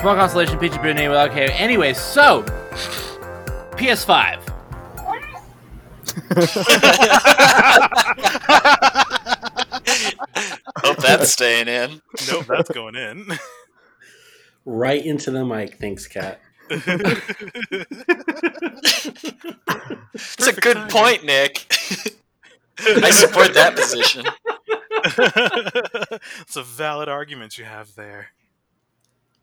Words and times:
Small 0.00 0.14
constellation, 0.14 0.58
peachy 0.58 0.78
Brunei. 0.78 1.08
Okay. 1.08 1.48
Anyway, 1.48 1.92
so 1.92 2.42
PS5. 3.72 4.40
Hope 10.78 10.96
that's 10.96 11.30
staying 11.30 11.68
in. 11.68 12.00
Nope, 12.30 12.46
that's 12.46 12.70
going 12.70 12.96
in. 12.96 13.26
Right 14.64 15.04
into 15.04 15.30
the 15.30 15.44
mic. 15.44 15.78
Thanks, 15.78 16.06
Kat. 16.06 16.40
It's 16.70 16.86
a 20.46 20.58
good 20.58 20.78
point, 20.88 21.24
Nick. 21.24 21.66
I 22.78 23.10
support 23.10 23.52
that 23.52 23.76
position. 23.76 24.24
it's 26.40 26.56
a 26.56 26.62
valid 26.62 27.10
argument 27.10 27.58
you 27.58 27.66
have 27.66 27.94
there. 27.96 28.30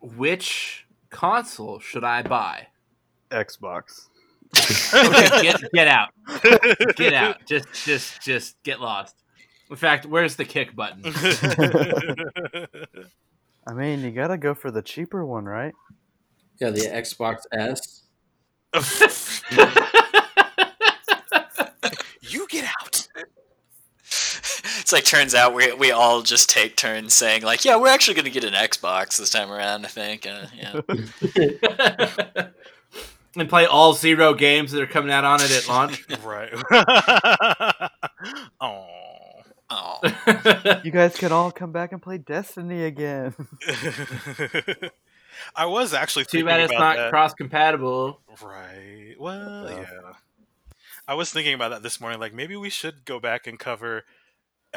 Which 0.00 0.86
console 1.10 1.80
should 1.80 2.04
I 2.04 2.22
buy? 2.22 2.68
Xbox. 3.30 4.08
Okay, 4.56 5.28
get 5.42 5.60
get 5.72 5.88
out. 5.88 6.08
Get 6.96 7.14
out. 7.14 7.44
Just 7.46 7.68
just 7.84 8.22
just 8.22 8.62
get 8.62 8.80
lost. 8.80 9.16
In 9.70 9.76
fact, 9.76 10.06
where's 10.06 10.36
the 10.36 10.44
kick 10.44 10.74
button? 10.74 11.02
I 13.66 13.74
mean, 13.74 14.00
you 14.00 14.10
gotta 14.10 14.38
go 14.38 14.54
for 14.54 14.70
the 14.70 14.80
cheaper 14.80 15.26
one, 15.26 15.44
right? 15.44 15.74
Yeah, 16.58 16.70
the 16.70 16.80
Xbox 16.80 17.42
S. 17.52 18.04
you 22.22 22.46
get 22.48 22.64
out. 22.64 23.08
It's 24.88 24.92
like 24.94 25.04
turns 25.04 25.34
out 25.34 25.52
we 25.52 25.70
we 25.74 25.90
all 25.90 26.22
just 26.22 26.48
take 26.48 26.74
turns 26.74 27.12
saying 27.12 27.42
like, 27.42 27.62
yeah, 27.62 27.76
we're 27.76 27.88
actually 27.88 28.14
going 28.14 28.24
to 28.24 28.30
get 28.30 28.42
an 28.42 28.54
Xbox 28.54 29.18
this 29.18 29.28
time 29.28 29.50
around. 29.52 29.84
I 29.84 29.88
think. 29.88 30.26
Uh, 30.26 30.46
yeah. 30.56 30.80
and 33.36 33.50
play 33.50 33.66
all 33.66 33.92
zero 33.92 34.32
games 34.32 34.72
that 34.72 34.80
are 34.80 34.86
coming 34.86 35.10
out 35.10 35.26
on 35.26 35.42
it 35.42 35.50
at 35.50 35.68
launch. 35.68 36.06
Right. 36.24 36.54
oh. 38.62 38.86
Oh. 39.68 40.80
You 40.82 40.90
guys 40.90 41.18
can 41.18 41.32
all 41.32 41.50
come 41.50 41.70
back 41.70 41.92
and 41.92 42.00
play 42.00 42.16
Destiny 42.16 42.84
again. 42.84 43.34
I 45.54 45.66
was 45.66 45.92
actually 45.92 46.24
Too 46.24 46.38
thinking 46.38 46.46
bad 46.46 46.60
it's 46.62 46.72
about 46.72 46.96
not 46.96 47.10
cross 47.10 47.34
compatible. 47.34 48.22
Right. 48.42 49.16
Well, 49.18 49.68
Yeah. 49.68 49.80
yeah. 49.80 50.12
I 51.06 51.12
was 51.12 51.30
thinking 51.30 51.52
about 51.52 51.72
that 51.72 51.82
this 51.82 52.00
morning. 52.00 52.20
Like, 52.20 52.32
maybe 52.32 52.56
we 52.56 52.70
should 52.70 53.04
go 53.04 53.20
back 53.20 53.46
and 53.46 53.58
cover 53.58 54.04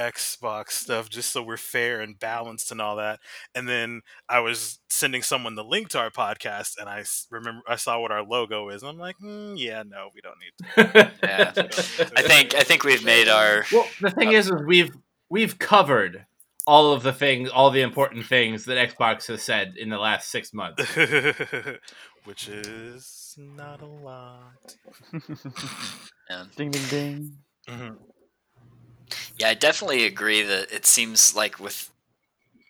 Xbox 0.01 0.71
stuff 0.71 1.09
just 1.09 1.31
so 1.31 1.41
we're 1.43 1.57
fair 1.57 2.01
and 2.01 2.19
balanced 2.19 2.71
and 2.71 2.81
all 2.81 2.95
that. 2.97 3.19
And 3.55 3.67
then 3.67 4.01
I 4.27 4.39
was 4.39 4.79
sending 4.89 5.21
someone 5.21 5.55
the 5.55 5.63
link 5.63 5.89
to 5.89 5.99
our 5.99 6.09
podcast, 6.09 6.73
and 6.79 6.89
I 6.89 7.03
remember 7.29 7.61
I 7.67 7.75
saw 7.75 7.99
what 7.99 8.11
our 8.11 8.23
logo 8.23 8.69
is. 8.69 8.81
And 8.83 8.89
I'm 8.91 8.97
like, 8.99 9.17
mm, 9.17 9.53
yeah, 9.57 9.83
no, 9.85 10.09
we 10.13 10.21
don't 10.21 10.37
need 10.39 10.93
to. 10.93 11.11
Yeah. 11.23 11.51
I 12.17 12.21
think 12.21 12.55
I 12.55 12.61
think 12.63 12.83
we've 12.83 13.03
made 13.03 13.27
our 13.27 13.65
Well, 13.71 13.87
the 14.01 14.11
thing 14.11 14.31
is, 14.31 14.47
is 14.47 14.61
we've 14.65 14.91
we've 15.29 15.57
covered 15.59 16.25
all 16.67 16.93
of 16.93 17.03
the 17.03 17.13
things, 17.13 17.49
all 17.49 17.71
the 17.71 17.81
important 17.81 18.25
things 18.25 18.65
that 18.65 18.95
Xbox 18.95 19.27
has 19.27 19.41
said 19.41 19.73
in 19.77 19.89
the 19.89 19.97
last 19.97 20.29
six 20.29 20.53
months. 20.53 20.83
Which 22.23 22.47
is 22.47 23.33
not 23.37 23.81
a 23.81 23.87
lot. 23.87 24.75
yeah. 26.29 26.43
ding 26.55 26.69
ding 26.69 26.87
ding. 26.89 27.37
Mhm. 27.67 27.97
Yeah, 29.41 29.49
I 29.49 29.53
definitely 29.55 30.05
agree 30.05 30.43
that 30.43 30.71
it 30.71 30.85
seems 30.85 31.35
like 31.35 31.59
with 31.59 31.89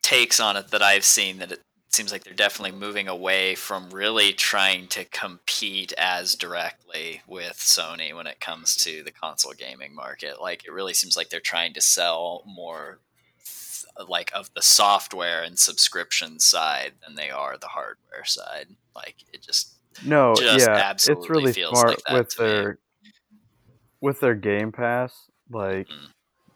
takes 0.02 0.39
on 0.39 0.57
it 0.57 0.69
that 0.69 0.81
I've 0.81 1.03
seen 1.03 1.40
that 1.40 1.51
it 1.51 1.62
seems 1.90 2.12
like 2.12 2.23
they're 2.23 2.34
definitely 2.34 2.78
moving 2.78 3.09
away 3.09 3.56
from 3.56 3.90
really 3.90 4.31
trying 4.31 4.88
to 4.88 5.03
compete 5.06 5.91
as 5.97 6.35
directly 6.35 7.22
with 7.28 7.57
Sony 7.57 8.16
when 8.16 8.25
it 8.25 8.40
comes 8.40 8.78
to 8.78 9.03
the 9.03 9.12
console 9.12 9.51
gaming 9.51 9.94
market. 9.94 10.41
Like 10.41 10.66
it 10.66 10.72
really 10.72 10.94
seems 10.94 11.18
like 11.18 11.29
they're 11.29 11.41
trying 11.41 11.73
to 11.73 11.81
sell 11.81 12.44
more 12.45 13.00
like 14.07 14.31
of 14.34 14.50
the 14.53 14.62
software 14.62 15.44
and 15.44 15.59
subscription 15.59 16.40
side 16.40 16.94
than 17.06 17.16
they 17.16 17.29
are 17.29 17.57
the 17.57 17.68
hardware 17.68 18.24
side. 18.24 18.68
Like 18.95 19.16
it 19.34 19.41
just 19.41 19.74
No, 20.06 20.35
Just 20.35 20.68
yeah, 20.68 20.75
absolutely 20.75 21.24
it's 21.25 21.29
really 21.29 21.53
feels 21.53 21.78
smart 21.78 21.90
like 21.90 22.03
that 22.06 22.13
with 22.18 22.29
to 22.35 22.41
me. 22.41 22.50
their 22.50 22.79
with 24.00 24.19
their 24.22 24.35
Game 24.35 24.72
Pass. 24.72 25.13
Like 25.50 25.90
Mm. 25.90 26.07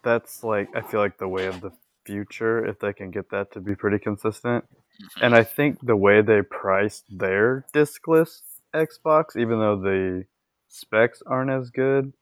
That's 0.06 0.44
like 0.44 0.68
I 0.74 0.80
feel 0.82 1.00
like 1.00 1.18
the 1.18 1.28
way 1.36 1.46
of 1.46 1.60
the 1.60 1.72
future 2.06 2.64
if 2.64 2.78
they 2.78 2.92
can 2.92 3.10
get 3.10 3.30
that 3.30 3.52
to 3.52 3.60
be 3.60 3.74
pretty 3.74 3.98
consistent. 3.98 4.64
Mhm. 5.02 5.22
And 5.24 5.34
I 5.34 5.42
think 5.42 5.72
the 5.84 5.96
way 6.06 6.22
they 6.22 6.40
priced 6.42 7.04
their 7.24 7.66
discless 7.74 8.32
Xbox, 8.74 9.36
even 9.36 9.58
though 9.58 9.78
the 9.90 10.24
specs 10.68 11.22
aren't 11.26 11.50
as 11.50 11.70
good, 11.70 12.12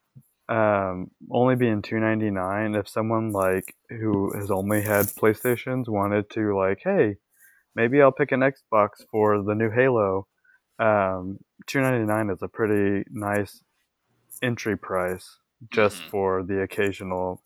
um, 0.48 1.10
only 1.30 1.56
being 1.56 1.82
two 1.82 2.00
ninety 2.00 2.30
nine. 2.30 2.74
If 2.74 2.88
someone 2.88 3.30
like 3.30 3.74
who 3.90 4.32
has 4.38 4.50
only 4.50 4.80
had 4.82 5.06
PlayStations 5.20 5.88
wanted 5.88 6.30
to 6.30 6.56
like, 6.56 6.80
hey, 6.82 7.16
maybe 7.74 8.00
I'll 8.00 8.12
pick 8.20 8.32
an 8.32 8.40
Xbox 8.40 8.90
for 9.10 9.42
the 9.42 9.54
new 9.54 9.70
Halo. 9.70 10.26
Um, 10.78 11.38
two 11.66 11.80
ninety 11.80 12.06
nine 12.06 12.30
is 12.30 12.42
a 12.42 12.48
pretty 12.48 13.04
nice 13.10 13.62
entry 14.42 14.76
price 14.76 15.38
just 15.70 16.02
Mhm. 16.02 16.10
for 16.10 16.42
the 16.42 16.60
occasional 16.62 17.42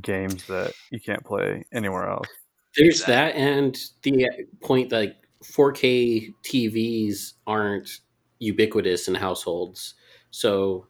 games 0.00 0.46
that 0.46 0.72
you 0.90 1.00
can't 1.00 1.24
play 1.24 1.64
anywhere 1.72 2.08
else. 2.08 2.28
There's 2.76 3.00
Exactly. 3.00 3.14
that, 3.14 3.48
and 3.48 3.76
the 4.02 4.26
uh, 4.26 4.66
point 4.66 4.90
that 4.90 5.16
4K 5.44 6.34
TVs 6.44 7.32
aren't 7.46 7.90
ubiquitous 8.38 9.08
in 9.08 9.14
households, 9.14 9.94
so 10.30 10.86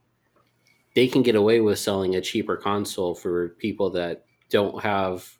they 0.95 1.07
can 1.07 1.23
get 1.23 1.35
away 1.35 1.61
with 1.61 1.79
selling 1.79 2.17
a 2.17 2.21
cheaper 2.21 2.57
console 2.57 3.15
for 3.15 3.51
people 3.59 3.91
that 3.91 4.25
don't 4.51 4.83
have 4.83 5.39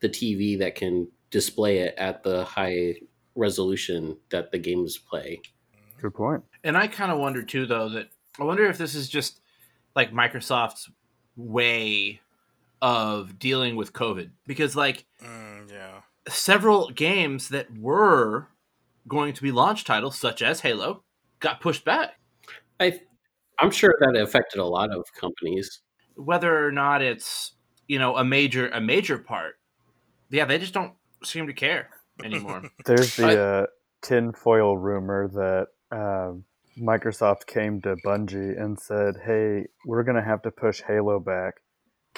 the 0.00 0.08
TV 0.08 0.58
that 0.58 0.74
can 0.74 1.08
display 1.30 1.78
it 1.78 1.94
at 1.98 2.22
the 2.22 2.44
high 2.44 2.94
resolution 3.34 4.16
that 4.30 4.50
the 4.52 4.58
games 4.58 4.96
play. 4.96 5.40
Good 6.00 6.14
point. 6.14 6.44
And 6.64 6.76
I 6.76 6.86
kind 6.86 7.10
of 7.10 7.18
wonder 7.18 7.42
too, 7.42 7.66
though, 7.66 7.88
that 7.90 8.08
I 8.38 8.44
wonder 8.44 8.66
if 8.66 8.78
this 8.78 8.94
is 8.94 9.08
just 9.08 9.40
like 9.96 10.12
Microsoft's 10.12 10.90
way 11.36 12.20
of 12.82 13.38
dealing 13.38 13.76
with 13.76 13.92
COVID, 13.92 14.30
because 14.46 14.76
like 14.76 15.06
Mm, 15.24 15.70
yeah. 15.70 16.00
several 16.28 16.90
games 16.90 17.48
that 17.48 17.66
were 17.78 18.48
going 19.06 19.32
to 19.34 19.42
be 19.42 19.50
launch 19.52 19.84
titles, 19.84 20.18
such 20.18 20.42
as 20.42 20.60
Halo, 20.60 21.02
got 21.40 21.60
pushed 21.60 21.84
back. 21.84 22.14
I, 22.80 23.00
I'm 23.58 23.70
sure 23.70 23.94
that 24.00 24.16
affected 24.20 24.60
a 24.60 24.64
lot 24.64 24.90
of 24.94 25.04
companies. 25.18 25.80
Whether 26.14 26.66
or 26.66 26.72
not 26.72 27.02
it's 27.02 27.54
you 27.86 27.98
know 27.98 28.16
a 28.16 28.24
major 28.24 28.68
a 28.68 28.80
major 28.80 29.18
part, 29.18 29.54
yeah, 30.30 30.44
they 30.44 30.58
just 30.58 30.74
don't 30.74 30.94
seem 31.24 31.46
to 31.46 31.52
care 31.52 31.90
anymore. 32.22 32.62
There's 32.84 33.16
the 33.16 33.26
I- 33.26 33.36
uh, 33.36 33.66
tinfoil 34.02 34.76
rumor 34.78 35.28
that 35.28 35.66
um, 35.96 36.44
Microsoft 36.78 37.46
came 37.46 37.80
to 37.82 37.96
Bungie 38.04 38.60
and 38.60 38.78
said, 38.78 39.16
"Hey, 39.24 39.66
we're 39.86 40.02
gonna 40.04 40.24
have 40.24 40.42
to 40.42 40.50
push 40.50 40.82
Halo 40.86 41.18
back. 41.18 41.54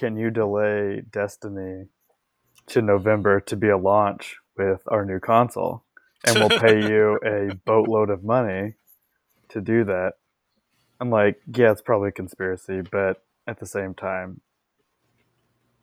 Can 0.00 0.16
you 0.16 0.30
delay 0.30 1.02
Destiny 1.12 1.88
to 2.68 2.80
November 2.80 3.38
to 3.40 3.54
be 3.54 3.68
a 3.68 3.76
launch 3.76 4.38
with 4.56 4.80
our 4.86 5.04
new 5.04 5.20
console, 5.20 5.84
and 6.26 6.38
we'll 6.38 6.58
pay 6.58 6.80
you 6.90 7.18
a 7.22 7.54
boatload 7.66 8.08
of 8.08 8.24
money 8.24 8.76
to 9.50 9.60
do 9.60 9.84
that?" 9.84 10.14
I'm 11.00 11.10
like, 11.10 11.42
"Yeah, 11.54 11.70
it's 11.70 11.82
probably 11.82 12.08
a 12.08 12.12
conspiracy, 12.12 12.80
but 12.80 13.22
at 13.46 13.60
the 13.60 13.66
same 13.66 13.92
time, 13.92 14.40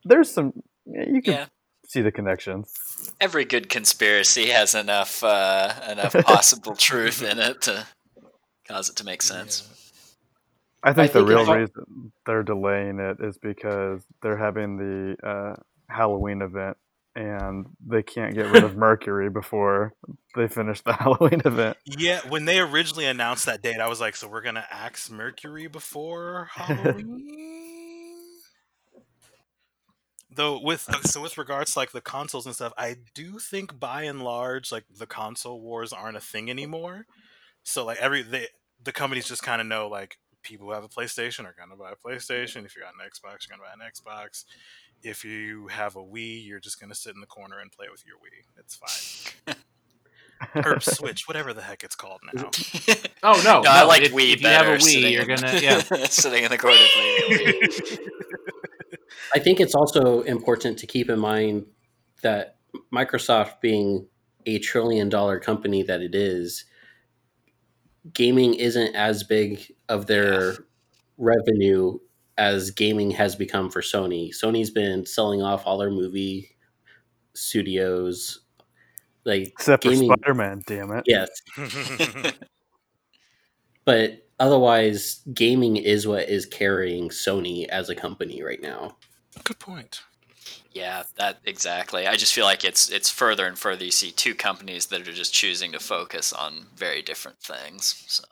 there's 0.04 0.31
some 0.31 0.64
you 0.88 1.22
can 1.22 1.34
yeah. 1.34 1.46
see 1.86 2.02
the 2.02 2.12
connections." 2.12 3.14
Every 3.22 3.46
good 3.46 3.69
conspiracy 3.69 4.48
has 4.48 4.74
enough 4.74 5.24
uh, 5.24 5.75
enough 5.88 6.14
possible 6.25 6.75
truth 6.75 7.22
in 7.22 7.38
it 7.38 7.62
to 7.62 7.86
cause 8.68 8.90
it 8.90 8.96
to 8.96 9.04
make 9.04 9.22
sense. 9.22 9.87
I 10.88 10.94
think 10.94 11.12
the 11.12 11.19
think 11.19 11.30
real 11.30 11.54
reason 11.54 12.13
they're 12.25 12.44
delaying 12.44 13.00
it 13.00 13.18
is 13.19 13.38
because 13.38 14.01
they're 14.22 14.38
having 14.38 14.78
the 14.78 15.28
uh, 15.28 15.56
Halloween 15.89 16.42
event 16.42 16.78
and 17.13 17.66
they 17.86 18.04
can't 18.04 18.34
get 18.34 18.50
rid 18.51 18.63
of 18.63 18.78
Mercury 18.78 19.30
before 19.30 19.94
they 20.38 20.48
finish 20.48 20.80
the 20.81 20.94
Halloween 21.00 21.42
event. 21.44 21.75
Yeah, 21.84 22.22
when 22.30 22.45
they 22.45 22.60
originally 22.60 23.06
announced 23.06 23.48
that 23.48 23.62
date, 23.62 23.81
I 23.81 23.89
was 23.89 24.00
like, 24.00 24.16
so 24.16 24.30
we're 24.30 24.42
gonna 24.42 24.66
axe 24.72 25.12
Mercury 25.12 25.68
before 25.68 26.48
Halloween. 26.54 27.44
Though 30.33 30.62
with 30.62 30.86
uh, 30.88 31.01
so 31.01 31.22
with 31.22 31.38
regards 31.38 31.74
to 31.74 31.80
like 31.80 31.92
the 31.92 32.00
consoles 32.00 32.45
and 32.45 32.56
stuff, 32.56 32.72
I 32.78 32.95
do 33.13 33.40
think 33.40 33.78
by 33.78 34.04
and 34.04 34.22
large, 34.22 34.72
like 34.72 34.86
the 34.98 35.07
console 35.07 35.60
wars 35.60 35.92
aren't 35.92 36.16
a 36.16 36.22
thing 36.22 36.50
anymore. 36.50 37.07
So 37.63 37.83
like 37.83 37.98
every 37.98 38.22
they 38.22 38.48
the 38.81 38.94
companies 38.94 39.28
just 39.28 39.44
kind 39.44 39.60
of 39.60 39.68
know 39.68 39.90
like 39.90 40.18
people 40.48 40.68
who 40.68 40.74
have 40.74 40.84
a 40.84 40.88
PlayStation 40.88 41.46
are 41.46 41.56
gonna 41.58 41.76
buy 41.76 41.92
a 41.92 41.96
PlayStation. 41.96 42.66
If 42.66 42.76
you 42.76 42.82
got 42.82 42.94
an 42.94 43.06
Xbox, 43.06 43.48
you're 43.48 43.58
gonna 43.58 43.64
buy 43.64 43.74
an 43.74 43.92
Xbox. 43.92 44.46
If 45.04 45.26
you 45.26 45.68
have 45.68 45.96
a 45.96 46.04
Wii, 46.04 46.46
you're 46.46 46.60
just 46.60 46.80
gonna 46.80 46.96
sit 46.96 47.14
in 47.14 47.22
the 47.22 47.28
corner 47.28 47.60
and 47.60 47.72
play 47.72 47.88
with 47.92 48.04
your 48.06 48.16
Wii. 48.18 48.46
It's 48.58 48.76
fine. 48.76 49.56
or 50.66 50.80
Switch, 50.80 51.28
whatever 51.28 51.54
the 51.54 51.62
heck 51.62 51.84
it's 51.84 51.96
called 51.96 52.22
now. 52.34 52.50
Oh 53.24 53.42
no, 53.44 53.62
No, 53.64 53.70
I 53.70 53.84
like 53.84 54.04
if, 54.04 54.14
Wii 54.14 54.34
if 54.34 54.42
you 54.42 54.48
have 54.48 54.68
a 54.68 54.78
Wii, 54.78 55.12
you're 55.12 55.26
gonna 55.26 55.60
yeah. 55.60 55.80
sitting 56.06 56.44
in 56.44 56.52
the 56.52 56.58
corner 56.58 56.78
playing 56.94 57.22
Wii. 57.32 58.00
I 59.34 59.40
think 59.40 59.60
it's 59.60 59.76
also 59.76 60.22
important 60.22 60.80
to 60.80 60.88
keep 60.88 61.10
in 61.10 61.20
mind 61.20 61.66
that 62.22 62.58
Microsoft, 62.94 63.60
being 63.62 64.08
a 64.46 64.60
trillion 64.60 65.10
dollar 65.10 65.40
company 65.40 65.84
that 65.84 66.02
it 66.02 66.16
is, 66.16 66.66
gaming 68.13 68.54
isn't 68.54 68.95
as 68.95 69.24
big 69.24 69.74
of 69.89 70.07
their 70.07 70.56
revenue 71.18 72.00
as 72.38 72.71
gaming 72.71 73.12
has 73.12 73.36
become 73.36 73.69
for 73.69 73.81
Sony. 73.81 74.30
Sony's 74.30 74.69
been 74.69 75.06
selling 75.06 75.42
off 75.42 75.63
all 75.65 75.77
their 75.77 75.89
movie 75.89 76.56
studios. 77.33 78.42
Like 79.25 79.48
Except 79.48 79.83
for 79.83 79.92
gaming, 79.92 80.09
Spider 80.12 80.33
Man, 80.33 80.62
damn 80.65 80.92
it. 80.92 81.04
yes, 81.06 81.30
but 83.86 84.25
otherwise, 84.39 85.21
gaming 85.33 85.75
is 85.75 86.07
what 86.07 86.30
is 86.30 86.45
carrying 86.45 87.09
Sony 87.09 87.68
as 87.68 87.89
a 87.89 87.95
company 87.95 88.42
right 88.42 88.62
now. 88.62 88.95
Good 89.44 89.59
point. 89.59 90.01
Yeah, 90.78 91.04
that 91.18 91.40
exactly. 91.46 92.06
I 92.08 92.16
just 92.16 92.34
feel 92.34 92.46
like 92.46 92.64
it's 92.64 92.90
it's 92.90 93.10
further 93.10 93.46
and 93.48 93.58
further. 93.58 93.84
You 93.86 93.92
see 93.92 94.12
two 94.12 94.36
companies 94.36 94.86
that 94.88 95.08
are 95.08 95.12
just 95.12 95.34
choosing 95.34 95.72
to 95.72 95.80
focus 95.80 96.32
on 96.34 96.68
very 96.76 97.02
different 97.02 97.40
things. 97.40 98.04
So, 98.08 98.24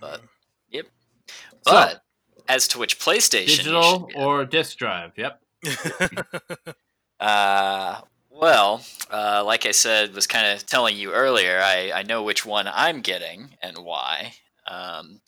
but 0.00 0.20
yep. 0.70 0.86
So- 1.66 1.72
But 1.72 2.02
as 2.48 2.66
to 2.68 2.78
which 2.78 2.98
PlayStation 2.98 3.56
Digital 3.58 4.08
should 4.10 4.16
or 4.18 4.44
disk 4.44 4.78
drive. 4.78 5.12
Yep. 5.16 5.40
Uh, 7.20 8.00
well, 8.28 8.84
uh, 9.10 9.42
like 9.46 9.64
I 9.64 9.70
said, 9.70 10.14
was 10.14 10.26
kind 10.26 10.46
of 10.54 10.66
telling 10.66 10.96
you 10.96 11.12
earlier, 11.12 11.60
I, 11.62 11.92
I 11.94 12.02
know 12.02 12.22
which 12.22 12.44
one 12.44 12.66
I'm 12.70 13.00
getting 13.00 13.56
and 13.62 13.78
why. 13.78 14.34
Um, 14.66 15.20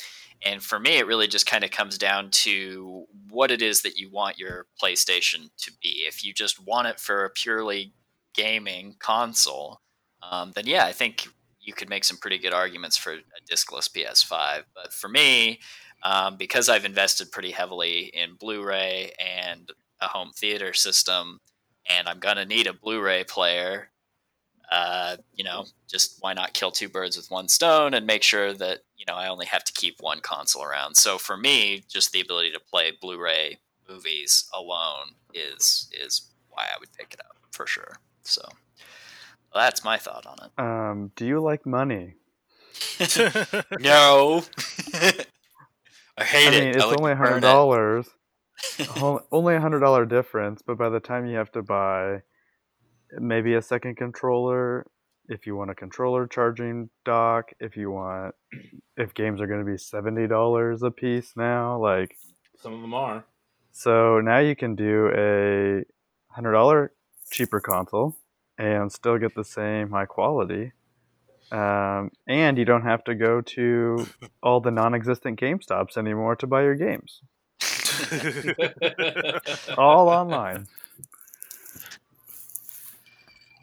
and 0.46 0.62
for 0.62 0.78
me, 0.78 0.98
it 0.98 1.06
really 1.06 1.26
just 1.26 1.46
kind 1.46 1.64
of 1.64 1.72
comes 1.72 1.98
down 1.98 2.30
to 2.30 3.06
what 3.30 3.50
it 3.50 3.60
is 3.60 3.82
that 3.82 3.98
you 3.98 4.08
want 4.10 4.38
your 4.38 4.66
PlayStation 4.80 5.50
to 5.58 5.72
be. 5.82 6.04
If 6.06 6.24
you 6.24 6.32
just 6.32 6.64
want 6.64 6.86
it 6.86 7.00
for 7.00 7.24
a 7.24 7.30
purely 7.30 7.92
gaming 8.32 8.94
console, 9.00 9.80
um, 10.22 10.52
then 10.54 10.66
yeah, 10.66 10.84
I 10.84 10.92
think 10.92 11.26
you 11.60 11.72
could 11.72 11.90
make 11.90 12.04
some 12.04 12.16
pretty 12.18 12.38
good 12.38 12.52
arguments 12.52 12.96
for 12.96 13.14
a 13.14 13.52
discless 13.52 13.90
PS5. 13.90 14.62
But 14.72 14.92
for 14.92 15.08
me, 15.08 15.58
um, 16.04 16.36
because 16.36 16.68
I've 16.68 16.84
invested 16.84 17.32
pretty 17.32 17.50
heavily 17.50 18.04
in 18.14 18.36
Blu-ray 18.38 19.12
and 19.18 19.68
a 20.00 20.06
home 20.06 20.30
theater 20.36 20.72
system, 20.72 21.40
and 21.90 22.08
I'm 22.08 22.20
gonna 22.20 22.44
need 22.44 22.68
a 22.68 22.72
Blu-ray 22.72 23.24
player. 23.24 23.90
Uh, 24.70 25.16
you 25.34 25.44
know, 25.44 25.64
just 25.86 26.18
why 26.20 26.32
not 26.32 26.52
kill 26.52 26.70
two 26.70 26.88
birds 26.88 27.16
with 27.16 27.30
one 27.30 27.48
stone 27.48 27.94
and 27.94 28.06
make 28.06 28.22
sure 28.22 28.52
that 28.52 28.80
you 28.96 29.04
know 29.06 29.14
I 29.14 29.28
only 29.28 29.46
have 29.46 29.64
to 29.64 29.72
keep 29.72 29.96
one 30.00 30.20
console 30.20 30.64
around. 30.64 30.96
So 30.96 31.18
for 31.18 31.36
me, 31.36 31.84
just 31.88 32.12
the 32.12 32.20
ability 32.20 32.52
to 32.52 32.60
play 32.60 32.92
Blu-ray 33.00 33.58
movies 33.88 34.48
alone 34.52 35.14
is 35.32 35.88
is 35.92 36.28
why 36.50 36.64
I 36.64 36.78
would 36.80 36.92
pick 36.92 37.14
it 37.14 37.20
up 37.20 37.36
for 37.52 37.66
sure. 37.66 37.96
So 38.22 38.42
that's 39.54 39.84
my 39.84 39.98
thought 39.98 40.26
on 40.26 40.36
it. 40.44 40.62
Um, 40.62 41.12
do 41.16 41.26
you 41.26 41.40
like 41.40 41.66
money? 41.66 42.14
No, 43.80 44.44
I 46.18 46.24
hate 46.24 46.48
I 46.48 46.50
mean, 46.50 46.62
it. 46.68 46.76
it's 46.76 46.84
I 46.84 46.94
only 46.98 47.12
a 47.12 47.16
hundred 47.16 47.40
dollars. 47.40 48.08
only 49.32 49.54
a 49.54 49.60
hundred 49.60 49.80
dollar 49.80 50.06
difference, 50.06 50.62
but 50.62 50.78
by 50.78 50.88
the 50.88 51.00
time 51.00 51.26
you 51.26 51.36
have 51.36 51.52
to 51.52 51.62
buy 51.62 52.22
maybe 53.20 53.54
a 53.54 53.62
second 53.62 53.96
controller, 53.96 54.86
if 55.28 55.46
you 55.46 55.56
want 55.56 55.70
a 55.70 55.74
controller 55.74 56.26
charging 56.26 56.90
dock, 57.04 57.50
if 57.60 57.76
you 57.76 57.90
want, 57.90 58.34
if 58.96 59.14
games 59.14 59.40
are 59.40 59.46
going 59.46 59.64
to 59.64 59.70
be 59.70 59.78
seventy 59.78 60.26
dollars 60.26 60.82
a 60.82 60.90
piece 60.90 61.32
now, 61.36 61.78
like 61.78 62.16
Some 62.60 62.74
of 62.74 62.80
them 62.80 62.94
are. 62.94 63.24
so 63.72 64.20
now 64.20 64.38
you 64.38 64.56
can 64.56 64.74
do 64.74 65.10
a 65.14 65.84
hundred 66.32 66.52
dollar 66.52 66.92
cheaper 67.30 67.60
console 67.60 68.16
and 68.58 68.90
still 68.92 69.18
get 69.18 69.34
the 69.34 69.44
same 69.44 69.90
high 69.90 70.06
quality. 70.06 70.72
Um, 71.52 72.10
and 72.26 72.58
you 72.58 72.64
don't 72.64 72.82
have 72.82 73.04
to 73.04 73.14
go 73.14 73.40
to 73.40 74.06
all 74.42 74.60
the 74.60 74.72
non-existent 74.72 75.38
Game 75.38 75.60
Stops 75.60 75.96
anymore 75.96 76.34
to 76.36 76.46
buy 76.46 76.62
your 76.62 76.74
games. 76.74 77.20
All 79.78 80.08
online. 80.08 80.66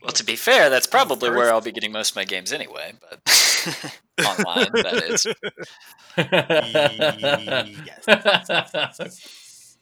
Well, 0.04 0.12
to 0.12 0.26
be 0.26 0.36
fair, 0.36 0.70
that's 0.70 0.88
probably 0.88 1.30
where 1.30 1.50
I'll 1.52 1.62
be 1.62 1.72
getting 1.72 1.94
most 1.94 2.12
of 2.12 2.16
my 2.18 2.26
games 2.26 2.52
anyway. 2.52 2.94
But 3.00 3.22
online, 4.28 4.68
that 4.74 5.04
is. 5.08 5.26
yes. 8.98 9.78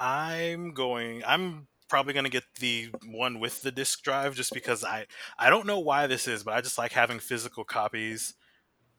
I'm 0.00 0.72
going. 0.72 1.22
I'm 1.26 1.66
probably 1.88 2.14
going 2.14 2.24
to 2.24 2.30
get 2.30 2.44
the 2.60 2.90
one 3.06 3.38
with 3.38 3.60
the 3.62 3.70
disc 3.70 4.02
drive 4.02 4.34
just 4.34 4.54
because 4.54 4.82
I 4.82 5.06
I 5.38 5.50
don't 5.50 5.66
know 5.66 5.78
why 5.78 6.06
this 6.06 6.26
is, 6.26 6.42
but 6.42 6.54
I 6.54 6.62
just 6.62 6.78
like 6.78 6.92
having 6.92 7.18
physical 7.18 7.64
copies. 7.64 8.32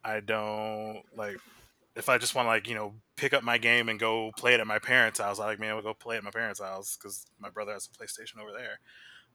I 0.03 0.19
don't 0.19 1.01
like 1.15 1.37
if 1.95 2.07
I 2.07 2.19
just 2.19 2.35
want 2.35 2.45
to 2.45 2.49
like 2.49 2.67
you 2.67 2.75
know 2.75 2.93
pick 3.17 3.33
up 3.33 3.43
my 3.43 3.57
game 3.57 3.89
and 3.89 3.99
go 3.99 4.31
play 4.37 4.53
it 4.53 4.59
at 4.59 4.67
my 4.67 4.79
parents' 4.79 5.19
house. 5.19 5.39
I 5.39 5.45
like 5.45 5.59
man, 5.59 5.75
I'll 5.75 5.81
go 5.81 5.95
play 5.95 6.15
it 6.15 6.19
at 6.19 6.23
my 6.23 6.31
parents' 6.31 6.59
house 6.59 6.95
because 6.95 7.25
my 7.39 7.49
brother 7.49 7.73
has 7.73 7.87
a 7.87 8.03
PlayStation 8.03 8.39
over 8.41 8.51
there. 8.51 8.79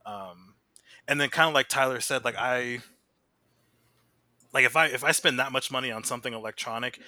Um, 0.06 0.54
and 1.08 1.20
then 1.20 1.28
kind 1.28 1.48
of 1.48 1.54
like 1.54 1.68
Tyler 1.68 2.00
said, 2.00 2.24
like 2.24 2.36
I 2.36 2.80
like 4.52 4.64
if 4.64 4.76
I 4.76 4.86
if 4.86 5.04
I 5.04 5.12
spend 5.12 5.38
that 5.38 5.52
much 5.52 5.70
money 5.70 5.90
on 5.90 6.04
something 6.04 6.32
electronic, 6.32 7.00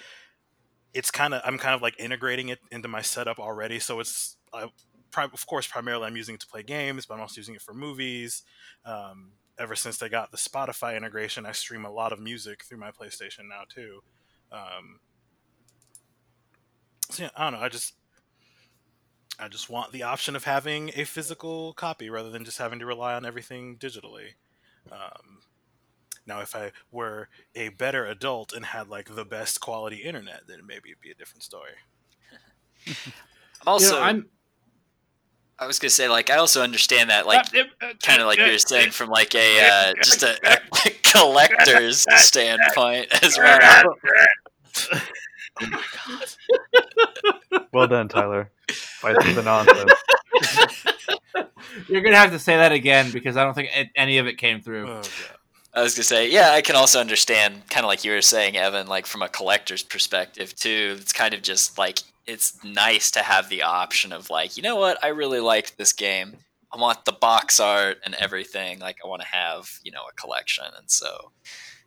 it's 0.93 1.11
kind 1.11 1.35
of 1.35 1.43
I'm 1.45 1.59
kind 1.59 1.75
of 1.75 1.83
like 1.83 1.99
integrating 1.99 2.49
it 2.49 2.59
into 2.71 2.89
my 2.89 3.03
setup 3.03 3.39
already. 3.39 3.79
So 3.79 4.01
it's 4.01 4.37
uh, 4.53 4.69
pri- 5.11 5.25
of 5.25 5.47
course 5.47 5.67
primarily 5.67 6.07
I'm 6.07 6.17
using 6.17 6.35
it 6.35 6.41
to 6.41 6.47
play 6.47 6.63
games, 6.63 7.07
but 7.07 7.15
I'm 7.15 7.21
also 7.21 7.39
using 7.39 7.55
it 7.55 7.63
for 7.63 7.75
movies. 7.75 8.43
Um, 8.85 9.33
ever 9.59 9.75
since 9.75 9.99
they 9.99 10.09
got 10.09 10.31
the 10.31 10.37
Spotify 10.37 10.97
integration, 10.97 11.47
I 11.47 11.53
stream 11.53 11.85
a 11.85 11.91
lot 11.91 12.13
of 12.13 12.21
music 12.21 12.65
through 12.65 12.79
my 12.79 12.91
PlayStation 12.91 13.49
now 13.49 13.63
too. 13.69 14.01
Um, 14.53 15.01
so 17.11 17.25
yeah, 17.25 17.31
I 17.37 17.45
don't 17.45 17.59
know. 17.59 17.65
I 17.65 17.69
just 17.69 17.95
I 19.39 19.49
just 19.49 19.69
want 19.69 19.93
the 19.93 20.03
option 20.03 20.35
of 20.37 20.45
having 20.45 20.91
a 20.97 21.05
physical 21.05 21.73
copy 21.75 22.09
rather 22.09 22.31
than 22.31 22.45
just 22.45 22.59
having 22.59 22.79
to 22.79 22.87
rely 22.87 23.15
on 23.15 23.27
everything 23.27 23.77
digitally. 23.77 24.31
Um, 24.91 25.39
now, 26.27 26.41
if 26.41 26.57
I 26.57 26.73
were 26.91 27.29
a 27.55 27.69
better 27.69 28.07
adult 28.07 28.53
and 28.53 28.67
had 28.67 28.89
like 28.89 29.15
the 29.15 29.25
best 29.25 29.61
quality 29.61 29.97
internet, 29.99 30.43
then 30.49 30.61
maybe 30.67 30.91
it'd 30.91 31.01
be 31.01 31.11
a 31.11 31.15
different 31.15 31.43
story. 31.43 31.73
I'm 32.87 32.93
You 33.07 33.13
also. 33.67 33.97
know, 33.97 34.03
I'm 34.03 34.27
I 35.59 35.67
was 35.67 35.79
gonna 35.79 35.89
say, 35.91 36.07
like, 36.07 36.29
I 36.29 36.37
also 36.37 36.63
understand 36.63 37.09
that, 37.09 37.27
like, 37.27 37.47
kind 38.03 38.21
of 38.21 38.27
like 38.27 38.39
you 38.39 38.45
were 38.53 38.59
saying 38.59 38.91
from 38.91 39.09
like 39.09 39.35
a 39.35 39.61
uh, 39.67 39.95
just 40.03 40.23
a, 40.23 40.37
a 40.47 40.91
collector's 41.03 42.05
standpoint 42.17 43.07
as 43.25 43.39
well. 43.39 43.95
Oh 45.63 45.67
my 45.71 45.83
god! 46.07 47.67
Well 47.73 47.87
done, 47.87 48.09
Tyler. 48.09 48.51
Fight 49.01 49.23
through 49.23 49.35
the 49.35 49.43
nonsense. 49.43 49.93
You're 51.89 52.03
gonna 52.03 52.17
have 52.17 52.31
to 52.31 52.39
say 52.39 52.57
that 52.57 52.73
again 52.73 53.11
because 53.13 53.37
I 53.37 53.45
don't 53.45 53.55
think 53.55 53.71
it, 53.75 53.89
any 53.95 54.19
of 54.19 54.27
it 54.27 54.39
came 54.39 54.61
through. 54.61 54.89
Oh, 54.89 55.03
I 55.75 55.83
was 55.83 55.95
gonna 55.95 56.05
say, 56.05 56.31
yeah, 56.31 56.53
I 56.53 56.63
can 56.63 56.77
also 56.77 57.01
understand, 57.01 57.69
kind 57.69 57.85
of 57.85 57.89
like 57.89 58.05
you 58.05 58.13
were 58.13 58.23
saying, 58.23 58.57
Evan, 58.57 58.87
like 58.87 59.07
from 59.07 59.23
a 59.23 59.29
collector's 59.29 59.83
perspective 59.83 60.55
too. 60.55 60.97
It's 60.99 61.13
kind 61.13 61.35
of 61.35 61.43
just 61.43 61.77
like 61.77 62.01
it's 62.27 62.63
nice 62.65 63.11
to 63.13 63.21
have 63.21 63.49
the 63.49 63.63
option 63.63 64.13
of 64.13 64.31
like, 64.31 64.57
you 64.57 64.63
know 64.63 64.77
what, 64.77 65.03
I 65.05 65.09
really 65.09 65.41
liked 65.41 65.77
this 65.77 65.93
game. 65.93 66.39
I 66.73 66.81
want 66.81 67.05
the 67.05 67.13
box 67.13 67.61
art 67.61 67.99
and 68.05 68.15
everything. 68.15 68.81
Like, 68.81 68.97
I 69.05 69.09
want 69.09 69.23
to 69.23 69.29
have 69.29 69.71
you 69.85 69.93
know 69.93 70.03
a 70.11 70.13
collection, 70.15 70.65
and 70.77 70.91
so 70.91 71.33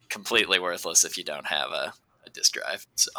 completely 0.09 0.59
worthless 0.59 1.03
if 1.03 1.17
you 1.17 1.23
don't 1.23 1.47
have 1.47 1.71
a, 1.71 1.93
a 2.25 2.29
disc 2.29 2.53
drive. 2.53 2.85
So 2.95 3.11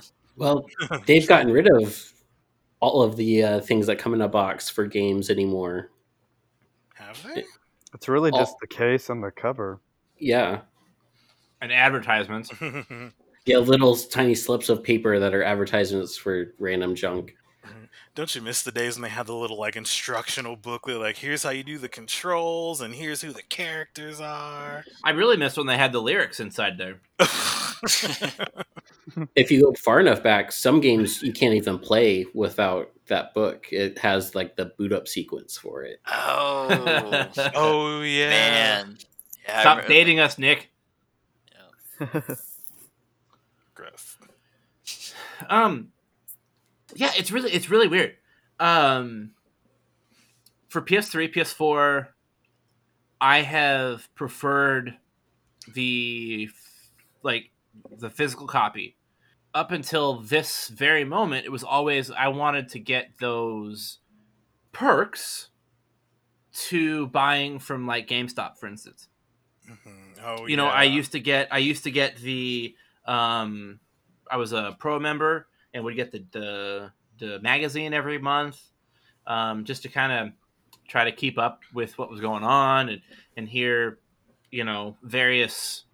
Well, 0.36 0.66
they've 1.06 1.26
gotten 1.26 1.50
rid 1.50 1.66
of 1.68 2.12
all 2.80 3.02
of 3.02 3.16
the 3.16 3.42
uh, 3.42 3.60
things 3.60 3.86
that 3.86 3.98
come 3.98 4.14
in 4.14 4.20
a 4.22 4.28
box 4.28 4.68
for 4.68 4.86
games 4.86 5.30
anymore. 5.30 5.90
Have 6.94 7.22
they? 7.22 7.44
It's 7.94 8.08
really 8.08 8.30
Oh. 8.34 8.38
just 8.38 8.56
the 8.60 8.66
case 8.66 9.08
and 9.10 9.22
the 9.22 9.30
cover. 9.30 9.80
Yeah. 10.18 10.60
And 11.60 11.72
advertisements. 11.72 12.50
Yeah, 13.48 13.58
little 13.58 13.94
tiny 13.94 14.34
slips 14.34 14.68
of 14.70 14.82
paper 14.82 15.20
that 15.20 15.32
are 15.32 15.44
advertisements 15.44 16.16
for 16.16 16.52
random 16.58 16.96
junk. 16.96 17.36
Don't 18.14 18.34
you 18.34 18.40
miss 18.42 18.62
the 18.62 18.72
days 18.72 18.94
when 18.96 19.02
they 19.02 19.08
had 19.10 19.26
the 19.26 19.34
little 19.34 19.58
like 19.58 19.76
instructional 19.76 20.56
booklet, 20.56 20.98
like 21.00 21.16
here's 21.18 21.42
how 21.42 21.50
you 21.50 21.62
do 21.64 21.78
the 21.78 21.88
controls 21.88 22.80
and 22.80 22.94
here's 22.94 23.20
who 23.22 23.32
the 23.32 23.42
characters 23.42 24.20
are? 24.20 24.84
I 25.04 25.10
really 25.10 25.36
miss 25.36 25.56
when 25.56 25.66
they 25.66 25.76
had 25.76 25.92
the 25.92 26.00
lyrics 26.00 26.40
inside 26.40 26.78
there. 26.78 27.00
If 29.36 29.50
you 29.52 29.62
go 29.62 29.72
far 29.74 30.00
enough 30.00 30.22
back, 30.22 30.50
some 30.50 30.80
games 30.80 31.22
you 31.22 31.32
can't 31.32 31.54
even 31.54 31.78
play 31.78 32.26
without 32.34 32.90
that 33.06 33.32
book. 33.34 33.66
It 33.70 33.98
has 34.00 34.34
like 34.34 34.56
the 34.56 34.66
boot 34.76 34.92
up 34.92 35.06
sequence 35.06 35.56
for 35.56 35.84
it. 35.84 36.00
oh 36.06 37.28
oh 37.54 38.00
yeah. 38.02 38.28
man, 38.28 38.98
Yeah, 39.46 39.60
Stop 39.60 39.76
remember- 39.76 39.94
dating 39.94 40.18
us, 40.20 40.38
Nick. 40.38 40.70
Gross. 43.74 44.16
Um, 45.48 45.92
yeah, 46.96 47.12
it's 47.16 47.30
really 47.30 47.52
it's 47.52 47.70
really 47.70 47.88
weird. 47.88 48.14
Um, 48.58 49.32
for 50.68 50.80
PS3, 50.82 51.32
PS4, 51.32 52.08
I 53.20 53.42
have 53.42 54.12
preferred 54.14 54.96
the 55.72 56.48
like 57.22 57.50
the 57.98 58.10
physical 58.10 58.46
copy. 58.46 58.96
Up 59.54 59.70
until 59.70 60.20
this 60.20 60.68
very 60.68 61.04
moment, 61.04 61.46
it 61.46 61.50
was 61.50 61.64
always 61.64 62.10
I 62.10 62.28
wanted 62.28 62.68
to 62.70 62.78
get 62.78 63.18
those 63.20 63.98
perks 64.72 65.48
to 66.68 67.06
buying 67.08 67.58
from 67.58 67.86
like 67.86 68.06
GameStop, 68.08 68.56
for 68.58 68.66
instance 68.66 69.08
Mhm. 69.68 70.18
Oh, 70.24 70.46
you 70.46 70.56
know 70.56 70.66
i 70.66 70.84
used 70.84 71.12
to 71.12 71.20
get 71.20 71.48
i 71.50 71.58
used 71.58 71.84
to 71.84 71.90
get 71.90 72.16
the 72.16 72.74
um 73.04 73.80
i 74.30 74.36
was 74.36 74.52
a 74.52 74.76
pro 74.78 74.98
member 75.00 75.48
and 75.76 75.84
would 75.84 75.94
get 75.94 76.10
the 76.10 76.24
the, 76.32 76.92
the 77.18 77.38
magazine 77.40 77.92
every 77.92 78.18
month 78.18 78.60
um 79.26 79.64
just 79.64 79.82
to 79.82 79.88
kind 79.88 80.12
of 80.12 80.32
try 80.88 81.04
to 81.04 81.12
keep 81.12 81.38
up 81.38 81.60
with 81.74 81.96
what 81.98 82.10
was 82.10 82.20
going 82.20 82.42
on 82.42 82.88
and 82.88 83.02
and 83.36 83.48
hear 83.48 83.98
you 84.50 84.64
know 84.64 84.96
various 85.02 85.84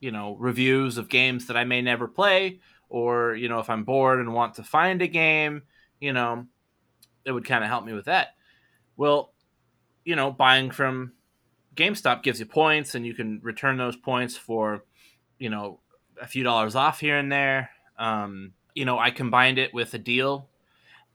you 0.00 0.10
know 0.10 0.36
reviews 0.38 0.98
of 0.98 1.08
games 1.08 1.46
that 1.46 1.56
i 1.56 1.64
may 1.64 1.82
never 1.82 2.06
play 2.06 2.60
or 2.88 3.34
you 3.34 3.48
know 3.48 3.58
if 3.58 3.70
i'm 3.70 3.84
bored 3.84 4.20
and 4.20 4.32
want 4.32 4.54
to 4.54 4.62
find 4.62 5.02
a 5.02 5.08
game 5.08 5.62
you 6.00 6.12
know 6.12 6.46
it 7.24 7.32
would 7.32 7.44
kind 7.44 7.64
of 7.64 7.70
help 7.70 7.84
me 7.84 7.92
with 7.92 8.04
that 8.06 8.34
well 8.96 9.32
you 10.04 10.16
know 10.16 10.30
buying 10.30 10.70
from 10.70 11.12
GameStop 11.80 12.22
gives 12.22 12.40
you 12.40 12.46
points, 12.46 12.94
and 12.94 13.06
you 13.06 13.14
can 13.14 13.40
return 13.42 13.76
those 13.76 13.96
points 13.96 14.36
for, 14.36 14.84
you 15.38 15.48
know, 15.48 15.80
a 16.20 16.26
few 16.26 16.44
dollars 16.44 16.74
off 16.74 17.00
here 17.00 17.16
and 17.16 17.30
there. 17.30 17.70
Um, 17.98 18.52
you 18.80 18.86
know, 18.86 18.98
I 18.98 19.10
combined 19.10 19.58
it 19.58 19.74
with 19.74 19.92
a 19.92 19.98
deal 19.98 20.48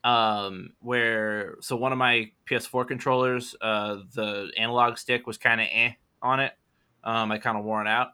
um, 0.03 0.73
where 0.81 1.55
so 1.61 1.75
one 1.75 1.91
of 1.91 1.97
my 1.97 2.29
PS4 2.47 2.87
controllers, 2.87 3.55
uh, 3.59 4.01
the 4.13 4.51
analog 4.55 4.99
stick 4.99 5.25
was 5.25 5.39
kind 5.39 5.59
of 5.59 5.65
eh 5.71 5.93
on 6.21 6.39
it. 6.41 6.51
Um, 7.03 7.31
I 7.31 7.39
kind 7.39 7.57
of 7.57 7.63
wore 7.65 7.81
it 7.81 7.87
out, 7.87 8.09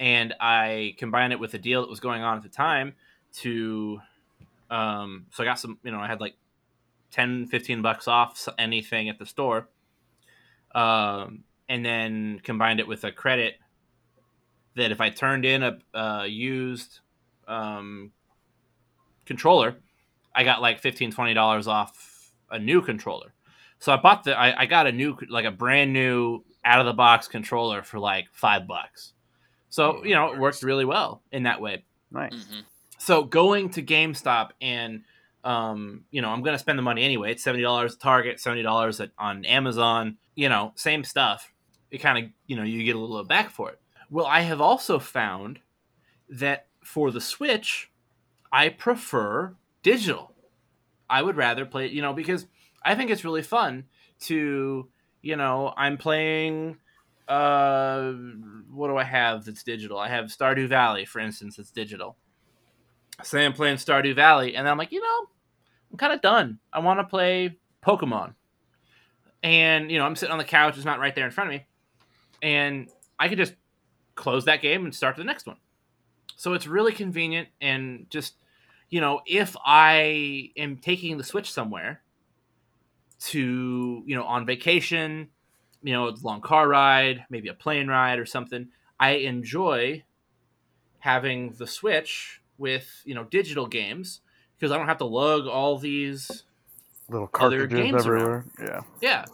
and 0.00 0.34
I 0.40 0.96
combined 0.98 1.32
it 1.32 1.38
with 1.38 1.54
a 1.54 1.58
deal 1.58 1.82
that 1.82 1.88
was 1.88 2.00
going 2.00 2.22
on 2.22 2.38
at 2.38 2.42
the 2.42 2.48
time 2.48 2.94
to, 3.34 4.00
um, 4.68 5.26
so 5.30 5.44
I 5.44 5.46
got 5.46 5.60
some, 5.60 5.78
you 5.84 5.92
know, 5.92 6.00
I 6.00 6.08
had 6.08 6.20
like 6.20 6.34
10, 7.12 7.46
15 7.46 7.82
bucks 7.82 8.08
off 8.08 8.48
anything 8.58 9.08
at 9.08 9.20
the 9.20 9.26
store 9.26 9.68
um, 10.74 11.44
and 11.68 11.86
then 11.86 12.40
combined 12.42 12.80
it 12.80 12.88
with 12.88 13.04
a 13.04 13.12
credit 13.12 13.60
that 14.74 14.90
if 14.90 15.00
I 15.00 15.10
turned 15.10 15.44
in 15.44 15.62
a 15.62 15.78
uh, 15.94 16.24
used 16.24 16.98
um, 17.46 18.10
controller, 19.30 19.76
I 20.34 20.42
got 20.42 20.60
like 20.60 20.80
15 20.80 21.12
dollars 21.34 21.68
off 21.68 22.32
a 22.50 22.58
new 22.58 22.82
controller. 22.82 23.32
So 23.78 23.92
I 23.92 23.96
bought 23.96 24.24
the 24.24 24.36
I, 24.36 24.62
I 24.62 24.66
got 24.66 24.88
a 24.88 24.92
new 24.92 25.16
like 25.28 25.44
a 25.44 25.52
brand 25.52 25.92
new 25.92 26.44
out 26.64 26.80
of 26.80 26.86
the 26.86 26.92
box 26.92 27.28
controller 27.28 27.84
for 27.84 28.00
like 28.00 28.26
five 28.32 28.66
bucks. 28.66 29.12
So 29.68 30.04
you 30.04 30.16
know 30.16 30.32
it 30.32 30.38
worked 30.40 30.64
really 30.64 30.84
well 30.84 31.22
in 31.30 31.44
that 31.44 31.60
way 31.60 31.84
nice. 32.10 32.34
Mhm. 32.34 32.64
so 32.98 33.22
going 33.22 33.70
to 33.70 33.82
GameStop 33.82 34.50
and 34.60 35.02
um, 35.42 36.04
you 36.10 36.20
know, 36.20 36.28
I'm 36.28 36.42
gonna 36.42 36.58
spend 36.58 36.76
the 36.76 36.82
money 36.82 37.02
anyway. 37.04 37.30
It's 37.30 37.42
seventy 37.42 37.62
dollars 37.62 37.94
at 37.94 38.00
Target, 38.00 38.40
seventy 38.40 38.62
dollars 38.62 39.00
on 39.16 39.44
Amazon. 39.44 40.18
You 40.34 40.48
know, 40.48 40.72
same 40.74 41.04
stuff. 41.04 41.50
It 41.90 41.98
kind 41.98 42.18
of 42.18 42.30
you 42.46 42.56
know 42.56 42.64
you 42.64 42.82
get 42.84 42.96
a 42.96 42.98
little 42.98 43.24
back 43.24 43.48
for 43.50 43.70
it. 43.70 43.80
Well, 44.10 44.26
I 44.26 44.40
have 44.40 44.60
also 44.60 44.98
found 44.98 45.60
that 46.28 46.66
for 46.84 47.10
the 47.10 47.20
Switch, 47.20 47.89
I 48.52 48.68
prefer 48.68 49.54
digital. 49.82 50.32
I 51.08 51.22
would 51.22 51.36
rather 51.36 51.64
play 51.64 51.88
you 51.88 52.02
know 52.02 52.12
because 52.12 52.46
I 52.84 52.94
think 52.94 53.10
it's 53.10 53.24
really 53.24 53.42
fun 53.42 53.84
to 54.20 54.88
you 55.22 55.36
know 55.36 55.72
I'm 55.76 55.96
playing 55.96 56.76
uh 57.28 58.12
what 58.70 58.88
do 58.88 58.96
I 58.96 59.04
have 59.04 59.44
that's 59.44 59.62
digital? 59.62 59.98
I 59.98 60.08
have 60.08 60.26
Stardew 60.26 60.68
Valley, 60.68 61.04
for 61.04 61.20
instance, 61.20 61.56
that's 61.56 61.70
digital. 61.70 62.16
Say 63.22 63.44
I'm 63.44 63.52
playing 63.52 63.76
Stardew 63.76 64.14
Valley, 64.14 64.56
and 64.56 64.68
I'm 64.68 64.78
like, 64.78 64.92
you 64.92 65.00
know, 65.00 65.26
I'm 65.90 65.98
kind 65.98 66.12
of 66.12 66.22
done. 66.22 66.58
I 66.72 66.78
want 66.78 67.00
to 67.00 67.04
play 67.04 67.56
Pokemon, 67.84 68.34
and 69.42 69.90
you 69.90 69.98
know, 69.98 70.06
I'm 70.06 70.16
sitting 70.16 70.32
on 70.32 70.38
the 70.38 70.44
couch; 70.44 70.76
it's 70.76 70.86
not 70.86 70.98
right 71.00 71.14
there 71.14 71.26
in 71.26 71.30
front 71.30 71.50
of 71.50 71.56
me, 71.56 71.66
and 72.42 72.88
I 73.18 73.28
could 73.28 73.38
just 73.38 73.54
close 74.14 74.46
that 74.46 74.62
game 74.62 74.84
and 74.84 74.94
start 74.94 75.16
the 75.16 75.24
next 75.24 75.46
one. 75.46 75.56
So 76.40 76.54
it's 76.54 76.66
really 76.66 76.92
convenient, 76.92 77.48
and 77.60 78.06
just 78.08 78.32
you 78.88 79.02
know, 79.02 79.20
if 79.26 79.54
I 79.62 80.52
am 80.56 80.78
taking 80.78 81.18
the 81.18 81.22
Switch 81.22 81.52
somewhere 81.52 82.00
to 83.26 84.02
you 84.06 84.16
know 84.16 84.24
on 84.24 84.46
vacation, 84.46 85.28
you 85.82 85.92
know, 85.92 86.08
a 86.08 86.16
long 86.22 86.40
car 86.40 86.66
ride, 86.66 87.26
maybe 87.28 87.50
a 87.50 87.52
plane 87.52 87.88
ride 87.88 88.18
or 88.18 88.24
something, 88.24 88.68
I 88.98 89.16
enjoy 89.16 90.02
having 91.00 91.52
the 91.58 91.66
Switch 91.66 92.40
with 92.56 93.02
you 93.04 93.14
know 93.14 93.24
digital 93.24 93.66
games 93.66 94.22
because 94.56 94.72
I 94.72 94.78
don't 94.78 94.88
have 94.88 94.96
to 94.98 95.04
lug 95.04 95.46
all 95.46 95.76
these. 95.76 96.44
Little 97.10 97.28
Other 97.34 97.68
cartridges 97.68 97.78
games 97.78 98.06
everywhere. 98.06 98.46
Yeah. 98.58 98.80
Yeah. 99.02 99.24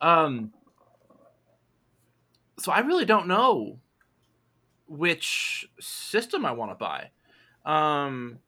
Um. 0.00 0.54
So 2.58 2.72
I 2.72 2.78
really 2.78 3.04
don't 3.04 3.26
know 3.26 3.78
which 4.90 5.66
system 5.80 6.44
I 6.44 6.52
want 6.52 6.72
to 6.72 6.74
buy, 6.74 7.10
um, 7.64 8.38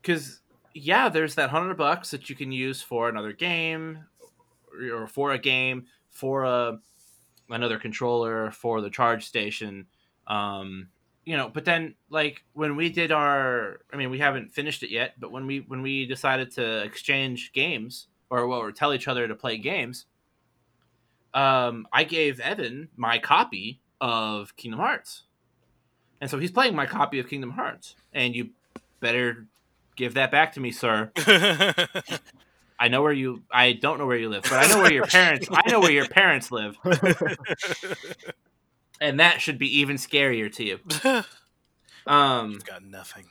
because 0.00 0.40
yeah, 0.72 1.08
there's 1.08 1.36
that 1.36 1.50
hundred 1.50 1.76
bucks 1.76 2.10
that 2.10 2.28
you 2.28 2.34
can 2.34 2.50
use 2.50 2.82
for 2.82 3.08
another 3.08 3.32
game, 3.32 4.04
or 4.92 5.06
for 5.06 5.32
a 5.32 5.38
game, 5.38 5.86
for 6.10 6.44
a 6.44 6.78
another 7.50 7.78
controller, 7.78 8.50
for 8.50 8.80
the 8.80 8.90
charge 8.90 9.24
station. 9.24 9.86
Um, 10.26 10.88
you 11.24 11.36
know 11.36 11.48
but 11.48 11.64
then 11.64 11.94
like 12.10 12.44
when 12.52 12.76
we 12.76 12.90
did 12.90 13.10
our 13.10 13.80
i 13.92 13.96
mean 13.96 14.10
we 14.10 14.18
haven't 14.18 14.52
finished 14.52 14.82
it 14.82 14.90
yet 14.90 15.14
but 15.18 15.32
when 15.32 15.46
we 15.46 15.60
when 15.60 15.82
we 15.82 16.06
decided 16.06 16.50
to 16.50 16.82
exchange 16.82 17.52
games 17.52 18.08
or 18.30 18.46
well 18.46 18.60
or 18.60 18.72
tell 18.72 18.92
each 18.92 19.08
other 19.08 19.26
to 19.26 19.34
play 19.34 19.56
games 19.56 20.06
um 21.32 21.86
i 21.92 22.04
gave 22.04 22.40
evan 22.40 22.88
my 22.96 23.18
copy 23.18 23.80
of 24.00 24.54
kingdom 24.56 24.80
hearts 24.80 25.22
and 26.24 26.30
so 26.30 26.38
he's 26.38 26.50
playing 26.50 26.74
my 26.74 26.86
copy 26.86 27.18
of 27.18 27.28
kingdom 27.28 27.50
hearts. 27.50 27.96
And 28.14 28.34
you 28.34 28.48
better 28.98 29.44
give 29.94 30.14
that 30.14 30.30
back 30.30 30.54
to 30.54 30.60
me 30.60 30.72
sir. 30.72 31.12
I 32.80 32.88
know 32.88 33.02
where 33.02 33.12
you 33.12 33.42
i 33.50 33.72
don't 33.72 33.98
know 33.98 34.06
where 34.06 34.16
you 34.16 34.30
live 34.30 34.42
but 34.44 34.54
i 34.54 34.66
know 34.66 34.78
where 34.82 34.92
your 34.92 35.04
parents 35.06 35.46
i 35.52 35.70
know 35.70 35.80
where 35.80 35.90
your 35.92 36.08
parents 36.08 36.50
live. 36.50 36.78
And 39.00 39.20
that 39.20 39.42
should 39.42 39.58
be 39.58 39.80
even 39.80 39.96
scarier 39.96 40.50
to 40.54 40.64
you. 40.64 40.78
Um 42.06 42.58
Got 42.64 42.84
nothing. 42.84 43.26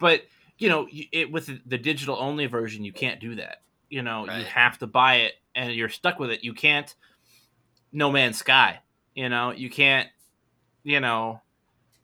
but 0.00 0.22
you 0.58 0.68
know 0.68 0.88
it 0.90 1.30
with 1.30 1.46
the- 1.46 1.60
the 1.66 1.78
digital 1.78 2.16
only 2.18 2.46
version 2.46 2.84
you 2.84 2.92
can't 2.92 3.20
do 3.20 3.36
that. 3.36 3.62
You 3.90 4.02
know 4.02 4.24
you 4.24 4.44
have 4.44 4.76
to 4.78 4.88
buy 4.88 5.16
it 5.18 5.34
and 5.54 5.72
you're 5.72 5.88
stuck 5.88 6.18
with 6.18 6.30
it. 6.30 6.42
You 6.42 6.52
can't 6.52 6.92
no 7.92 8.10
man's 8.10 8.38
sky 8.38 8.80
you 9.14 9.28
know? 9.28 9.50
You 9.50 9.70
can't 9.70 10.08
you 10.84 11.00
know 11.00 11.40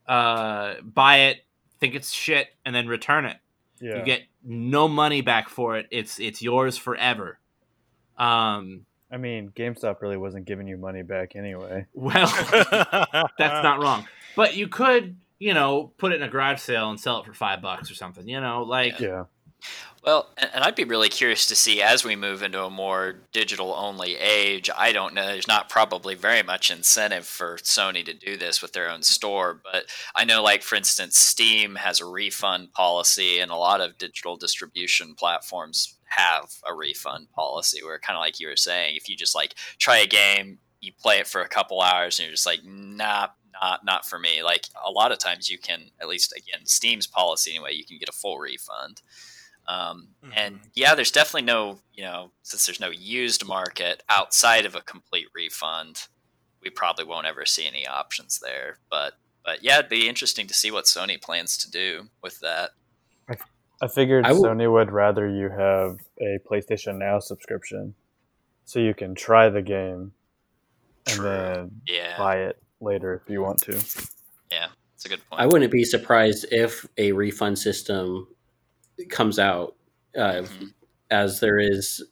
uh 0.06 0.75
buy 0.82 1.16
it 1.30 1.38
think 1.80 1.94
it's 1.94 2.11
shit 2.12 2.49
and 2.64 2.75
then 2.75 2.87
return 2.88 3.25
it 3.25 3.37
Yeah. 3.80 3.99
you 3.99 4.04
get 4.04 4.23
no 4.44 4.88
money 4.88 5.20
back 5.20 5.49
for 5.49 5.76
it 5.76 5.87
it's 5.90 6.18
it's 6.18 6.40
yours 6.42 6.76
forever 6.76 7.38
um 8.16 8.85
I 9.11 9.16
mean, 9.16 9.49
GameStop 9.56 10.02
really 10.02 10.18
wasn't 10.18 10.44
giving 10.44 10.68
you 10.68 10.76
money 10.76 11.00
back 11.00 11.35
anyway. 11.35 11.87
well 11.94 12.26
that's 13.38 13.62
not 13.64 13.80
wrong 13.80 14.06
but 14.37 14.54
you 14.56 14.68
could 14.68 15.16
you 15.38 15.54
know 15.54 15.92
put 15.99 16.12
it 16.12 16.16
in 16.16 16.23
a 16.23 16.28
garage 16.28 16.61
sale 16.61 16.90
and 16.90 17.00
sell 17.00 17.20
it 17.20 17.26
for 17.26 17.32
five 17.32 17.62
bucks 17.62 17.90
or 17.90 17.94
something 17.94 18.28
you 18.28 18.40
know 18.40 18.62
like 18.64 18.99
Yeah. 19.00 19.25
Well, 20.04 20.28
and, 20.38 20.64
I'd 20.64 20.76
be 20.76 20.84
really 20.84 21.08
curious 21.08 21.44
to 21.46 21.56
see 21.56 21.82
as 21.82 22.04
we 22.04 22.16
move 22.16 22.42
into 22.42 22.64
a 22.64 22.70
more 22.70 23.16
digital 23.32 23.74
only 23.76 24.16
age. 24.16 24.70
I 24.74 24.92
don't 24.92 25.12
know. 25.12 25.26
There's 25.26 25.48
not 25.48 25.68
probably 25.68 26.14
very 26.14 26.42
much 26.42 26.70
incentive 26.70 27.26
for 27.26 27.56
Sony 27.56 28.04
to 28.04 28.14
do 28.14 28.36
this 28.36 28.62
with 28.62 28.72
their 28.72 28.88
own 28.88 29.02
store, 29.02 29.60
but 29.62 29.84
I 30.14 30.24
know, 30.24 30.42
like 30.42 30.62
for 30.62 30.76
instance, 30.76 31.18
Steam 31.18 31.74
has 31.74 32.00
a 32.00 32.06
refund 32.06 32.72
policy, 32.72 33.38
and 33.40 33.50
a 33.50 33.56
lot 33.56 33.80
of 33.80 33.98
digital 33.98 34.36
distribution 34.36 35.14
platforms 35.14 35.98
have 36.06 36.52
a 36.66 36.72
refund 36.72 37.30
policy 37.32 37.82
where, 37.82 37.98
kind 37.98 38.16
of 38.16 38.20
like 38.20 38.40
you 38.40 38.48
were 38.48 38.56
saying, 38.56 38.96
if 38.96 39.08
you 39.08 39.16
just 39.16 39.34
like 39.34 39.56
try 39.78 39.98
a 39.98 40.06
game, 40.06 40.58
you 40.80 40.92
play 40.98 41.18
it 41.18 41.26
for 41.26 41.42
a 41.42 41.48
couple 41.48 41.82
hours, 41.82 42.18
and 42.18 42.26
you're 42.26 42.34
just 42.34 42.46
like, 42.46 42.64
nah. 42.64 43.28
Not, 43.60 43.84
not 43.84 44.06
for 44.06 44.20
me. 44.20 44.40
Like 44.44 44.68
a 44.86 44.92
lot 44.92 45.10
of 45.10 45.18
times, 45.18 45.50
you 45.50 45.58
can 45.58 45.90
at 46.00 46.06
least 46.06 46.32
again 46.32 46.64
Steam's 46.64 47.08
policy 47.08 47.50
anyway. 47.50 47.74
You 47.74 47.84
can 47.84 47.98
get 47.98 48.08
a 48.08 48.12
full 48.12 48.38
refund. 48.38 49.02
Um, 49.68 50.08
and 50.34 50.60
Mhm. 50.62 50.70
yeah, 50.75 50.94
there's 50.94 51.10
definitely 51.10 51.42
no, 51.42 51.78
you 51.92 52.02
know, 52.02 52.32
since 52.42 52.64
there's 52.66 52.80
no 52.80 52.88
used 52.88 53.44
market 53.46 54.02
outside 54.08 54.64
of 54.64 54.75
a 54.75 54.80
complete 54.80 55.28
refund, 55.34 56.08
we 56.62 56.70
probably 56.70 57.04
won't 57.04 57.26
ever 57.26 57.44
see 57.44 57.66
any 57.66 57.87
options 57.87 58.38
there. 58.40 58.78
But 58.90 59.14
but 59.44 59.62
yeah, 59.62 59.78
it'd 59.78 59.88
be 59.90 60.08
interesting 60.08 60.46
to 60.46 60.54
see 60.54 60.70
what 60.70 60.84
Sony 60.87 61.20
plans 61.20 61.56
to 61.58 61.70
do 61.70 62.08
with 62.22 62.40
that. 62.40 62.70
I 63.80 63.87
figured 63.88 64.26
I 64.26 64.32
will- 64.32 64.42
Sony 64.42 64.70
would 64.70 64.90
rather 64.90 65.28
you 65.28 65.48
have 65.50 66.00
a 66.20 66.38
PlayStation 66.50 66.96
Now 66.98 67.20
subscription, 67.20 67.94
so 68.64 68.78
you 68.80 68.92
can 68.92 69.14
try 69.14 69.48
the 69.48 69.62
game 69.62 70.12
and 71.06 71.16
True. 71.16 71.25
then 71.25 71.80
Yeah, 71.87 72.18
buy 72.18 72.38
it 72.38 72.60
later 72.80 73.14
if 73.14 73.30
you 73.30 73.40
want 73.40 73.60
to. 73.62 73.72
yeah, 74.50 74.70
it's 74.94 75.04
a 75.04 75.08
good 75.08 75.25
point. 75.30 75.40
I 75.42 75.46
wouldn't 75.46 75.70
be 75.72 75.84
surprised 75.84 76.46
if 76.50 76.87
a 76.98 77.12
refund 77.12 77.58
system 77.58 78.26
comes 79.10 79.38
out, 79.38 79.76
uh, 80.16 80.42
Mhm. 80.42 80.72
as 81.10 81.40
there 81.40 81.58
is. 81.58 82.02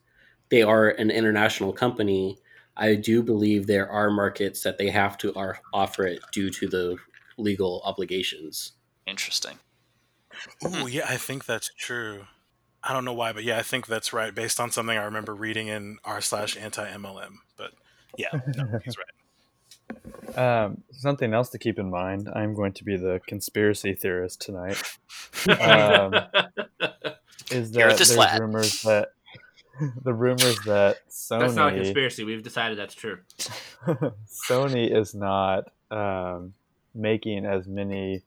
They 0.49 0.63
are 0.63 0.91
an 0.91 1.11
international 1.11 1.73
company. 1.73 2.39
I 2.77 2.95
do 2.95 3.23
believe 3.23 3.67
there 3.67 3.89
are 3.91 4.11
markets 4.11 4.63
that 4.63 4.79
they 4.79 4.91
have 4.91 5.19
to 5.19 5.35
ar- 5.35 5.61
offer 5.73 6.07
it 6.07 6.21
due 6.33 6.51
to 6.51 6.69
the 6.69 6.97
legal 7.39 7.83
obligations. 7.85 8.73
Interesting. 9.07 9.59
oh 10.65 10.87
yeah, 10.87 11.07
I 11.09 11.17
think 11.17 11.47
that's 11.47 11.71
true. 11.79 12.27
I 12.83 12.93
don't 12.93 13.05
know 13.05 13.15
why, 13.15 13.33
but 13.33 13.43
yeah, 13.45 13.59
I 13.59 13.63
think 13.63 13.87
that's 13.87 14.13
right, 14.13 14.35
based 14.35 14.61
on 14.61 14.71
something 14.71 14.97
I 14.97 15.05
remember 15.05 15.35
reading 15.35 15.69
in 15.69 15.99
r 16.05 16.21
slash 16.21 16.57
anti 16.57 16.87
MLM. 16.89 17.39
But 17.57 17.73
yeah, 18.17 18.29
no, 18.33 18.79
he's 18.85 18.97
right. 18.99 19.07
Um, 20.37 20.83
something 20.91 21.33
else 21.33 21.51
to 21.51 21.59
keep 21.59 21.79
in 21.79 21.91
mind. 21.91 22.29
I'm 22.35 22.55
going 22.55 22.73
to 22.75 22.85
be 22.85 22.97
the 22.97 23.21
conspiracy 23.27 23.95
theorist 23.95 24.41
tonight. 24.41 24.83
Um, 25.49 26.15
Is 27.51 27.71
that 27.73 27.97
the 27.97 28.15
there's 28.17 28.41
rumors 28.41 28.83
that 28.83 29.11
the 30.03 30.13
rumors 30.13 30.59
that 30.67 30.99
Sony 31.09 31.41
That's 31.41 31.55
not 31.55 31.73
a 31.73 31.77
conspiracy. 31.77 32.25
We've 32.25 32.43
decided 32.43 32.79
that's 32.79 32.95
true. 32.95 33.19
Sony 34.51 34.95
is 34.95 35.15
not 35.15 35.71
um, 35.91 36.55
making 36.95 37.45
as 37.47 37.69
many 37.69 38.23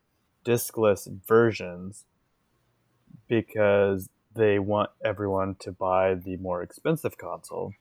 discless 0.45 1.07
versions 1.27 2.05
because 3.27 4.09
they 4.35 4.59
want 4.59 4.91
everyone 5.03 5.55
to 5.59 5.71
buy 5.71 6.13
the 6.13 6.37
more 6.37 6.61
expensive 6.61 7.17
console. 7.17 7.73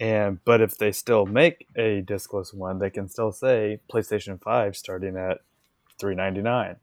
And 0.00 0.44
but 0.44 0.60
if 0.60 0.76
they 0.76 0.92
still 0.92 1.26
make 1.26 1.66
a 1.76 2.02
discless 2.02 2.52
one, 2.52 2.78
they 2.78 2.90
can 2.90 3.08
still 3.08 3.32
say 3.32 3.80
PlayStation 3.92 4.42
Five 4.42 4.76
starting 4.76 5.16
at 5.16 5.38
three 5.98 6.14
ninety 6.14 6.42
nine. 6.42 6.76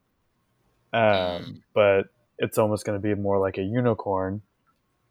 Um, 0.93 1.63
but 1.73 2.07
it's 2.37 2.57
almost 2.57 2.85
going 2.85 2.99
to 2.99 3.01
be 3.01 3.13
more 3.15 3.39
like 3.39 3.57
a 3.57 3.63
unicorn 3.63 4.41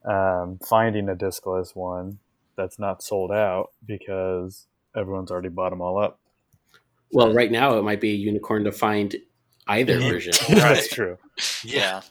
um, 0.04 0.58
finding 0.66 1.08
a 1.08 1.14
discless 1.14 1.74
one 1.74 2.18
that's 2.56 2.78
not 2.78 3.02
sold 3.02 3.32
out 3.32 3.70
because 3.86 4.66
everyone's 4.94 5.30
already 5.30 5.48
bought 5.48 5.70
them 5.70 5.80
all 5.80 5.98
up. 5.98 6.18
Well, 7.12 7.32
right 7.32 7.50
now 7.50 7.78
it 7.78 7.82
might 7.82 8.00
be 8.00 8.12
a 8.12 8.16
unicorn 8.16 8.64
to 8.64 8.72
find 8.72 9.16
either 9.66 9.98
version. 9.98 10.32
That's 10.48 10.88
true. 10.88 11.18
Yeah. 11.64 12.02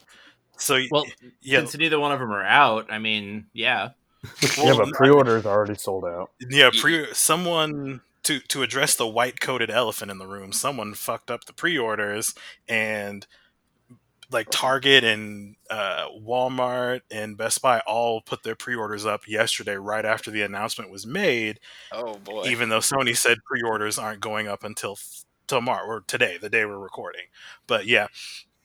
So 0.58 0.80
Well, 0.92 1.06
yeah, 1.42 1.60
since 1.60 1.78
neither 1.78 2.00
one 2.00 2.12
of 2.12 2.20
them 2.20 2.32
are 2.32 2.44
out, 2.44 2.92
I 2.92 3.00
mean, 3.00 3.46
yeah. 3.54 3.92
yeah, 4.58 4.74
but 4.78 4.92
pre-orders 4.94 5.46
are 5.46 5.56
already 5.56 5.76
sold 5.76 6.06
out. 6.06 6.32
yeah, 6.50 6.70
pre 6.78 7.08
someone 7.14 8.02
to 8.24 8.40
to 8.42 8.64
address 8.64 8.96
the 8.96 9.08
white 9.08 9.40
coated 9.40 9.70
elephant 9.70 10.12
in 10.12 10.18
the 10.18 10.28
room. 10.28 10.52
Someone 10.52 10.94
fucked 10.94 11.32
up 11.32 11.46
the 11.46 11.54
pre-orders 11.54 12.36
and 12.68 13.26
like 14.32 14.48
Target 14.52 15.04
and 15.04 15.56
uh, 15.72 16.06
Walmart 16.24 17.02
and 17.10 17.36
Best 17.36 17.62
Buy 17.62 17.80
all 17.88 18.22
put 18.22 18.44
their 18.44 18.56
pre-orders 18.56 19.06
up 19.06 19.28
yesterday, 19.28 19.76
right 19.76 20.06
after 20.06 20.30
the 20.30 20.44
announcement 20.44 20.92
was 20.92 21.08
made. 21.08 21.60
Oh 21.92 22.16
boy. 22.18 22.46
even 22.46 22.70
though 22.70 22.80
Sony 22.80 23.18
said 23.18 23.40
pre-orders 23.46 23.98
aren't 23.98 24.22
going 24.22 24.48
up 24.48 24.64
until 24.64 24.92
f- 24.94 25.26
tomorrow 25.48 25.88
or 25.88 26.02
today, 26.02 26.38
the 26.40 26.50
day 26.50 26.66
we're 26.66 26.78
recording. 26.78 27.24
But 27.66 27.88
yeah, 27.88 28.08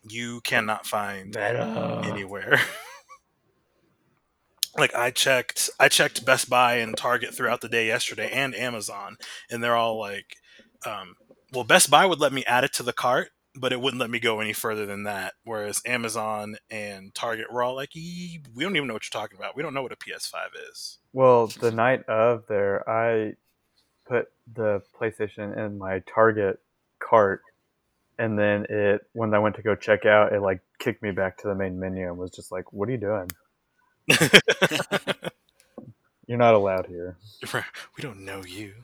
you 0.06 0.40
cannot 0.42 0.86
find 0.86 1.34
anywhere. 1.36 2.60
like 4.76 4.94
I 4.94 5.10
checked, 5.10 5.70
I 5.78 5.88
checked 5.88 6.24
Best 6.24 6.50
Buy 6.50 6.76
and 6.76 6.96
Target 6.96 7.34
throughout 7.34 7.60
the 7.60 7.68
day 7.68 7.86
yesterday, 7.86 8.30
and 8.32 8.54
Amazon, 8.54 9.16
and 9.50 9.62
they're 9.62 9.76
all 9.76 9.98
like, 9.98 10.36
um, 10.86 11.16
"Well, 11.52 11.64
Best 11.64 11.90
Buy 11.90 12.06
would 12.06 12.20
let 12.20 12.32
me 12.32 12.44
add 12.44 12.64
it 12.64 12.72
to 12.74 12.82
the 12.82 12.92
cart." 12.92 13.30
But 13.56 13.72
it 13.72 13.80
wouldn't 13.80 14.00
let 14.00 14.10
me 14.10 14.18
go 14.18 14.40
any 14.40 14.52
further 14.52 14.84
than 14.84 15.04
that. 15.04 15.34
Whereas 15.44 15.80
Amazon 15.86 16.56
and 16.70 17.14
Target 17.14 17.52
were 17.52 17.62
all 17.62 17.76
like, 17.76 17.94
"Ee, 17.94 18.40
"We 18.52 18.64
don't 18.64 18.74
even 18.74 18.88
know 18.88 18.94
what 18.94 19.04
you're 19.04 19.20
talking 19.20 19.38
about. 19.38 19.54
We 19.54 19.62
don't 19.62 19.74
know 19.74 19.82
what 19.82 19.92
a 19.92 19.96
PS5 19.96 20.50
is." 20.72 20.98
Well, 21.12 21.46
the 21.46 21.70
night 21.70 22.04
of 22.08 22.46
there, 22.48 22.88
I 22.90 23.34
put 24.06 24.32
the 24.52 24.82
PlayStation 25.00 25.56
in 25.56 25.78
my 25.78 26.00
Target 26.00 26.58
cart, 26.98 27.42
and 28.18 28.36
then 28.36 28.66
it 28.68 29.06
when 29.12 29.32
I 29.34 29.38
went 29.38 29.54
to 29.54 29.62
go 29.62 29.76
check 29.76 30.04
out, 30.04 30.32
it 30.32 30.40
like 30.40 30.60
kicked 30.80 31.02
me 31.02 31.12
back 31.12 31.38
to 31.38 31.46
the 31.48 31.54
main 31.54 31.78
menu 31.78 32.08
and 32.08 32.18
was 32.18 32.32
just 32.32 32.50
like, 32.50 32.72
"What 32.72 32.88
are 32.88 32.92
you 32.92 32.98
doing? 32.98 33.30
You're 36.26 36.38
not 36.38 36.54
allowed 36.54 36.86
here." 36.86 37.16
we 37.96 38.02
don't 38.02 38.24
know 38.24 38.42
you. 38.44 38.74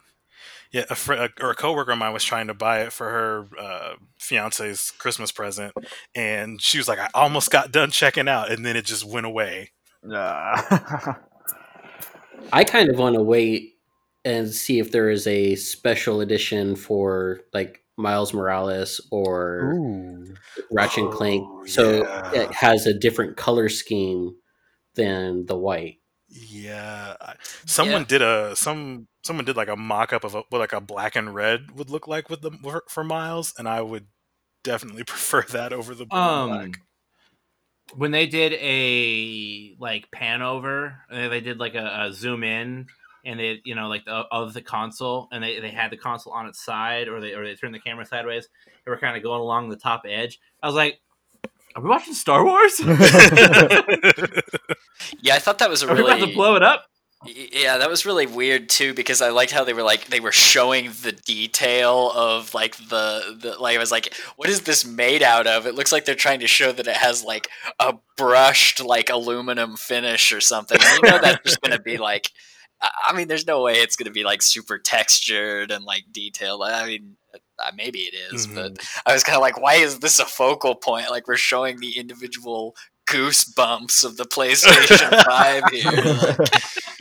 Yeah, 0.73 0.85
a 0.89 0.95
fr- 0.95 1.29
or 1.41 1.51
a 1.51 1.55
coworker 1.55 1.93
of 1.93 1.99
mine 1.99 2.13
was 2.13 2.23
trying 2.23 2.47
to 2.47 2.55
buy 2.55 2.83
it 2.83 2.93
for 2.93 3.11
her 3.11 3.49
uh, 3.59 3.95
fiance's 4.19 4.93
Christmas 4.99 5.33
present, 5.33 5.75
and 6.15 6.63
she 6.63 6.79
was 6.79 6.87
like, 6.87 6.99
"I 7.01 7.09
almost 7.15 7.51
got 7.51 7.73
done 7.73 7.91
checking 7.91 8.29
out, 8.29 8.53
and 8.53 8.65
then 8.65 8.77
it 8.77 8.85
just 8.85 9.05
went 9.05 9.27
away." 9.27 9.73
Ah. 10.11 11.19
I 12.53 12.65
kind 12.65 12.89
of 12.89 12.99
want 12.99 13.17
to 13.17 13.23
wait 13.23 13.75
and 14.25 14.49
see 14.51 14.79
if 14.79 14.93
there 14.93 15.11
is 15.11 15.27
a 15.27 15.57
special 15.57 16.21
edition 16.21 16.77
for 16.77 17.41
like 17.53 17.83
Miles 17.97 18.33
Morales 18.33 19.01
or 19.11 19.73
Ooh. 19.75 20.35
Ratchet 20.71 21.05
and 21.05 21.13
Oh, 21.13 21.17
Clank, 21.17 21.69
so 21.69 22.05
yeah. 22.05 22.33
it 22.33 22.53
has 22.55 22.87
a 22.87 22.95
different 22.95 23.37
color 23.37 23.69
scheme 23.69 24.35
than 24.95 25.47
the 25.47 25.57
white. 25.57 25.99
Yeah, 26.29 27.17
someone 27.67 28.03
Yeah. 28.03 28.07
did 28.09 28.23
a 28.23 28.55
some 28.57 29.09
someone 29.25 29.45
did 29.45 29.57
like 29.57 29.69
a 29.69 29.77
mock 29.77 30.13
up 30.13 30.23
of 30.25 30.35
a, 30.35 30.43
what 30.51 30.59
like 30.61 30.73
a 30.73 30.81
black 30.81 31.17
and 31.17 31.35
red 31.35 31.73
would 31.73 31.91
look 31.91 32.07
like 32.07 32.31
with 32.31 32.43
the 32.43 32.53
for, 32.63 32.85
for 32.89 33.03
Miles, 33.05 33.53
and 33.59 33.69
I 33.69 33.81
would 33.83 34.07
definitely 34.63 35.05
prefer 35.07 35.43
that 35.51 35.73
over 35.73 35.95
the 35.95 36.07
Um, 36.11 36.49
black. 36.51 36.81
when 37.97 38.13
they 38.13 38.27
did 38.27 38.53
a 38.55 39.75
like 39.81 40.11
pan 40.13 40.43
over, 40.43 40.97
they 41.11 41.41
did 41.41 41.59
like 41.59 41.75
a, 41.75 42.05
a 42.07 42.13
zoom 42.13 42.45
in, 42.45 42.87
and 43.25 43.41
they 43.41 43.61
you 43.65 43.75
know 43.75 43.89
like 43.89 44.05
the, 44.05 44.13
of 44.31 44.55
the 44.55 44.63
console, 44.63 45.29
and 45.33 45.43
they, 45.43 45.59
they 45.61 45.71
had 45.71 45.91
the 45.91 45.97
console 45.97 46.33
on 46.33 46.47
its 46.47 46.65
side, 46.65 47.09
or 47.09 47.21
they 47.21 47.33
or 47.35 47.45
they 47.45 47.55
turned 47.57 47.75
the 47.75 47.81
camera 47.81 48.07
sideways. 48.07 48.49
They 48.85 48.91
were 48.91 48.99
kind 48.99 49.17
of 49.17 49.23
going 49.23 49.41
along 49.41 49.69
the 49.69 49.77
top 49.77 50.03
edge. 50.07 50.39
I 50.63 50.67
was 50.69 50.77
like, 50.77 51.01
"Are 51.75 51.83
we 51.83 51.89
watching 51.89 52.15
Star 52.15 52.45
Wars? 52.45 52.81
Yeah, 55.23 55.35
I 55.35 55.39
thought 55.39 55.59
that 55.59 55.71
was 55.71 55.83
a 55.83 55.87
we 55.87 56.01
about 56.01 56.17
to 56.17 56.21
really 56.23 56.35
blow 56.35 56.57
it 56.57 56.63
up?" 56.63 56.87
Yeah, 57.27 57.77
that 57.77 57.91
was 57.91 58.07
really 58.07 58.27
weird 58.27 58.71
too 58.71 58.95
because 58.95 59.21
I 59.21 59.29
liked 59.29 59.53
how 59.53 59.63
they 59.63 59.75
were 59.75 59.83
like 59.83 60.07
they 60.07 60.21
were 60.21 60.33
showing 60.33 60.91
the 61.03 61.13
detail 61.13 62.11
of 62.15 62.55
like 62.55 62.77
the, 62.77 63.37
the 63.39 63.57
like 63.59 63.77
I 63.77 63.79
was 63.79 63.91
like, 63.91 64.15
what 64.37 64.49
is 64.49 64.63
this 64.63 64.87
made 64.87 65.23
out 65.23 65.47
of? 65.47 65.67
It 65.67 65.75
looks 65.75 65.93
like 65.93 66.07
they're 66.07 66.15
trying 66.15 66.41
to 66.41 66.47
show 66.47 66.73
that 66.73 66.87
it 66.87 66.97
has 66.97 67.23
like 67.23 67.49
a 67.79 67.95
brushed 68.17 68.83
like 68.83 69.11
aluminum 69.11 69.77
finish 69.77 70.33
or 70.33 70.41
something. 70.41 70.79
And 70.81 71.03
you 71.03 71.11
know 71.11 71.19
that's 71.21 71.43
just 71.45 71.61
gonna 71.61 71.79
be 71.79 71.99
like 71.99 72.31
I 72.81 72.89
I 73.09 73.17
mean, 73.17 73.29
there's 73.29 73.47
no 73.47 73.63
way 73.63 73.75
it's 73.75 73.97
gonna 73.97 74.11
be 74.11 74.25
like 74.25 74.41
super 74.41 74.79
textured 74.79 75.71
and 75.71 75.85
like 75.85 76.05
detailed. 76.11 76.63
I 76.63 76.87
mean, 76.87 77.17
maybe 77.75 78.01
it 78.01 78.15
is, 78.35 78.47
but 78.47 78.75
mm-hmm. 78.75 79.01
I 79.09 79.13
was 79.13 79.23
kind 79.25 79.37
of 79.37 79.43
like, 79.43 79.61
why 79.61 79.75
is 79.75 79.99
this 80.01 80.19
a 80.19 80.25
focal 80.25 80.75
point? 80.75 81.11
Like 81.11 81.29
we're 81.29 81.37
showing 81.37 81.81
the 81.81 81.99
individual 81.99 82.75
goosebumps 83.09 84.05
of 84.05 84.17
the 84.17 84.25
PlayStation 84.25 85.25
Five 85.25 85.63
here. 85.73 86.37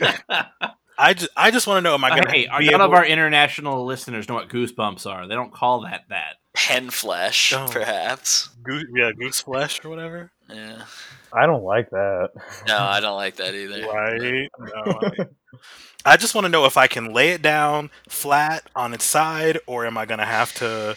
Like, 0.00 0.74
I 0.98 1.14
just 1.14 1.30
I 1.34 1.50
just 1.50 1.66
want 1.66 1.78
to 1.78 1.80
know, 1.82 1.94
am 1.94 2.04
I 2.04 2.08
uh, 2.10 2.14
going 2.16 2.24
to 2.24 2.30
hey, 2.30 2.42
be 2.58 2.66
none 2.66 2.74
able? 2.74 2.84
of 2.84 2.92
our 2.92 3.06
international 3.06 3.86
listeners 3.86 4.28
know 4.28 4.34
what 4.34 4.48
goosebumps 4.50 5.06
are. 5.10 5.26
They 5.26 5.34
don't 5.34 5.52
call 5.52 5.80
that 5.82 6.02
that. 6.10 6.34
pen 6.54 6.90
flesh, 6.90 7.54
Oh. 7.54 7.66
perhaps. 7.70 8.48
Goose, 8.62 8.84
yeah, 8.94 9.10
goose 9.18 9.40
flesh 9.40 9.82
or 9.84 9.88
whatever. 9.88 10.30
Yeah. 10.50 10.82
I 11.32 11.46
don't 11.46 11.62
like 11.64 11.90
that. 11.90 12.30
No, 12.66 12.78
I 12.78 13.00
don't 13.04 13.16
like 13.16 13.36
that 13.36 13.54
either. 13.54 13.86
Right? 13.86 14.50
No, 14.58 14.98
I, 16.04 16.12
I 16.12 16.16
just 16.16 16.34
want 16.34 16.44
to 16.44 16.48
know 16.48 16.64
if 16.64 16.76
I 16.76 16.86
can 16.86 17.12
lay 17.12 17.30
it 17.30 17.42
down 17.42 17.90
flat 18.08 18.68
on 18.76 18.94
its 18.94 19.04
side, 19.04 19.58
or 19.66 19.84
am 19.86 19.98
I 19.98 20.06
going 20.06 20.18
to 20.20 20.24
have 20.26 20.54
to 20.54 20.96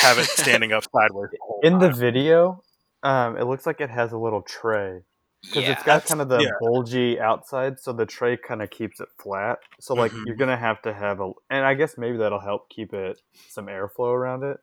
have 0.00 0.18
it 0.18 0.26
standing 0.26 0.72
up 0.72 0.84
sideways? 0.94 1.30
the 1.32 1.38
whole 1.40 1.60
In 1.62 1.78
the 1.78 1.90
video, 1.90 2.62
um, 3.02 3.36
it 3.36 3.44
looks 3.44 3.66
like 3.66 3.80
it 3.80 3.90
has 3.90 4.12
a 4.12 4.18
little 4.18 4.42
tray 4.42 5.00
because 5.42 5.64
Yeah. 5.64 5.72
it's 5.72 5.82
got 5.84 6.04
kind 6.04 6.20
of 6.20 6.28
the 6.28 6.40
yeah. 6.40 6.50
bulgy 6.60 7.18
outside, 7.18 7.80
so 7.80 7.92
the 7.94 8.04
tray 8.06 8.36
kind 8.36 8.60
of 8.62 8.70
keeps 8.70 9.00
it 9.00 9.08
flat. 9.18 9.58
So 9.80 9.94
like 9.94 10.12
Mhm. 10.12 10.26
you're 10.26 10.36
gonna 10.36 10.56
have 10.56 10.82
to 10.82 10.92
have 10.92 11.20
a, 11.20 11.32
and 11.48 11.64
I 11.64 11.72
guess 11.74 11.96
maybe 11.96 12.18
that'll 12.18 12.40
help 12.40 12.68
keep 12.68 12.92
it 12.92 13.18
some 13.48 13.66
airflow 13.66 14.12
around 14.14 14.42
it. 14.44 14.58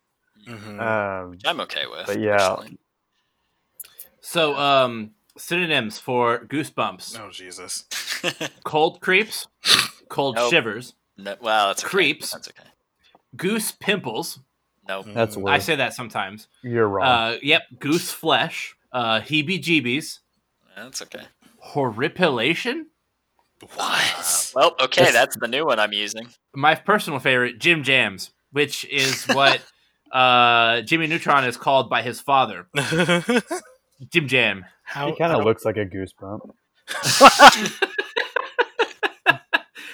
Mhm. 0.47 0.79
Um, 0.79 1.38
I'm 1.45 1.60
okay 1.62 1.88
with. 1.88 2.05
But 2.05 2.19
yeah. 2.19 2.38
personally. 2.38 2.77
So, 4.29 4.55
um, 4.57 5.11
Synonyms 5.37 5.99
for 5.99 6.39
goosebumps: 6.45 7.17
Oh 7.19 7.29
Jesus. 7.31 7.85
cold 8.65 8.99
creeps, 9.01 9.47
cold 10.09 10.35
Nope. 10.35 10.49
shivers, 10.51 10.95
no, 11.17 11.35
well, 11.39 11.67
that's 11.67 11.83
okay. 11.83 11.89
Creeps. 11.89 12.31
That's 12.31 12.49
okay. 12.49 12.67
goose 13.35 13.71
pimples. 13.71 14.39
Nope. 14.87 15.05
That's 15.13 15.35
Mm. 15.35 15.43
weird. 15.43 15.55
I 15.55 15.59
say 15.59 15.75
that 15.75 15.93
sometimes. 15.93 16.47
You're 16.63 16.87
wrong. 16.87 17.05
Uh, 17.07 17.37
yep, 17.41 17.63
goose 17.79 18.11
flesh, 18.11 18.75
uh, 18.91 19.19
heebie-jeebies, 19.21 20.19
That's 20.75 21.01
okay. 21.03 21.23
horripilation. 21.59 22.87
What? 23.75 24.51
Well, 24.55 24.75
okay, 24.81 25.03
That's- 25.03 25.13
that's 25.13 25.37
the 25.37 25.47
new 25.47 25.65
one 25.65 25.79
I'm 25.79 25.93
using. 25.93 26.27
My 26.55 26.75
personal 26.75 27.19
favorite, 27.19 27.59
Jim 27.59 27.83
Jams, 27.83 28.31
which 28.51 28.85
is 28.85 29.25
what 29.25 29.61
uh, 30.11 30.81
Jimmy 30.81 31.07
Neutron 31.07 31.43
is 31.45 31.57
called 31.57 31.89
by 31.89 32.01
his 32.01 32.19
father, 32.21 32.67
Jim 34.12 34.27
Jam. 34.27 34.65
how 34.83 35.07
he 35.12 35.15
kind 35.17 35.33
of 35.33 35.43
looks 35.43 35.65
like 35.65 35.77
a 35.77 35.86
goosebump. 35.86 36.49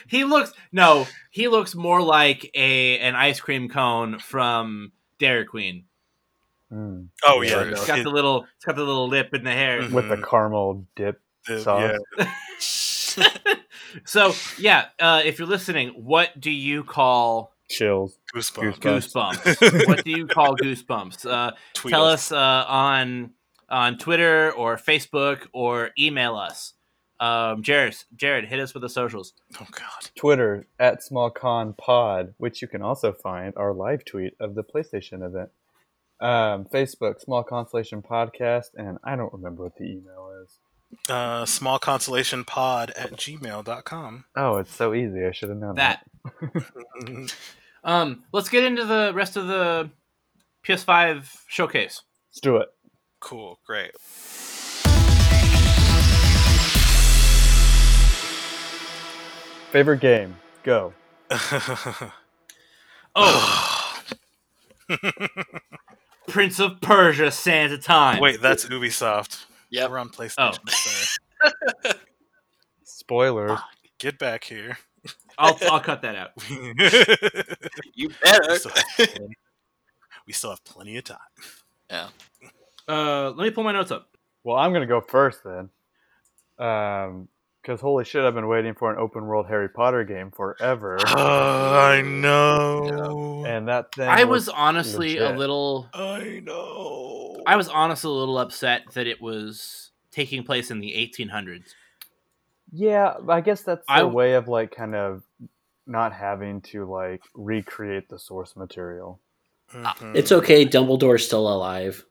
he 0.07 0.23
looks 0.23 0.53
no, 0.71 1.07
he 1.31 1.47
looks 1.47 1.75
more 1.75 2.01
like 2.01 2.49
a 2.53 2.99
an 2.99 3.15
ice 3.15 3.39
cream 3.39 3.69
cone 3.69 4.19
from 4.19 4.91
Dairy 5.19 5.45
Queen. 5.45 5.85
Mm. 6.71 7.07
Oh 7.25 7.41
Yeah, 7.41 7.49
yeah, 7.51 7.57
I 7.57 7.63
no, 7.65 7.69
It's 7.71 7.87
got 7.87 7.99
it- 7.99 8.03
the 8.03 8.09
little, 8.09 8.45
it's 8.55 8.65
got 8.65 8.75
the 8.75 8.83
little 8.83 9.07
lip 9.07 9.33
in 9.33 9.43
the 9.43 9.51
hair. 9.51 9.81
Mhm. 9.81 9.91
With 9.91 10.09
the 10.09 10.17
caramel 10.17 10.85
dip. 10.95 11.21
the- 11.47 11.59
sauce. 11.61 11.97
yeah. 13.17 13.47
so 14.05 14.33
yeah, 14.57 14.85
uh, 14.99 15.21
if 15.23 15.37
you're 15.39 15.47
listening, 15.47 15.89
what 15.89 16.39
do 16.39 16.51
you 16.51 16.83
call 16.83 17.51
Chills. 17.69 18.17
Goosebumps. 18.35 18.79
goosebumps? 18.79 19.87
what 19.87 20.03
do 20.03 20.11
you 20.11 20.27
call 20.27 20.55
goosebumps? 20.57 21.25
Uh, 21.29 21.51
Tweet 21.73 21.91
tell 21.93 22.05
us 22.05 22.31
uh, 22.31 22.65
on 22.67 23.31
on 23.73 23.97
Twitter 23.97 24.51
or 24.51 24.77
Facebook 24.77 25.47
or 25.51 25.89
email 25.99 26.35
us. 26.35 26.73
Um, 27.19 27.63
Jared, 27.63 27.95
Jared, 28.15 28.45
hit 28.45 28.59
us 28.59 28.73
with 28.73 28.81
the 28.83 28.89
socials. 28.89 29.33
Oh 29.59 29.67
God. 29.71 30.09
Twitter 30.15 30.67
at 30.79 31.01
SmallConPod, 31.01 32.33
which 32.37 32.61
you 32.61 32.67
can 32.67 32.81
also 32.81 33.11
find 33.13 33.53
our 33.55 33.73
live 33.73 34.05
tweet 34.05 34.33
of 34.39 34.55
the 34.55 34.63
PlayStation 34.63 35.25
event. 35.25 35.49
Um, 36.19 36.65
Facebook, 36.65 37.19
Small 37.21 37.43
Constellation 37.43 38.01
Podcast, 38.01 38.67
and 38.75 38.97
I 39.03 39.15
don't 39.15 39.33
remember 39.33 39.63
what 39.63 39.75
the 39.77 39.85
email 39.85 40.31
is. 40.43 40.57
Uh, 41.09 41.43
small 41.45 41.79
consolation 41.79 42.43
pod 42.45 42.91
at 42.95 43.13
gmail.com. 43.13 44.25
Oh, 44.35 44.57
it's 44.57 44.73
so 44.75 44.93
easy. 44.93 45.25
I 45.25 45.31
should 45.31 45.49
have 45.49 45.57
known 45.57 45.75
That. 45.75 46.05
Mhm. 47.01 47.33
Um, 47.85 48.23
let's 48.31 48.47
get 48.47 48.63
into 48.63 48.85
the 48.85 49.11
rest 49.13 49.35
of 49.35 49.47
the 49.47 49.89
PS5 50.65 51.25
showcase. 51.47 52.01
Let's 52.29 52.39
do 52.39 52.55
it. 52.55 52.69
Cool. 53.23 53.57
Great. 53.65 53.91
Favorite 59.71 60.01
game? 60.01 60.35
Go. 60.63 60.93
Oh, 63.15 64.01
Prince 66.27 66.59
of 66.59 66.81
Persia: 66.81 67.29
Sands 67.29 67.71
of 67.71 67.83
Time. 67.83 68.19
Wait, 68.19 68.41
that's 68.41 68.65
Ubisoft. 68.65 69.45
Yeah, 69.69 69.87
We're 69.87 69.99
on 69.99 70.09
oh. 70.11 70.17
PlayStation. 70.17 70.57
Oh. 70.57 71.51
Sorry. 71.83 71.93
Spoiler. 72.83 73.51
Ah, 73.51 73.69
get 73.99 74.17
back 74.17 74.45
here. 74.45 74.79
I'll 75.37 75.55
I'll 75.69 75.79
cut 75.79 76.01
that 76.01 76.15
out. 76.15 76.31
we, 76.49 76.73
You 77.93 78.09
better. 78.23 78.55
still 78.55 78.71
have 78.71 78.83
plenty, 78.95 79.35
we 80.25 80.33
still 80.33 80.49
have 80.49 80.63
plenty 80.63 80.97
of 80.97 81.03
time. 81.03 82.09
Uh, 82.87 83.29
let 83.31 83.45
me 83.45 83.51
pull 83.51 83.63
my 83.63 83.71
notes 83.71 83.91
up. 83.91 84.09
Well, 84.43 84.57
I'm 84.57 84.73
gonna 84.73 84.85
go 84.85 85.01
first 85.01 85.41
then. 85.43 85.69
Um, 86.59 87.27
because 87.61 87.79
holy 87.79 88.03
shit, 88.03 88.25
I've 88.25 88.35
been 88.35 88.47
waiting 88.49 88.73
for 88.73 88.91
an 88.91 88.99
open 88.99 89.25
world 89.25 89.47
Harry 89.47 89.69
Potter 89.69 90.03
game 90.03 90.31
forever, 90.31 90.97
Oh, 91.07 91.13
I 91.79 92.01
know. 92.01 93.43
and 93.47 93.69
that 93.69 93.95
thing. 93.95 94.09
I 94.09 94.25
was 94.25 94.47
looks 94.47 94.57
honestly 94.59 95.17
a 95.17 95.31
little. 95.31 95.87
I 95.93 96.41
know. 96.43 97.41
I 97.47 97.55
was 97.55 97.69
honestly 97.69 98.09
a 98.09 98.13
little 98.13 98.37
upset 98.37 98.83
that 98.95 99.07
it 99.07 99.21
was 99.21 99.91
taking 100.11 100.43
place 100.43 100.71
in 100.71 100.79
the 100.81 100.91
1800s. 100.91 101.69
Yeah, 102.71 103.13
I 103.29 103.39
guess 103.41 103.61
that's 103.61 103.85
a 103.87 104.05
way 104.07 104.33
of 104.33 104.47
like 104.49 104.75
kind 104.75 104.93
of 104.95 105.23
not 105.87 106.11
having 106.13 106.61
to 106.61 106.83
like 106.89 107.21
recreate 107.33 108.09
the 108.09 108.19
source 108.19 108.55
material. 108.57 109.19
Mhm. 109.71 110.15
It's 110.15 110.31
okay. 110.33 110.65
Dumbledore's 110.65 111.25
still 111.25 111.47
alive. 111.47 112.05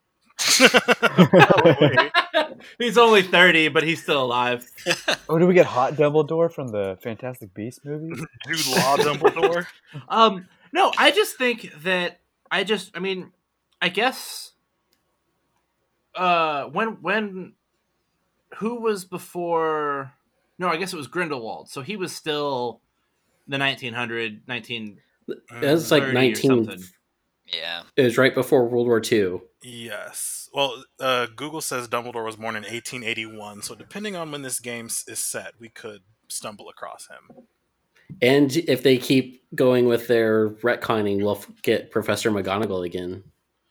Probably. 0.44 2.10
he's 2.78 2.98
only 2.98 3.22
30, 3.22 3.68
but 3.68 3.82
he's 3.82 4.02
still 4.02 4.22
alive. 4.22 4.66
oh, 5.28 5.38
do 5.38 5.46
we 5.46 5.54
get 5.54 5.66
Hot 5.66 5.94
Dumbledore 5.94 6.52
from 6.52 6.68
the 6.68 6.98
Fantastic 7.02 7.54
Beast 7.54 7.84
movie? 7.84 8.14
Jude 8.46 8.76
Law 8.76 8.96
Dumbledore. 8.96 9.66
Um, 10.08 10.48
no, 10.72 10.92
I 10.96 11.10
just 11.10 11.36
think 11.36 11.72
that 11.82 12.20
I 12.50 12.64
just, 12.64 12.90
I 12.94 13.00
mean, 13.00 13.32
I 13.80 13.88
guess, 13.88 14.52
uh, 16.14 16.64
when 16.64 17.00
when 17.02 17.52
who 18.56 18.80
was 18.80 19.04
before? 19.04 20.12
No, 20.58 20.68
I 20.68 20.76
guess 20.76 20.92
it 20.92 20.96
was 20.96 21.06
Grindelwald. 21.06 21.68
So 21.68 21.80
he 21.80 21.96
was 21.96 22.14
still 22.14 22.80
the 23.48 23.58
1900, 23.58 24.42
19. 24.46 24.98
That's 25.60 25.90
like 25.90 26.02
30 26.02 26.10
or 26.10 26.14
19. 26.14 26.84
Something. 27.52 27.60
Yeah. 27.60 27.82
It 27.96 28.04
was 28.04 28.18
right 28.18 28.34
before 28.34 28.68
World 28.68 28.86
War 28.86 29.02
II. 29.04 29.40
Yes. 29.62 30.48
Well, 30.52 30.84
uh, 31.00 31.26
Google 31.34 31.60
says 31.60 31.88
Dumbledore 31.88 32.24
was 32.24 32.36
born 32.36 32.56
in 32.56 32.62
1881, 32.62 33.62
so 33.62 33.74
depending 33.74 34.16
on 34.16 34.30
when 34.30 34.42
this 34.42 34.60
game 34.60 34.86
is 34.86 35.18
set, 35.18 35.54
we 35.58 35.68
could 35.68 36.00
stumble 36.28 36.68
across 36.68 37.08
him. 37.08 37.44
And 38.20 38.54
if 38.56 38.82
they 38.82 38.98
keep 38.98 39.42
going 39.54 39.86
with 39.86 40.06
their 40.06 40.50
retconning, 40.50 41.22
we'll 41.22 41.42
get 41.62 41.90
Professor 41.90 42.30
McGonagall 42.30 42.84
again. 42.84 43.24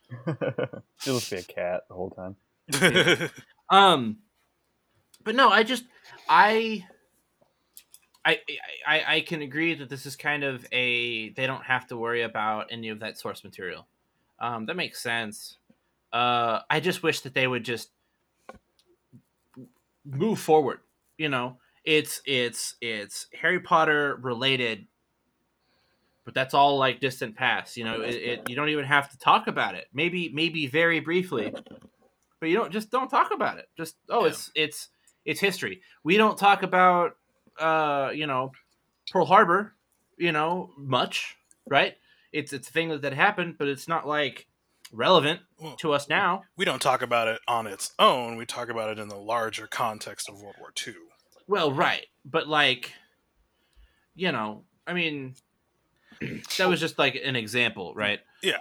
It'll 0.27 1.19
just 1.19 1.31
be 1.31 1.37
a 1.37 1.43
cat 1.43 1.83
the 1.87 1.93
whole 1.95 2.09
time. 2.09 2.35
Um, 3.71 4.17
but 5.23 5.33
no, 5.33 5.49
I 5.49 5.63
just 5.63 5.85
I. 6.29 6.85
I, 8.23 8.39
I 8.87 9.15
I 9.15 9.21
can 9.21 9.41
agree 9.41 9.73
that 9.73 9.89
this 9.89 10.05
is 10.05 10.15
kind 10.15 10.43
of 10.43 10.65
a 10.71 11.29
they 11.29 11.47
don't 11.47 11.63
have 11.63 11.87
to 11.87 11.97
worry 11.97 12.21
about 12.21 12.67
any 12.69 12.89
of 12.89 12.99
that 12.99 13.17
source 13.17 13.43
material. 13.43 13.87
Um, 14.39 14.65
that 14.67 14.75
makes 14.75 15.01
sense. 15.01 15.57
Uh, 16.13 16.59
I 16.69 16.79
just 16.79 17.03
wish 17.03 17.21
that 17.21 17.33
they 17.33 17.47
would 17.47 17.63
just 17.63 17.89
move 20.05 20.39
forward. 20.39 20.79
You 21.17 21.29
know, 21.29 21.57
it's 21.83 22.21
it's 22.25 22.75
it's 22.81 23.27
Harry 23.39 23.59
Potter 23.59 24.19
related, 24.21 24.87
but 26.25 26.33
that's 26.33 26.53
all 26.53 26.77
like 26.77 26.99
distant 26.99 27.35
past. 27.35 27.77
You 27.77 27.85
know, 27.85 28.01
it, 28.01 28.15
it 28.15 28.49
you 28.49 28.55
don't 28.55 28.69
even 28.69 28.85
have 28.85 29.09
to 29.11 29.17
talk 29.17 29.47
about 29.47 29.75
it. 29.75 29.87
Maybe 29.93 30.29
maybe 30.33 30.67
very 30.67 30.99
briefly, 30.99 31.53
but 32.39 32.49
you 32.49 32.55
don't 32.55 32.71
just 32.71 32.91
don't 32.91 33.09
talk 33.09 33.31
about 33.33 33.57
it. 33.57 33.67
Just 33.77 33.95
oh, 34.09 34.21
Yeah. 34.21 34.29
it's 34.29 34.51
it's 34.55 34.89
it's 35.25 35.39
history. 35.39 35.81
We 36.03 36.17
don't 36.17 36.37
talk 36.37 36.63
about 36.63 37.17
uh, 37.61 38.11
you 38.13 38.27
know 38.27 38.51
Pearl 39.11 39.25
Harbor, 39.25 39.73
you 40.17 40.31
know, 40.31 40.71
much, 40.77 41.35
right? 41.67 41.95
It's 42.31 42.53
it's 42.53 42.69
a 42.69 42.71
thing 42.71 42.89
that, 42.89 43.01
that 43.03 43.13
happened, 43.13 43.55
but 43.57 43.67
it's 43.67 43.87
not 43.87 44.07
like 44.07 44.47
relevant 44.93 45.39
Well, 45.59 45.75
to 45.77 45.93
us 45.93 46.09
now. 46.09 46.43
we 46.57 46.65
don't 46.65 46.81
talk 46.81 47.01
about 47.01 47.27
it 47.27 47.39
on 47.47 47.65
its 47.67 47.93
own. 47.99 48.35
We 48.35 48.45
talk 48.45 48.69
about 48.69 48.89
it 48.89 48.99
in 48.99 49.07
the 49.07 49.15
larger 49.17 49.67
context 49.67 50.27
of 50.29 50.41
World 50.41 50.55
War 50.59 50.73
II. 50.85 50.95
Well, 51.47 51.71
right, 51.71 52.05
but 52.25 52.47
like, 52.47 52.93
you 54.15 54.31
know, 54.31 54.63
I 54.87 54.93
mean, 54.93 55.35
that 56.57 56.67
was 56.69 56.79
just 56.79 56.97
like 56.99 57.19
an 57.23 57.35
example, 57.35 57.93
right? 57.95 58.19
Yeah. 58.41 58.57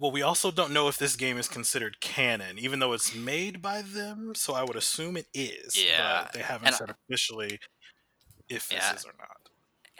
Well, 0.00 0.12
we 0.12 0.22
also 0.22 0.52
don't 0.52 0.72
know 0.72 0.86
if 0.86 0.96
this 0.96 1.16
game 1.16 1.38
is 1.38 1.48
considered 1.48 2.00
canon, 2.00 2.56
even 2.58 2.78
though 2.78 2.92
it's 2.92 3.16
made 3.16 3.60
by 3.60 3.82
them. 3.82 4.32
So 4.36 4.54
I 4.54 4.62
would 4.62 4.76
assume 4.76 5.16
it 5.16 5.26
is. 5.34 5.76
Yeah, 5.84 6.22
but 6.22 6.32
they 6.32 6.40
haven't 6.40 6.68
and- 6.68 6.76
said 6.76 6.90
officially 6.90 7.58
if 8.48 8.68
this 8.68 8.82
is 8.96 9.04
or 9.04 9.12
not. 9.18 9.28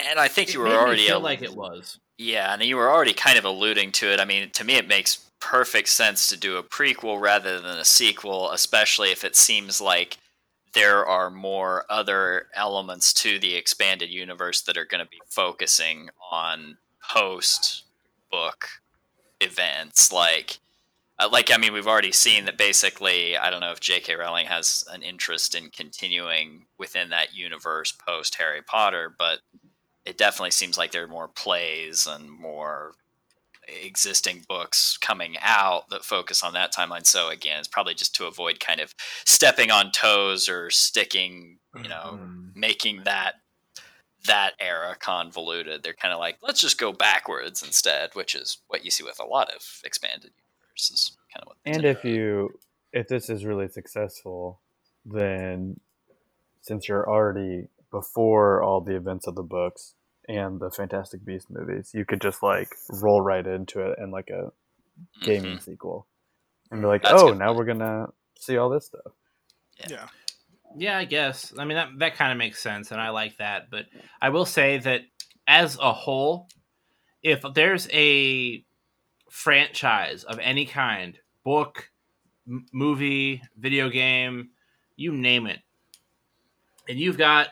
And 0.08 0.18
I 0.18 0.28
think 0.28 0.48
It 0.48 0.54
you 0.54 0.60
were 0.60 0.68
already 0.68 1.06
feel 1.06 1.18
a- 1.18 1.20
like 1.20 1.42
it 1.42 1.54
was. 1.54 1.98
Yeah, 2.18 2.52
and 2.52 2.62
you 2.62 2.76
were 2.76 2.90
already 2.90 3.12
kind 3.12 3.38
of 3.38 3.44
alluding 3.44 3.92
to 3.92 4.12
it. 4.12 4.18
I 4.20 4.24
mean, 4.24 4.50
to 4.50 4.64
me, 4.64 4.74
it 4.74 4.88
makes 4.88 5.30
perfect 5.40 5.88
sense 5.88 6.26
to 6.28 6.36
do 6.36 6.56
a 6.56 6.62
prequel 6.62 7.20
rather 7.20 7.60
than 7.60 7.78
a 7.78 7.84
sequel, 7.84 8.50
especially 8.50 9.12
if 9.12 9.24
it 9.24 9.36
seems 9.36 9.80
like 9.80 10.18
there 10.74 11.06
are 11.06 11.30
more 11.30 11.84
other 11.88 12.48
elements 12.54 13.12
to 13.14 13.38
the 13.38 13.54
expanded 13.54 14.10
universe 14.10 14.62
that 14.62 14.76
are 14.76 14.84
going 14.84 15.02
to 15.04 15.08
be 15.10 15.20
focusing 15.28 16.10
on 16.30 16.76
post 17.08 17.84
book 18.30 18.68
events. 19.40 20.12
Like, 20.12 20.58
uh, 21.18 21.28
like 21.30 21.50
I 21.52 21.56
mean, 21.56 21.72
we've 21.72 21.86
already 21.86 22.12
seen 22.12 22.44
that 22.46 22.58
basically. 22.58 23.36
I 23.36 23.50
don't 23.50 23.60
know 23.60 23.72
if 23.72 23.80
J.K. 23.80 24.14
Rowling 24.14 24.46
has 24.46 24.84
an 24.92 25.02
interest 25.02 25.54
in 25.54 25.70
continuing 25.70 26.66
within 26.78 27.10
that 27.10 27.34
universe 27.34 27.92
post 27.92 28.36
Harry 28.36 28.62
Potter, 28.62 29.14
but 29.18 29.40
it 30.04 30.16
definitely 30.16 30.52
seems 30.52 30.78
like 30.78 30.92
there 30.92 31.04
are 31.04 31.08
more 31.08 31.28
plays 31.28 32.06
and 32.06 32.30
more 32.30 32.92
existing 33.84 34.44
books 34.48 34.96
coming 34.96 35.36
out 35.42 35.90
that 35.90 36.04
focus 36.04 36.42
on 36.42 36.54
that 36.54 36.72
timeline. 36.72 37.04
So 37.04 37.28
again, 37.28 37.58
it's 37.58 37.68
probably 37.68 37.94
just 37.94 38.14
to 38.16 38.26
avoid 38.26 38.60
kind 38.60 38.80
of 38.80 38.94
stepping 39.26 39.70
on 39.70 39.90
toes 39.92 40.48
or 40.48 40.70
sticking, 40.70 41.58
you 41.76 41.88
know, 41.88 42.18
Mhm. 42.22 42.56
making 42.56 43.04
that 43.04 43.34
that 44.24 44.54
era 44.58 44.96
convoluted. 44.98 45.82
They're 45.82 45.94
kind 45.94 46.12
of 46.12 46.18
like, 46.20 46.38
let's 46.42 46.60
just 46.60 46.78
go 46.78 46.92
backwards 46.92 47.62
instead, 47.62 48.14
which 48.14 48.34
is 48.34 48.58
what 48.68 48.84
you 48.84 48.90
see 48.90 49.04
with 49.04 49.20
a 49.20 49.24
lot 49.24 49.50
of 49.50 49.80
expanded 49.84 50.32
universes. 50.78 51.16
Kind 51.34 51.42
of 51.42 51.48
what 51.48 51.56
And 51.64 51.82
do. 51.82 51.88
if 51.88 52.04
you 52.04 52.58
if 52.92 53.08
this 53.08 53.28
is 53.28 53.44
really 53.44 53.68
successful, 53.68 54.60
then 55.04 55.78
since 56.62 56.88
you're 56.88 57.08
already 57.08 57.68
before 57.90 58.62
all 58.62 58.80
the 58.80 58.96
events 58.96 59.26
of 59.26 59.34
the 59.34 59.42
books 59.42 59.94
and 60.28 60.60
the 60.60 60.70
Fantastic 60.70 61.24
Beast 61.24 61.50
movies, 61.50 61.90
you 61.94 62.04
could 62.04 62.20
just 62.20 62.42
like 62.42 62.68
roll 62.90 63.20
right 63.20 63.46
into 63.46 63.80
it 63.80 63.98
and 63.98 64.10
like 64.12 64.30
a 64.30 64.52
gaming 65.22 65.56
Mhm. 65.58 65.62
sequel, 65.62 66.06
and 66.70 66.80
be 66.80 66.86
like, 66.86 67.02
That's 67.02 67.22
oh, 67.22 67.28
good. 67.30 67.38
now 67.38 67.52
we're 67.54 67.64
gonna 67.66 68.06
see 68.38 68.56
all 68.56 68.68
this 68.70 68.86
stuff. 68.86 69.12
Yeah. 69.88 70.08
Yeah, 70.76 70.98
I 70.98 71.04
guess. 71.06 71.54
I 71.58 71.64
mean, 71.64 71.76
that 71.76 71.88
that 71.98 72.14
kind 72.16 72.30
of 72.32 72.36
makes 72.38 72.60
sense, 72.62 72.90
and 72.90 73.00
I 73.00 73.08
like 73.10 73.38
that. 73.38 73.70
But 73.70 73.86
I 74.20 74.28
will 74.30 74.44
say 74.44 74.78
that 74.78 75.02
as 75.46 75.78
a 75.80 75.92
whole, 75.94 76.48
if 77.22 77.42
there's 77.54 77.88
a 77.90 78.64
franchise 79.30 80.24
of 80.24 80.38
any 80.38 80.66
kind, 80.66 81.18
book, 81.44 81.90
m- 82.46 82.66
movie, 82.72 83.42
video 83.56 83.88
game, 83.88 84.50
you 84.96 85.12
name 85.12 85.46
it, 85.46 85.60
and 86.88 86.98
you've 86.98 87.18
got, 87.18 87.48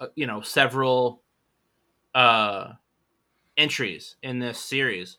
uh, 0.00 0.08
you 0.14 0.26
know, 0.26 0.40
several 0.40 1.22
uh, 2.14 2.72
entries 3.56 4.16
in 4.22 4.38
this 4.38 4.58
series, 4.58 5.18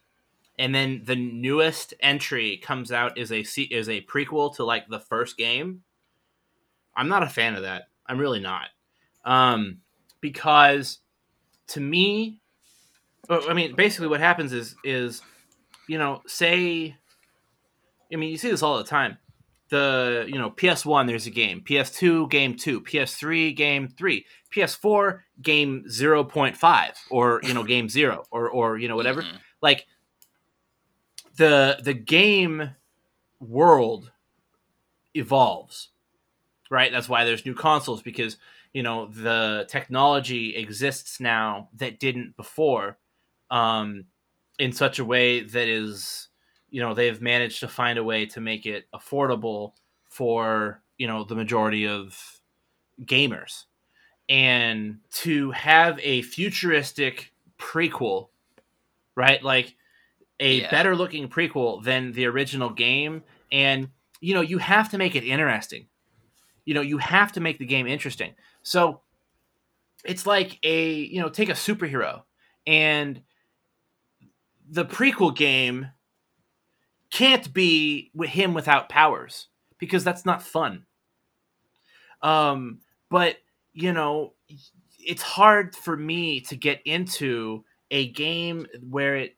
and 0.58 0.74
then 0.76 1.02
the 1.06 1.16
newest 1.16 1.94
entry 2.02 2.58
comes 2.58 2.92
out 2.92 3.18
is 3.18 3.32
a 3.32 3.40
is 3.40 3.90
a 3.90 4.02
prequel 4.02 4.56
to 4.56 4.64
like 4.64 4.88
the 4.90 5.00
first 5.00 5.38
game. 5.38 5.84
I'm 6.96 7.08
not 7.08 7.24
a 7.24 7.30
fan 7.30 7.56
of 7.56 7.62
that. 7.64 7.84
I'm 8.06 8.18
really 8.18 8.42
not. 8.42 8.68
Um, 9.24 9.78
because 10.20 11.00
to 11.68 11.80
me, 11.80 12.42
I 13.30 13.54
mean, 13.54 13.76
basically 13.76 14.08
what 14.08 14.20
happens 14.20 14.52
is 14.52 14.76
is 14.84 15.22
you 15.92 15.98
know, 15.98 16.22
say, 16.26 16.96
I 18.14 18.16
mean, 18.16 18.30
you 18.30 18.38
see 18.38 18.50
this 18.50 18.64
all 18.64 18.78
the 18.78 18.84
time. 18.86 19.18
The 19.68 20.26
you 20.28 20.38
know 20.38 20.50
PS1 20.52 21.08
there's 21.08 21.28
a 21.28 21.32
game, 21.32 21.62
PS2 21.62 22.30
game 22.30 22.56
two, 22.56 22.80
PS3 22.82 23.56
game 23.56 23.90
three, 23.90 24.26
PS4 24.56 25.20
game 25.42 25.84
zero 25.90 26.24
point 26.24 26.56
five, 26.56 26.94
or 27.10 27.42
you 27.44 27.54
know 27.54 27.64
game 27.64 27.90
zero, 27.90 28.24
or 28.32 28.50
or 28.50 28.78
you 28.78 28.88
know 28.88 28.96
whatever. 28.96 29.22
Mhm. 29.22 29.40
like 29.62 29.86
the 31.38 31.80
the 31.84 31.94
game 31.94 32.72
world 33.40 34.12
evolves 35.14 35.90
right? 36.70 36.92
That's 36.92 37.10
why 37.10 37.26
there's 37.26 37.46
new 37.46 37.54
consoles 37.54 38.02
because 38.02 38.38
you 38.74 38.82
know 38.82 39.08
the 39.08 39.66
technology 39.70 40.56
exists 40.56 41.20
now 41.20 41.70
that 41.76 42.00
didn't 42.00 42.36
before. 42.38 42.98
Um 43.52 44.06
in 44.62 44.72
such 44.72 45.00
a 45.00 45.06
way 45.06 45.42
that 45.42 45.68
is 45.68 46.28
you 46.70 46.80
know 46.80 46.94
they've 46.94 47.20
managed 47.20 47.62
to 47.62 47.68
find 47.68 47.98
a 47.98 48.04
way 48.04 48.28
to 48.28 48.40
make 48.40 48.68
it 48.68 48.86
affordable 48.94 49.74
for 50.08 50.84
you 51.00 51.08
know 51.08 51.24
the 51.24 51.34
majority 51.36 51.88
of 51.88 52.40
gamers. 53.02 53.66
And 54.30 55.00
to 55.24 55.50
have 55.52 56.00
a 56.04 56.22
futuristic 56.22 57.34
prequel 57.58 58.28
right 59.16 59.42
like 59.44 59.76
a 60.40 60.62
Yeah. 60.62 60.70
better 60.70 60.96
looking 60.96 61.28
prequel 61.28 61.84
than 61.84 62.12
the 62.12 62.26
original 62.28 62.70
game 62.70 63.24
and 63.52 63.90
you 64.20 64.36
know 64.36 64.42
you 64.42 64.60
have 64.60 64.90
to 64.92 64.98
make 65.00 65.16
it 65.16 65.24
interesting. 65.24 65.88
You 66.66 66.76
know 66.76 66.82
you 66.82 67.00
have 67.00 67.32
to 67.32 67.40
make 67.40 67.58
the 67.58 67.66
game 67.66 67.88
interesting. 67.88 68.36
So 68.62 69.02
it's 70.06 70.28
like 70.28 70.60
a 70.64 70.94
you 70.94 71.20
know 71.20 71.30
take 71.30 71.50
a 71.50 71.54
superhero 71.54 72.22
and 72.68 73.22
the 74.72 74.86
prequel 74.86 75.36
game 75.36 75.90
can't 77.12 77.54
be 77.54 78.10
with 78.16 78.30
him 78.30 78.54
without 78.54 78.90
powers 78.90 79.50
because 79.78 80.04
that's 80.04 80.26
not 80.26 80.42
fun. 80.42 80.86
Um 82.22 82.80
but 83.10 83.36
you 83.74 83.94
know 83.94 84.34
it's 84.98 85.22
hard 85.22 85.76
for 85.76 85.98
me 85.98 86.40
to 86.42 86.56
get 86.56 86.82
into 86.86 87.64
a 87.90 88.10
game 88.12 88.66
where 88.90 89.18
it 89.18 89.36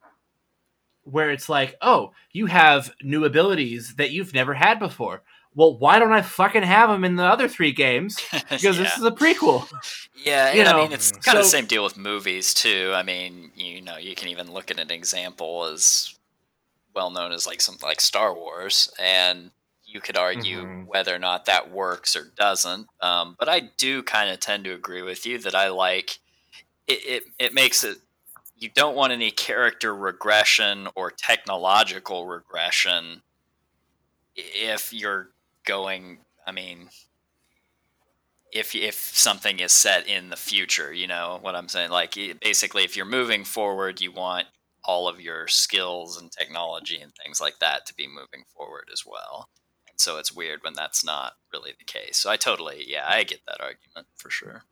where 1.03 1.31
it's 1.31 1.49
like 1.49 1.75
oh 1.81 2.11
you 2.31 2.45
have 2.45 2.93
new 3.01 3.25
abilities 3.25 3.95
that 3.95 4.11
you've 4.11 4.33
never 4.33 4.53
had 4.53 4.79
before 4.79 5.23
well 5.55 5.77
why 5.77 5.99
don't 5.99 6.13
i 6.13 6.21
fucking 6.21 6.63
have 6.63 6.89
them 6.89 7.03
in 7.03 7.15
the 7.15 7.23
other 7.23 7.47
three 7.47 7.71
games 7.71 8.17
because 8.31 8.63
yeah. 8.63 8.71
this 8.71 8.97
is 8.97 9.03
a 9.03 9.11
prequel 9.11 9.67
Yeah, 10.15 10.53
you 10.53 10.61
and 10.61 10.69
I 10.69 10.71
know, 10.71 10.77
mean 10.83 10.91
it's 10.93 11.11
kind 11.11 11.37
of 11.37 11.43
the 11.43 11.49
same 11.49 11.65
deal 11.65 11.83
with 11.83 11.97
movies 11.97 12.53
too. 12.53 12.91
I 12.95 13.03
mean, 13.03 13.51
you 13.55 13.81
know, 13.81 13.97
you 13.97 14.15
can 14.15 14.29
even 14.29 14.51
look 14.53 14.71
at 14.71 14.79
an 14.79 14.91
example 14.91 15.65
as 15.65 16.15
well 16.95 17.09
known 17.11 17.31
as 17.31 17.47
like 17.47 17.61
something 17.61 17.87
like 17.87 18.01
Star 18.01 18.33
Wars, 18.33 18.89
and 18.99 19.51
you 19.85 19.99
could 20.01 20.17
argue 20.17 20.65
Mhm. 20.65 20.85
whether 20.87 21.13
or 21.13 21.19
not 21.19 21.45
that 21.45 21.71
works 21.71 22.15
or 22.15 22.31
doesn't. 22.37 22.87
Um, 23.01 23.35
but 23.39 23.49
I 23.49 23.61
do 23.77 24.03
kind 24.03 24.29
of 24.29 24.39
tend 24.39 24.63
to 24.65 24.73
agree 24.73 25.01
with 25.01 25.25
you 25.25 25.39
that 25.39 25.55
I 25.55 25.69
like 25.69 26.19
it, 26.87 26.99
it. 27.05 27.23
It 27.39 27.53
makes 27.53 27.83
it. 27.83 27.97
You 28.57 28.69
don't 28.69 28.95
want 28.95 29.13
any 29.13 29.31
character 29.31 29.95
regression 29.95 30.87
or 30.95 31.11
technological 31.11 32.25
regression 32.27 33.23
if 34.35 34.91
you're 34.93 35.29
going. 35.65 36.19
I 36.45 36.51
mean, 36.51 36.89
if 38.53 38.75
if 38.75 38.95
something 38.95 39.59
is 39.59 39.71
set 39.71 40.07
in 40.07 40.29
the 40.29 40.35
future 40.35 40.93
you 40.93 41.07
know 41.07 41.39
what 41.41 41.55
i'm 41.55 41.67
saying 41.67 41.89
like 41.89 42.15
basically 42.41 42.83
if 42.83 42.95
you're 42.95 43.05
moving 43.05 43.43
forward 43.43 43.99
you 43.99 44.11
want 44.11 44.45
all 44.85 45.07
of 45.07 45.19
your 45.19 45.47
skills 45.47 46.21
and 46.21 46.31
technology 46.31 46.99
and 47.01 47.11
things 47.15 47.41
like 47.41 47.57
that 47.59 47.85
to 47.85 47.93
be 47.95 48.07
moving 48.07 48.45
forward 48.55 48.87
as 48.93 49.03
well 49.05 49.49
and 49.89 49.99
so 49.99 50.17
it's 50.17 50.31
weird 50.31 50.59
when 50.61 50.73
that's 50.73 51.03
not 51.03 51.33
really 51.51 51.71
the 51.77 51.85
case 51.85 52.17
so 52.17 52.29
i 52.29 52.35
totally 52.35 52.83
yeah 52.87 53.05
i 53.07 53.23
get 53.23 53.39
that 53.47 53.59
argument 53.59 54.07
for 54.15 54.29
sure 54.29 54.63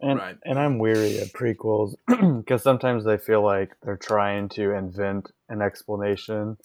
And 0.00 0.18
Right. 0.18 0.36
and 0.44 0.58
I'm 0.58 0.78
weary 0.78 1.18
of 1.18 1.32
prequels 1.32 1.94
because 2.42 2.62
sometimes 2.62 3.04
they 3.04 3.16
feel 3.16 3.42
like 3.42 3.70
they're 3.82 3.96
trying 3.96 4.48
to 4.50 4.72
invent 4.72 5.30
an 5.48 5.62
explanation 5.62 6.56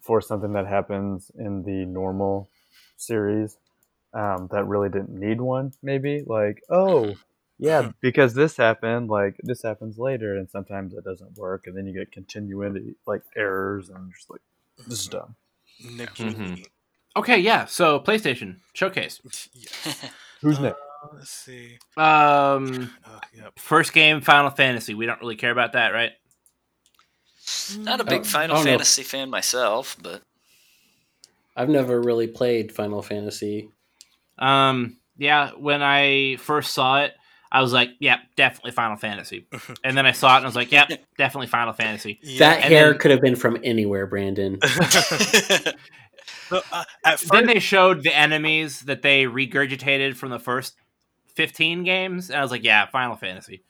for 0.00 0.20
something 0.20 0.52
that 0.54 0.66
happens 0.66 1.30
in 1.38 1.62
the 1.64 1.84
normal 1.84 2.48
series 2.96 3.56
um, 4.14 4.48
that 4.52 4.66
really 4.66 4.88
didn't 4.88 5.18
need 5.18 5.40
one. 5.40 5.72
Maybe 5.82 6.22
like, 6.26 6.62
oh, 6.70 7.16
yeah, 7.58 7.92
because 8.00 8.34
this 8.34 8.56
happened. 8.56 9.08
Like 9.08 9.36
this 9.42 9.62
happens 9.62 9.98
later, 9.98 10.36
and 10.36 10.48
sometimes 10.50 10.94
it 10.94 11.04
doesn't 11.04 11.36
work, 11.36 11.66
and 11.66 11.76
then 11.76 11.86
you 11.86 11.92
get 11.94 12.12
continuity 12.12 12.94
like 13.06 13.22
errors, 13.36 13.88
and 13.90 14.12
just 14.12 14.30
like 14.30 14.40
this 14.86 15.00
is 15.00 15.08
dumb. 15.08 15.34
Nagini. 15.84 16.64
okay 17.16 17.38
yeah 17.38 17.66
so 17.66 18.00
playstation 18.00 18.56
showcase 18.72 19.20
Yes. 19.54 20.10
Who's 20.40 20.58
Uh, 20.58 20.62
next? 20.62 20.80
Let's 21.12 21.30
see. 21.30 21.78
um 21.98 22.90
Uh, 23.04 23.20
yep. 23.34 23.58
first 23.58 23.92
game 23.92 24.20
final 24.22 24.50
fantasy 24.50 24.94
we 24.94 25.04
don't 25.06 25.20
really 25.20 25.36
care 25.36 25.50
about 25.50 25.74
that 25.74 25.90
right 25.90 26.12
not 27.78 28.00
a 28.00 28.04
Oh, 28.04 28.10
big 28.10 28.22
I 28.22 28.24
final 28.24 28.56
don't 28.56 28.64
know. 28.66 28.70
fantasy 28.70 29.02
fan 29.02 29.28
myself 29.30 29.96
but 30.02 30.22
I've 31.56 31.68
never 31.70 32.00
really 32.00 32.26
played 32.26 32.70
Final 32.72 33.02
Fantasy. 33.02 33.70
Um, 34.38 34.98
yeah, 35.16 35.52
when 35.52 35.82
I 35.82 36.36
first 36.36 36.74
saw 36.74 37.02
it, 37.02 37.14
I 37.50 37.62
was 37.62 37.72
like, 37.72 37.90
"Yeah, 38.00 38.18
definitely 38.36 38.72
Final 38.72 38.96
Fantasy." 38.96 39.46
And 39.84 39.96
then 39.96 40.04
I 40.04 40.12
saw 40.12 40.34
it 40.34 40.38
and 40.38 40.44
I 40.46 40.48
was 40.48 40.56
like, 40.56 40.70
"Yep, 40.72 40.90
definitely 41.16 41.46
Final 41.46 41.72
Fantasy." 41.72 42.18
Yeah. 42.22 42.38
That 42.40 42.64
and 42.64 42.72
hair 42.74 42.90
then- 42.90 42.98
could 42.98 43.10
have 43.12 43.20
been 43.22 43.36
from 43.36 43.56
anywhere, 43.64 44.06
Brandon. 44.06 44.58
So, 46.48 46.60
uh, 46.72 46.84
first, 47.04 47.32
Then 47.32 47.46
they 47.46 47.58
showed 47.58 48.04
the 48.04 48.16
enemies 48.16 48.80
that 48.82 49.02
they 49.02 49.24
regurgitated 49.24 50.14
from 50.16 50.30
the 50.30 50.38
first 50.38 50.76
fifteen 51.34 51.82
games, 51.82 52.30
and 52.30 52.38
I 52.38 52.42
was 52.42 52.52
like, 52.52 52.62
"Yeah, 52.62 52.86
Final 52.86 53.16
Fantasy." 53.16 53.62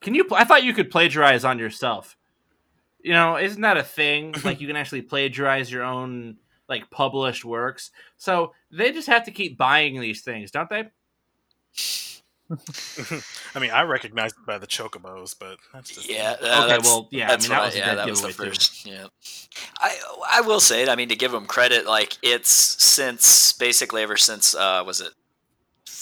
Can 0.00 0.14
you? 0.14 0.24
pl- 0.24 0.36
I 0.36 0.44
thought 0.44 0.64
you 0.64 0.72
could 0.72 0.90
plagiarize 0.90 1.44
on 1.44 1.58
yourself. 1.58 2.16
You 3.02 3.12
know, 3.12 3.36
isn't 3.38 3.60
that 3.62 3.76
a 3.76 3.82
thing? 3.82 4.34
like 4.44 4.60
you 4.60 4.66
can 4.66 4.76
actually 4.76 5.02
plagiarize 5.02 5.70
your 5.72 5.82
own 5.84 6.36
like 6.68 6.90
published 6.90 7.44
works. 7.44 7.90
So 8.16 8.52
they 8.70 8.92
just 8.92 9.08
have 9.08 9.24
to 9.24 9.30
keep 9.30 9.58
buying 9.58 10.00
these 10.00 10.22
things, 10.22 10.50
don't 10.50 10.68
they? 10.70 10.90
I 13.54 13.60
mean, 13.60 13.70
I 13.70 13.82
recognize 13.82 14.32
it 14.32 14.44
by 14.44 14.58
the 14.58 14.66
chocobos, 14.66 15.36
but 15.38 15.58
that's 15.72 15.94
just 15.94 16.10
Yeah. 16.10 16.32
uh, 16.32 16.34
Okay, 16.34 16.66
that's- 16.68 16.84
well, 16.84 17.08
yeah, 17.12 17.26
I 17.26 17.28
that's 17.30 17.44
mean, 17.44 17.50
that 17.50 17.58
what 17.60 17.66
was 17.66 17.74
a 17.74 17.78
yeah, 17.78 17.94
that 17.94 18.08
was 18.08 18.22
the 18.22 18.28
giveaway, 18.28 18.48
too. 18.48 18.54
first. 18.54 18.86
Yeah, 18.86 19.06
I 19.78 19.98
I 20.32 20.40
will 20.40 20.58
say 20.60 20.82
it. 20.82 20.88
I 20.88 20.96
mean, 20.96 21.08
to 21.10 21.16
give 21.16 21.30
them 21.30 21.46
credit, 21.46 21.86
like 21.86 22.18
it's 22.22 22.50
since 22.50 23.52
basically 23.52 24.02
ever 24.02 24.16
since 24.16 24.54
uh, 24.54 24.82
was 24.84 25.00
it 25.00 25.12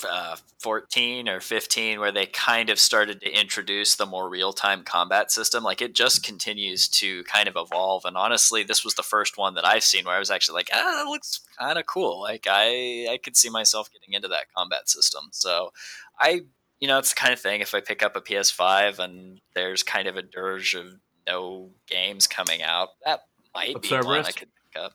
uh, 0.04 0.36
14 0.58 1.28
or 1.28 1.40
15 1.40 2.00
where 2.00 2.12
they 2.12 2.26
kind 2.26 2.70
of 2.70 2.78
started 2.78 3.20
to 3.20 3.40
introduce 3.40 3.94
the 3.94 4.06
more 4.06 4.28
real-time 4.28 4.82
combat 4.82 5.30
system 5.30 5.62
like 5.64 5.80
it 5.80 5.94
just 5.94 6.22
continues 6.22 6.88
to 6.88 7.22
kind 7.24 7.48
of 7.48 7.54
evolve 7.56 8.04
and 8.04 8.16
honestly 8.16 8.62
this 8.62 8.84
was 8.84 8.94
the 8.94 9.02
first 9.02 9.38
one 9.38 9.54
that 9.54 9.66
i've 9.66 9.84
seen 9.84 10.04
where 10.04 10.14
i 10.14 10.18
was 10.18 10.30
actually 10.30 10.54
like 10.54 10.70
ah 10.74 11.02
that 11.02 11.08
looks 11.08 11.40
kind 11.58 11.78
of 11.78 11.86
cool 11.86 12.20
like 12.20 12.46
i 12.48 13.06
i 13.10 13.18
could 13.22 13.36
see 13.36 13.50
myself 13.50 13.90
getting 13.92 14.14
into 14.14 14.28
that 14.28 14.46
combat 14.56 14.88
system 14.88 15.28
so 15.32 15.72
i 16.20 16.40
you 16.80 16.88
know 16.88 16.98
it's 16.98 17.10
the 17.14 17.16
kind 17.20 17.32
of 17.32 17.40
thing 17.40 17.60
if 17.60 17.74
i 17.74 17.80
pick 17.80 18.02
up 18.02 18.16
a 18.16 18.20
ps5 18.20 18.98
and 18.98 19.40
there's 19.54 19.82
kind 19.82 20.08
of 20.08 20.16
a 20.16 20.22
dirge 20.22 20.74
of 20.74 20.86
no 21.26 21.70
games 21.86 22.26
coming 22.26 22.62
out 22.62 22.88
that 23.04 23.20
might 23.54 23.80
be 23.80 23.88
one 23.90 24.02
Cerberus? 24.02 24.26
i 24.28 24.32
could 24.32 24.48
pick 24.72 24.82
up 24.82 24.92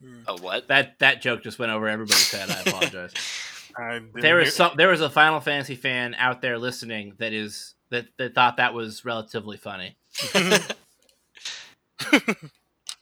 Hmm. 0.00 0.20
oh 0.28 0.38
what 0.38 0.68
That 0.68 1.00
that 1.00 1.20
joke 1.20 1.42
just 1.42 1.58
went 1.58 1.72
over 1.72 1.88
everybody's 1.88 2.30
head. 2.30 2.48
I 2.50 2.60
apologize. 2.60 3.12
I 3.78 3.92
didn't 3.94 4.20
there 4.20 4.40
hear- 4.40 4.50
some 4.50 4.72
there 4.76 4.88
was 4.88 5.00
a 5.00 5.10
Final 5.10 5.40
Fantasy 5.40 5.74
fan 5.76 6.14
out 6.14 6.42
there 6.42 6.58
listening 6.58 7.14
that 7.18 7.32
is 7.32 7.74
that 7.90 8.06
that 8.18 8.34
thought 8.34 8.56
that 8.58 8.74
was 8.74 9.04
relatively 9.04 9.56
funny. 9.56 9.96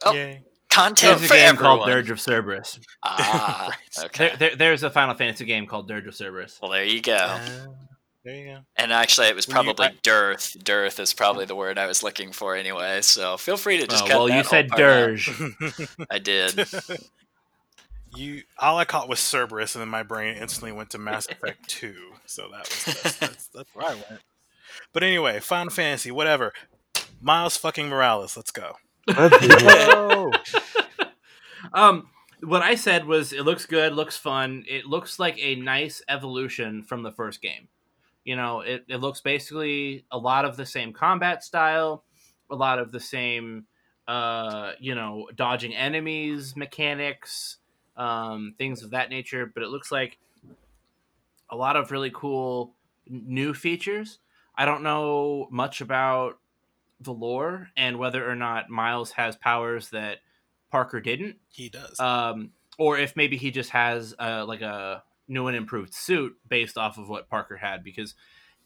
Oh, 0.05 0.13
Yay. 0.13 0.43
content 0.69 1.19
There's 1.19 1.31
a 1.31 1.33
game 1.33 1.45
everyone. 1.49 1.77
called 1.79 1.87
Dirge 1.89 2.11
of 2.11 2.19
Cerberus. 2.19 2.79
ah 3.03 3.71
okay 4.05 4.27
There, 4.29 4.49
there, 4.49 4.55
there's 4.55 4.83
a 4.83 4.91
Final 4.91 5.15
Fantasy 5.15 5.45
game 5.45 5.65
called 5.65 5.87
Dirge 5.87 6.05
of 6.05 6.13
Cerberus. 6.15 6.59
well 6.61 6.71
there 6.71 6.83
you 6.83 7.01
go 7.01 7.15
Uh, 7.15 7.39
there 8.23 8.35
you 8.35 8.45
go. 8.45 8.59
And 8.75 8.91
actually, 8.91 9.27
it 9.27 9.35
was 9.35 9.47
When 9.47 9.55
you- 9.55 9.63
probably 9.73 9.85
I- 9.87 9.93
dearth. 10.03 10.55
Dearth 10.63 10.99
is 10.99 11.13
probably 11.13 11.45
the 11.45 11.55
word 11.55 11.77
I 11.79 11.87
was 11.87 12.03
looking 12.03 12.31
for 12.33 12.55
anyway. 12.57 13.01
So 13.01 13.37
feel 13.37 13.55
free 13.55 13.77
to 13.79 13.87
just 13.87 14.03
Oh, 14.03 14.07
cut 14.07 14.17
well, 14.17 14.27
that 14.27 14.33
you 14.35 14.41
whole 14.41 14.49
said 14.49 14.67
part 14.67 14.81
out. 14.81 14.85
Dirge. 14.85 15.31
I 16.11 16.19
did. 16.19 16.57
You 18.15 18.43
all 18.59 18.77
I 18.77 18.85
caught 18.85 19.09
was 19.09 19.19
Cerberus, 19.19 19.75
and 19.75 19.81
then 19.81 19.89
my 19.89 20.03
brain 20.03 20.37
instantly 20.37 20.71
went 20.71 20.89
to 20.91 20.97
Mass 20.97 21.27
Effect 21.27 21.67
Two. 21.67 22.13
So 22.25 22.49
that 22.51 22.69
was 22.69 22.85
that's, 22.85 23.17
that's, 23.19 23.47
that's 23.47 23.75
where 23.75 23.87
I 23.87 23.93
went. 23.93 24.21
But 24.93 25.03
anyway, 25.03 25.39
Final 25.39 25.71
Fantasy, 25.71 26.11
whatever. 26.11 26.53
Miles 27.21 27.57
fucking 27.57 27.87
Morales, 27.87 28.37
let's 28.37 28.51
go. 28.51 28.73
Let's 29.07 29.47
go. 29.47 30.31
Um, 31.73 32.09
what 32.41 32.61
I 32.61 32.75
said 32.75 33.05
was 33.05 33.33
it 33.33 33.43
looks 33.43 33.65
good, 33.65 33.93
looks 33.93 34.17
fun. 34.17 34.63
It 34.67 34.85
looks 34.85 35.19
like 35.19 35.37
a 35.39 35.55
nice 35.55 36.01
evolution 36.07 36.83
from 36.83 37.03
the 37.03 37.11
first 37.11 37.41
game. 37.41 37.67
You 38.23 38.35
know, 38.35 38.59
it, 38.61 38.85
it 38.87 38.97
looks 38.97 39.21
basically 39.21 40.05
a 40.11 40.17
lot 40.17 40.45
of 40.45 40.57
the 40.57 40.65
same 40.65 40.93
combat 40.93 41.43
style, 41.43 42.03
a 42.51 42.55
lot 42.55 42.77
of 42.77 42.91
the 42.91 42.99
same, 42.99 43.65
uh, 44.07 44.73
you 44.79 44.95
know, 44.95 45.29
dodging 45.35 45.73
enemies 45.73 46.55
mechanics, 46.55 47.57
um, 47.97 48.53
things 48.57 48.83
of 48.83 48.91
that 48.91 49.09
nature. 49.09 49.45
But 49.53 49.63
it 49.63 49.69
looks 49.69 49.91
like 49.91 50.17
a 51.49 51.55
lot 51.55 51.75
of 51.75 51.91
really 51.91 52.11
cool 52.13 52.73
new 53.09 53.53
features. 53.53 54.19
I 54.55 54.65
don't 54.65 54.83
know 54.83 55.47
much 55.51 55.81
about 55.81 56.39
the 56.99 57.13
lore 57.13 57.69
and 57.77 57.99
whether 57.99 58.29
or 58.29 58.35
not 58.35 58.69
Miles 58.69 59.11
has 59.11 59.35
powers 59.35 59.89
that 59.89 60.17
Parker 60.71 60.99
didn't 60.99 61.37
He 61.49 61.69
does. 61.69 61.99
um, 61.99 62.51
or 62.79 62.97
if 62.97 63.15
maybe 63.15 63.37
he 63.37 63.51
just 63.51 63.69
has 63.69 64.15
uh, 64.19 64.45
like 64.47 64.61
a 64.61 65.03
new 65.27 65.47
and 65.47 65.55
improved 65.55 65.93
suit 65.93 66.35
based 66.47 66.77
off 66.77 66.97
of 66.97 67.07
what 67.07 67.29
Parker 67.29 67.55
had 67.57 67.83
because 67.83 68.15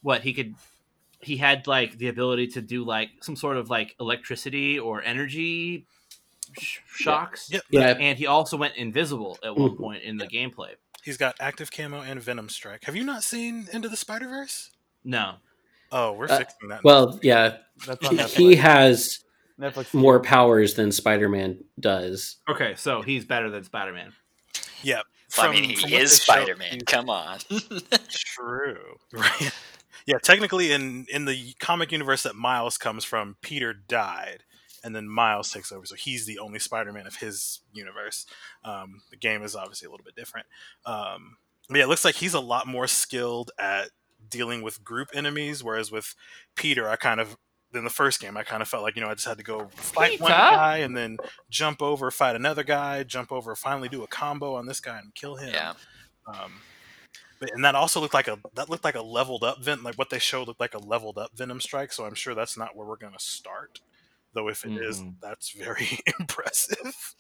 what 0.02 0.22
he 0.22 0.34
could 0.34 0.56
he 1.20 1.38
had 1.38 1.68
like 1.68 1.98
the 1.98 2.08
ability 2.08 2.48
to 2.48 2.62
do 2.62 2.84
like 2.84 3.10
some 3.22 3.36
sort 3.36 3.58
of 3.58 3.70
like 3.70 3.96
electricity 4.00 4.80
or 4.80 5.04
energy 5.04 5.86
shocks 6.60 7.50
yep. 7.52 7.64
Yeah, 7.70 7.96
and 8.00 8.18
he 8.18 8.26
also 8.28 8.58
went 8.58 8.76
invisible 8.76 9.38
at 9.44 9.56
one 9.56 9.76
point 9.78 10.04
in 10.04 10.18
the 10.18 10.28
gameplay 10.28 10.72
He's 11.04 11.18
got 11.18 11.36
active 11.40 11.72
camo 11.72 12.02
and 12.02 12.22
Venom 12.22 12.48
Strike. 12.48 12.84
Have 12.84 12.96
you 12.96 13.04
not 13.04 13.24
seen 13.24 13.68
Into 13.74 13.90
the 13.90 13.98
Spider 13.98 14.28
Verse? 14.28 14.72
no 15.04 15.36
Oh, 15.92 16.14
we're 16.14 16.26
Uh, 16.30 16.38
fixing 16.38 16.70
that. 16.70 16.84
well, 16.84 17.20
yeah, 17.22 17.58
That's 17.86 18.08
on 18.08 18.16
he, 18.16 18.22
Netflix. 18.24 18.36
he 18.38 18.56
has 18.58 19.20
Netflix. 19.60 19.94
more 19.94 20.20
powers 20.22 20.76
than 20.76 20.92
Spider-Man 20.92 21.64
does. 21.80 22.38
okay 22.50 22.74
so 22.76 23.02
he's 23.02 23.26
better 23.26 23.50
than 23.50 23.64
spider-man 23.64 24.14
yeah. 24.84 25.02
I 25.38 25.50
mean, 25.52 25.64
from 25.78 25.90
he 25.90 25.94
what 25.96 26.02
is 26.04 26.12
they 26.12 26.34
showed, 26.34 26.44
Spider 26.44 26.56
Man. 26.58 26.82
Come 26.82 27.10
on. 27.10 27.38
True. 28.10 28.98
Right. 29.14 29.52
Yeah, 30.06 30.18
technically 30.22 30.72
in 30.72 31.06
in 31.10 31.26
the 31.26 31.54
comic 31.60 31.92
universe 31.92 32.24
that 32.24 32.36
Miles 32.36 32.78
comes 32.78 33.06
from, 33.06 33.38
Peter 33.42 33.74
died 33.74 34.44
and 34.84 34.96
then 34.96 35.08
Miles 35.08 35.52
takes 35.52 35.72
over. 35.72 35.86
So 35.86 35.96
he's 35.96 36.26
the 36.26 36.40
only 36.40 36.60
Spider-Man 36.60 37.08
of 37.08 37.16
his 37.18 37.62
universe. 37.74 38.26
Um, 38.64 39.02
the 39.10 39.18
game 39.18 39.44
is 39.44 39.56
obviously 39.56 39.88
a 39.88 39.92
little 39.92 40.04
bit 40.04 40.16
different. 40.16 40.48
Um, 40.86 41.38
but 41.68 41.78
yeah, 41.78 41.84
it 41.84 41.88
looks 41.88 42.06
like 42.06 42.16
he's 42.16 42.34
a 42.34 42.40
lot 42.40 42.68
more 42.68 42.88
skilled 42.88 43.52
at 43.58 43.90
dealing 44.30 44.62
with 44.62 44.84
group 44.84 45.10
enemies, 45.14 45.64
whereas 45.64 45.92
with 45.92 46.16
Peter, 46.56 46.90
I 46.90 46.96
kind 46.96 47.20
of 47.20 47.38
in 47.74 47.84
the 47.86 47.90
first 47.90 48.20
game, 48.20 48.36
I 48.36 48.44
kind 48.44 48.62
of 48.62 48.68
felt 48.68 48.84
like 48.84 48.96
you 48.96 49.02
know 49.02 49.10
I 49.10 49.14
just 49.14 49.28
had 49.28 49.38
to 49.38 49.44
go 49.44 49.70
fight 49.76 50.20
one 50.20 50.32
guy 50.32 50.78
and 50.78 50.96
then 50.96 51.18
jump 51.50 51.82
over, 51.82 52.12
fight 52.12 52.36
another 52.36 52.64
guy, 52.64 53.04
jump 53.04 53.32
over, 53.32 53.56
finally 53.56 53.90
do 53.90 54.04
a 54.04 54.08
combo 54.08 54.56
on 54.56 54.66
this 54.66 54.80
guy 54.80 54.98
and 54.98 55.14
kill 55.16 55.36
him. 55.36 55.54
yeah. 55.54 55.74
Um, 56.28 56.62
but, 57.40 57.52
and 57.54 57.66
that 57.66 57.74
also 57.74 58.00
looked 58.00 58.14
like 58.14 58.28
a 58.28 58.38
that 58.54 58.70
looked 58.70 58.84
like 58.84 58.96
a 58.96 59.02
leveled 59.02 59.44
up 59.44 59.64
Venom. 59.64 59.84
Like 59.84 59.96
what 59.96 60.10
they 60.10 60.20
showed 60.20 60.48
looked 60.48 60.60
like 60.60 60.76
a 60.76 60.80
leveled 60.80 61.18
up 61.18 61.32
Venom 61.36 61.60
Strike. 61.60 61.92
So 61.92 62.06
I'm 62.06 62.14
sure 62.14 62.36
that's 62.36 62.58
not 62.58 62.76
where 62.76 62.88
we're 62.88 62.98
going 62.98 63.14
to 63.14 63.20
start. 63.20 63.80
Though 64.34 64.48
if 64.50 64.64
it 64.66 64.76
is, 64.78 65.04
Mhm. 65.04 65.16
that's 65.22 65.52
very 65.52 66.00
impressive. 66.20 67.16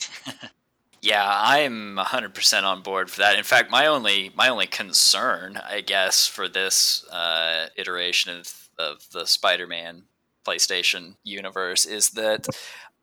Yeah, 1.01 1.25
I'm 1.27 1.97
100% 1.97 2.63
on 2.63 2.83
board 2.83 3.09
for 3.09 3.19
that. 3.21 3.37
In 3.37 3.43
fact, 3.43 3.71
my 3.71 3.87
only 3.87 4.31
my 4.35 4.49
only 4.49 4.67
concern, 4.67 5.57
I 5.57 5.81
guess, 5.81 6.27
for 6.27 6.47
this 6.47 7.03
uh, 7.09 7.69
iteration 7.75 8.37
of, 8.39 8.69
of 8.77 9.09
the 9.11 9.25
Spider-Man 9.25 10.03
PlayStation 10.45 11.15
universe 11.23 11.85
is 11.85 12.11
that 12.11 12.47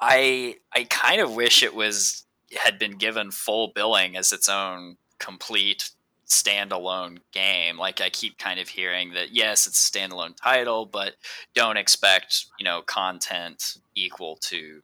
I 0.00 0.56
I 0.72 0.84
kind 0.84 1.20
of 1.20 1.34
wish 1.34 1.62
it 1.62 1.74
was 1.74 2.24
had 2.64 2.78
been 2.78 2.98
given 2.98 3.30
full 3.32 3.72
billing 3.74 4.16
as 4.16 4.32
its 4.32 4.48
own 4.48 4.96
complete 5.18 5.90
standalone 6.28 7.18
game. 7.32 7.78
Like 7.78 8.00
I 8.00 8.10
keep 8.10 8.38
kind 8.38 8.60
of 8.60 8.68
hearing 8.68 9.12
that 9.14 9.32
yes, 9.32 9.66
it's 9.66 9.88
a 9.88 9.92
standalone 9.92 10.36
title, 10.36 10.86
but 10.86 11.14
don't 11.54 11.76
expect 11.76 12.46
you 12.58 12.64
know 12.64 12.82
content 12.82 13.78
equal 13.94 14.36
to 14.42 14.80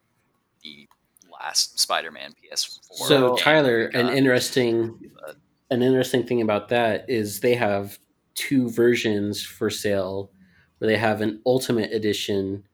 the 0.63 0.89
last 1.31 1.79
Spider-Man 1.79 2.33
PS4. 2.43 3.07
So 3.09 3.37
Tyler, 3.37 3.87
an 3.87 4.09
interesting 4.09 4.99
But- 5.25 5.37
an 5.71 5.83
interesting 5.83 6.25
thing 6.27 6.41
about 6.43 6.69
that 6.69 7.05
is 7.09 7.41
they 7.41 7.55
have 7.55 7.99
two 8.35 8.69
versions 8.71 9.43
for 9.45 9.71
sale 9.71 10.31
where 10.79 10.89
they 10.89 10.97
have 10.99 11.21
an 11.21 11.41
ultimate 11.47 11.93
edition 11.93 12.65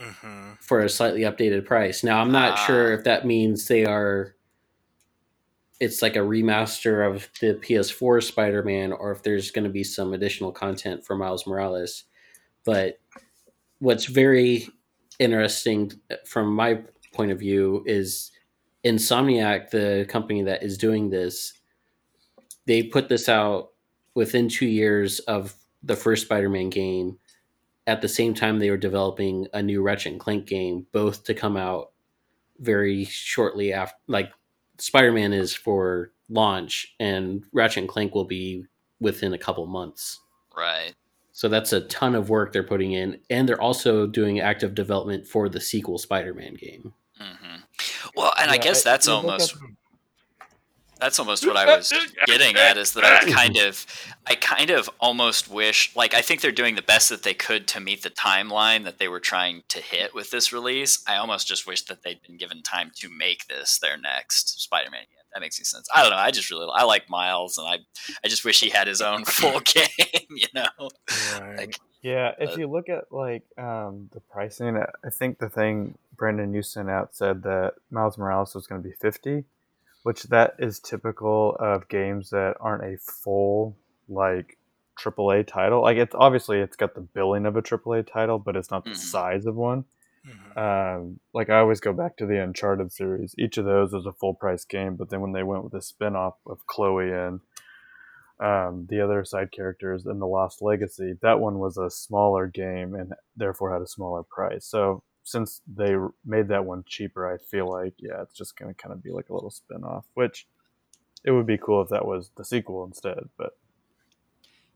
hmm 0.00 0.52
for 0.60 0.80
a 0.80 0.88
slightly 0.88 1.20
updated 1.22 1.64
price. 1.66 2.02
Now 2.04 2.20
I'm 2.20 2.30
not 2.32 2.52
Ah. 2.58 2.66
sure 2.66 2.92
if 2.92 3.04
that 3.04 3.26
means 3.26 3.66
they 3.68 3.84
are 3.84 4.34
it's 5.82 6.00
like 6.00 6.14
a 6.14 6.20
remaster 6.20 7.04
of 7.04 7.28
the 7.40 7.54
PS4 7.54 8.22
Spider-Man 8.22 8.92
or 8.92 9.10
if 9.10 9.24
there's 9.24 9.50
going 9.50 9.64
to 9.64 9.68
be 9.70 9.82
some 9.82 10.12
additional 10.12 10.52
content 10.52 11.04
for 11.04 11.16
Miles 11.16 11.44
Morales. 11.44 12.04
But 12.64 13.00
what's 13.80 14.04
very 14.04 14.68
interesting 15.18 15.90
uh, 16.08 16.14
from 16.24 16.54
my 16.54 16.82
point 17.12 17.32
of 17.32 17.40
view 17.40 17.82
is 17.84 18.30
Insomniac, 18.84 19.70
the 19.70 20.06
company 20.08 20.44
that 20.44 20.62
is 20.62 20.78
doing 20.78 21.10
this, 21.10 21.52
they 22.64 22.84
put 22.84 23.08
this 23.08 23.28
out 23.28 23.70
within 24.14 24.48
2 24.48 24.66
years 24.66 25.18
of 25.20 25.56
the 25.82 25.96
first 25.96 26.26
Spider-Man 26.26 26.70
game 26.70 27.18
at 27.88 28.02
the 28.02 28.08
same 28.08 28.34
time 28.34 28.60
they 28.60 28.70
were 28.70 28.76
developing 28.76 29.48
a 29.52 29.60
new 29.60 29.82
Ratchet 29.82 30.12
and 30.12 30.20
Clank 30.20 30.46
game, 30.46 30.86
both 30.92 31.24
to 31.24 31.34
come 31.34 31.56
out 31.56 31.90
very 32.60 33.04
shortly 33.04 33.72
after. 33.72 33.96
Like 34.06 34.30
Spider 34.82 35.12
Man 35.12 35.32
is 35.32 35.54
for 35.54 36.10
launch, 36.28 36.94
and 36.98 37.44
Ratchet 37.52 37.78
and 37.82 37.88
Clank 37.88 38.14
will 38.14 38.24
be 38.24 38.64
within 39.00 39.32
a 39.32 39.38
couple 39.38 39.64
months. 39.66 40.20
right. 40.56 40.94
So 41.34 41.48
that's 41.48 41.72
a 41.72 41.80
ton 41.82 42.14
of 42.14 42.28
work 42.28 42.52
they're 42.52 42.62
putting 42.62 42.92
in, 42.92 43.18
and 43.30 43.48
they're 43.48 43.60
also 43.60 44.06
doing 44.06 44.40
active 44.40 44.74
development 44.74 45.26
for 45.26 45.48
the 45.48 45.60
sequel 45.60 45.96
Spider 45.98 46.34
Man 46.34 46.54
game. 46.54 46.92
hmm 47.18 47.56
Well, 48.14 48.34
and 48.38 48.50
I 48.50 48.58
guess 48.58 48.82
that's 48.82 49.06
you 49.06 49.14
look 49.14 49.24
almost 49.24 49.54
at- 49.54 49.60
that's 51.02 51.18
almost 51.18 51.46
what 51.46 51.56
I 51.56 51.76
was 51.76 51.92
getting 52.26 52.56
at 52.56 52.78
is 52.78 52.92
that 52.94 53.04
I 53.04 53.30
kind 53.30 53.56
of 53.58 53.84
I 54.26 54.34
kind 54.36 54.70
of 54.70 54.88
almost 55.00 55.50
wish 55.50 55.94
like 55.96 56.14
I 56.14 56.22
think 56.22 56.40
they're 56.40 56.52
doing 56.52 56.76
the 56.76 56.82
best 56.82 57.08
that 57.10 57.22
they 57.24 57.34
could 57.34 57.66
to 57.68 57.80
meet 57.80 58.02
the 58.02 58.10
timeline 58.10 58.84
that 58.84 58.98
they 58.98 59.08
were 59.08 59.20
trying 59.20 59.64
to 59.68 59.78
hit 59.80 60.14
with 60.14 60.30
this 60.30 60.52
release. 60.52 61.02
I 61.06 61.16
almost 61.16 61.46
just 61.48 61.66
wish 61.66 61.82
that 61.86 62.02
they'd 62.02 62.22
been 62.22 62.36
given 62.36 62.62
time 62.62 62.90
to 62.96 63.08
make 63.10 63.48
this 63.48 63.78
their 63.78 63.96
next 63.98 64.60
Spider-Man 64.62 65.00
game. 65.00 65.18
That 65.34 65.40
makes 65.40 65.58
any 65.58 65.64
sense. 65.64 65.88
I 65.94 66.02
don't 66.02 66.10
know. 66.12 66.18
I 66.18 66.30
just 66.30 66.50
really 66.50 66.68
I 66.72 66.84
like 66.84 67.08
Miles 67.10 67.58
and 67.58 67.66
I 67.66 67.78
I 68.24 68.28
just 68.28 68.44
wish 68.44 68.60
he 68.60 68.70
had 68.70 68.86
his 68.86 69.00
own 69.02 69.24
full 69.26 69.60
game, 69.60 69.86
you 70.30 70.46
know. 70.54 70.90
Right. 71.40 71.56
Like 71.58 71.78
Yeah, 72.02 72.32
if 72.38 72.50
Uh, 72.50 72.56
you 72.58 72.66
look 72.68 72.88
at 72.88 73.10
like 73.10 73.42
um, 73.58 74.08
the 74.12 74.20
pricing, 74.20 74.76
I- 74.76 74.90
I 75.06 75.10
think 75.10 75.38
the 75.38 75.48
thing 75.48 75.96
Brandon 76.16 76.52
you 76.54 76.62
sent 76.62 76.90
out 76.90 77.16
said 77.16 77.42
that 77.44 77.74
Miles 77.90 78.16
Morales 78.18 78.54
was 78.54 78.66
going 78.66 78.82
to 78.82 78.88
be 78.88 78.94
fifty, 78.94 79.44
which 80.02 80.24
that 80.24 80.54
is 80.58 80.78
typical 80.80 81.56
of 81.60 81.88
games 81.88 82.30
that 82.30 82.56
aren't 82.60 82.84
a 82.84 82.98
full 82.98 83.76
like 84.08 84.58
AAA 84.98 85.46
title. 85.46 85.82
Like 85.82 85.96
it's 85.96 86.14
obviously 86.14 86.58
it's 86.60 86.76
got 86.76 86.94
the 86.94 87.00
billing 87.00 87.46
of 87.46 87.56
a 87.56 87.62
AAA 87.62 88.06
title, 88.06 88.38
but 88.38 88.56
it's 88.56 88.70
not 88.70 88.84
the 88.84 88.90
Mhm. 88.90 88.96
size 88.96 89.46
of 89.46 89.54
one. 89.56 89.84
Mhm. 90.26 90.56
Um, 90.56 91.20
like 91.32 91.50
I 91.50 91.58
always 91.58 91.80
go 91.80 91.92
back 91.92 92.16
to 92.18 92.26
the 92.26 92.38
Uncharted 92.42 92.92
series. 92.92 93.34
Each 93.38 93.58
of 93.58 93.64
those 93.64 93.92
was 93.92 94.06
a 94.06 94.12
full 94.12 94.34
price 94.34 94.64
game, 94.64 94.96
but 94.96 95.08
then 95.10 95.20
when 95.20 95.32
they 95.32 95.42
went 95.42 95.64
with 95.64 95.74
a 95.74 95.82
spin 95.82 96.14
off 96.14 96.34
of 96.46 96.66
Chloe 96.66 97.10
and 97.12 97.40
um, 98.40 98.86
the 98.90 99.00
other 99.00 99.24
side 99.24 99.52
characters 99.52 100.04
in 100.04 100.18
the 100.18 100.26
Lost 100.26 100.62
Legacy, 100.62 101.12
that 101.22 101.38
one 101.38 101.58
was 101.60 101.76
a 101.78 101.88
smaller 101.90 102.46
game 102.48 102.94
and 102.94 103.14
therefore 103.36 103.72
had 103.72 103.82
a 103.82 103.86
smaller 103.86 104.24
price. 104.24 104.64
So 104.66 105.02
since 105.24 105.60
they 105.72 105.94
made 106.24 106.48
that 106.48 106.64
one 106.64 106.84
cheaper, 106.86 107.32
I 107.32 107.38
feel 107.38 107.68
like 107.70 107.94
yeah, 107.98 108.22
it's 108.22 108.36
just 108.36 108.56
gonna 108.56 108.74
kind 108.74 108.92
of 108.92 109.02
be 109.02 109.10
like 109.10 109.28
a 109.28 109.34
little 109.34 109.50
spin 109.50 109.84
off, 109.84 110.04
which 110.14 110.46
it 111.24 111.30
would 111.30 111.46
be 111.46 111.58
cool 111.58 111.82
if 111.82 111.88
that 111.90 112.06
was 112.06 112.30
the 112.36 112.44
sequel 112.44 112.84
instead. 112.84 113.28
But 113.36 113.56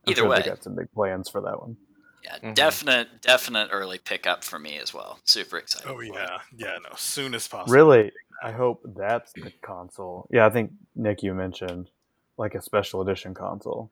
I'm 0.06 0.12
Either 0.12 0.22
sure 0.22 0.28
way. 0.30 0.42
they 0.42 0.48
got 0.48 0.62
some 0.62 0.76
big 0.76 0.92
plans 0.92 1.28
for 1.28 1.40
that 1.40 1.60
one. 1.60 1.76
Yeah, 2.22 2.38
Mhm. 2.38 2.54
definite, 2.54 3.22
definite 3.22 3.68
early 3.72 3.98
pickup 3.98 4.42
for 4.42 4.58
me 4.58 4.78
as 4.78 4.92
well. 4.94 5.20
Super 5.24 5.58
excited. 5.58 5.88
Oh 5.88 5.96
for 5.96 6.02
it. 6.04 6.12
yeah, 6.12 6.38
yeah. 6.56 6.78
No, 6.78 6.90
soon 6.96 7.34
as 7.34 7.46
possible. 7.46 7.72
Really, 7.74 8.12
I 8.42 8.52
hope 8.52 8.82
that's 8.96 9.32
the 9.32 9.52
console. 9.62 10.28
Yeah, 10.30 10.46
I 10.46 10.50
think 10.50 10.72
Nick, 10.94 11.22
you 11.22 11.34
mentioned 11.34 11.90
like 12.36 12.54
a 12.54 12.62
special 12.62 13.00
edition 13.00 13.32
console. 13.34 13.90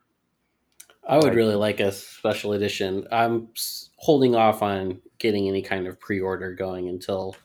I 1.07 1.17
would 1.17 1.25
Like- 1.25 1.35
really 1.35 1.55
like 1.55 1.81
a 1.81 1.93
special 1.93 2.53
edition. 2.55 3.07
I'm 3.13 3.49
holding 3.97 4.35
off 4.35 4.63
on 4.63 5.01
getting 5.19 5.49
any 5.49 5.63
kind 5.63 5.87
of 5.87 5.99
pre-order 6.01 6.55
going 6.55 6.89
until 6.89 7.37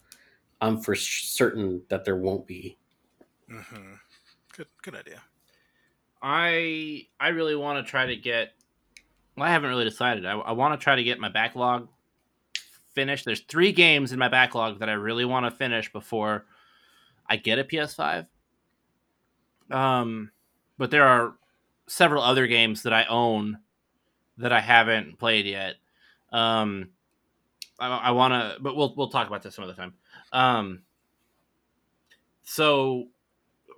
I'm 0.61 0.79
for 0.81 0.95
certain 0.95 1.83
that 1.89 2.05
there 2.05 2.15
won't 2.17 2.45
be. 2.47 2.77
hmm 3.49 3.93
Good, 4.55 4.67
good 4.81 4.95
idea. 4.95 5.21
I 6.21 7.07
I 7.19 7.29
really 7.29 7.55
want 7.55 7.85
to 7.85 7.89
try 7.89 8.05
to 8.07 8.15
get. 8.17 8.53
Well, 9.37 9.47
I 9.47 9.51
haven't 9.51 9.69
really 9.69 9.85
decided. 9.85 10.25
I, 10.25 10.33
I 10.33 10.51
want 10.51 10.77
to 10.77 10.83
try 10.83 10.97
to 10.97 11.03
get 11.03 11.17
my 11.19 11.29
backlog 11.29 11.87
finished. 12.93 13.23
There's 13.23 13.39
three 13.41 13.71
games 13.71 14.11
in 14.11 14.19
my 14.19 14.27
backlog 14.27 14.79
that 14.79 14.89
I 14.89 14.93
really 14.93 15.23
want 15.23 15.45
to 15.45 15.51
finish 15.51 15.89
before 15.93 16.45
I 17.29 17.37
get 17.37 17.57
a 17.59 17.63
PS5. 17.63 18.27
Um, 19.71 20.31
but 20.77 20.91
there 20.91 21.07
are 21.07 21.35
several 21.89 22.23
other 22.23 22.47
games 22.47 22.83
that 22.83 22.93
I 22.93 23.05
own 23.05 23.59
that 24.37 24.53
I 24.53 24.61
haven't 24.61 25.19
played 25.19 25.45
yet. 25.45 25.75
Um, 26.31 26.89
I, 27.79 27.89
I 27.89 28.11
want 28.11 28.33
to, 28.33 28.61
but 28.61 28.75
we'll 28.75 28.93
we'll 28.95 29.09
talk 29.09 29.27
about 29.27 29.43
this 29.43 29.55
some 29.55 29.63
other 29.63 29.73
time. 29.73 29.93
Um, 30.31 30.81
so 32.43 33.07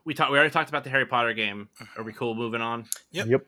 we 0.06 0.14
talked. 0.14 0.32
We 0.32 0.38
already 0.38 0.54
talked 0.54 0.70
about 0.70 0.84
the 0.84 0.90
Harry 0.90 1.06
Potter 1.06 1.34
game. 1.34 1.70
Are 1.98 2.04
we 2.04 2.14
cool 2.14 2.36
moving 2.36 2.62
on? 2.62 2.86
Yep. 3.12 3.28
Yep. 3.28 3.46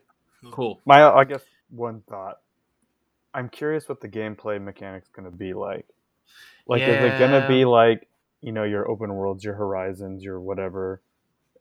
Cool. 0.50 0.80
My, 0.84 1.02
I 1.02 1.24
guess 1.24 1.42
one 1.70 2.02
thought. 2.08 2.40
I'm 3.32 3.48
curious 3.48 3.88
what 3.88 4.00
the 4.00 4.08
gameplay 4.08 4.62
mechanics 4.62 5.08
going 5.08 5.24
to 5.24 5.36
be 5.36 5.54
like. 5.54 5.86
Like, 6.66 6.82
is 6.82 6.88
it 6.88 7.18
going 7.18 7.32
to 7.32 7.46
be 7.48 7.64
like 7.64 8.08
you 8.40 8.52
know 8.52 8.64
your 8.64 8.88
open 8.88 9.14
worlds, 9.14 9.44
your 9.44 9.54
horizons, 9.54 10.22
your 10.22 10.40
whatever 10.40 11.00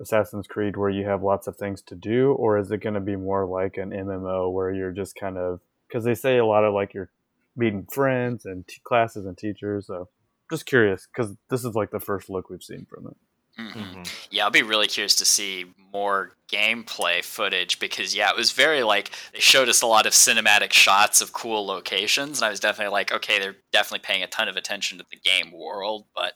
Assassin's 0.02 0.48
Creed, 0.48 0.78
where 0.78 0.90
you 0.90 1.06
have 1.06 1.24
lots 1.24 1.48
of 1.48 1.56
things 1.56 1.82
to 1.84 1.96
do, 1.96 2.34
or 2.34 2.58
is 2.58 2.72
it 2.72 2.80
going 2.82 2.96
to 2.96 3.00
be 3.00 3.16
more 3.16 3.46
like 3.46 3.78
an 3.78 3.92
MMO 3.92 4.52
where 4.52 4.72
you're 4.72 4.92
just 4.92 5.16
kind 5.16 5.38
of 5.38 5.60
because 5.88 6.04
they 6.04 6.16
say 6.16 6.38
a 6.38 6.46
lot 6.46 6.64
of 6.64 6.74
like 6.74 6.94
you're 6.94 7.12
meeting 7.56 7.86
friends 7.92 8.46
and 8.46 8.68
t- 8.68 8.82
classes 8.84 9.26
and 9.26 9.38
teachers. 9.38 9.88
So 9.88 10.10
just 10.50 10.66
curious 10.66 11.08
because 11.08 11.36
this 11.50 11.64
is 11.64 11.76
like 11.76 11.92
the 11.92 12.00
first 12.00 12.30
look 12.30 12.50
we've 12.50 12.64
seen 12.64 12.86
from 12.90 13.08
it. 13.08 13.18
Mhm. 13.60 14.12
Yeah, 14.32 14.46
I'll 14.46 14.52
be 14.52 14.64
really 14.64 14.88
curious 14.88 15.14
to 15.18 15.26
see 15.26 15.72
more 15.78 16.36
gameplay 16.52 17.24
footage 17.24 17.78
because 17.80 18.16
yeah, 18.16 18.32
it 18.32 18.36
was 18.36 18.52
very 18.52 18.82
like 18.82 19.12
they 19.32 19.40
showed 19.40 19.70
us 19.70 19.84
a 19.84 19.88
lot 19.88 20.08
of 20.08 20.14
cinematic 20.14 20.74
shots 20.74 21.22
of 21.22 21.34
cool 21.34 21.64
locations, 21.64 22.40
and 22.40 22.46
I 22.46 22.50
was 22.50 22.60
definitely 22.60 22.92
like, 22.92 23.12
okay, 23.12 23.38
they're 23.38 23.56
definitely 23.72 24.04
paying 24.04 24.24
a 24.24 24.28
ton 24.28 24.48
of 24.48 24.56
attention 24.56 24.98
to 24.98 25.06
the 25.12 25.18
game 25.18 25.52
world, 25.52 26.06
but 26.16 26.34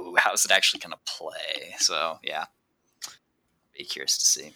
ooh, 0.00 0.14
how's 0.16 0.46
it 0.46 0.50
actually 0.50 0.80
gonna 0.80 0.96
play? 1.06 1.74
So 1.78 2.18
yeah, 2.22 2.46
be 3.76 3.84
curious 3.84 4.18
to 4.18 4.24
see. 4.24 4.52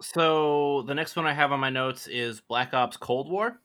So 0.00 0.82
the 0.82 0.94
next 0.94 1.16
one 1.16 1.26
I 1.26 1.32
have 1.32 1.52
on 1.52 1.60
my 1.60 1.70
notes 1.70 2.06
is 2.06 2.40
Black 2.40 2.74
Ops 2.74 2.96
Cold 2.96 3.30
War. 3.30 3.60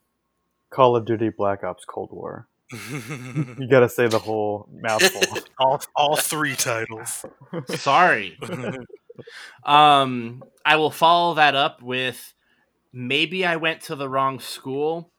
Call 0.69 0.95
of 0.95 1.05
Duty 1.05 1.29
Black 1.29 1.63
Ops 1.63 1.85
Cold 1.85 2.09
War. 2.11 2.47
You 2.71 3.67
got 3.69 3.79
to 3.79 3.89
say 3.89 4.07
the 4.07 4.19
whole 4.19 4.69
mouthful. 4.81 5.39
all, 5.59 5.81
all 5.95 6.15
three 6.15 6.55
titles. 6.55 7.25
Sorry. 7.75 8.37
um, 9.63 10.43
I 10.63 10.75
will 10.75 10.91
follow 10.91 11.33
that 11.35 11.55
up 11.55 11.81
with 11.81 12.33
maybe 12.93 13.45
I 13.45 13.55
went 13.55 13.81
to 13.83 13.95
the 13.95 14.07
wrong 14.07 14.39
school, 14.39 15.11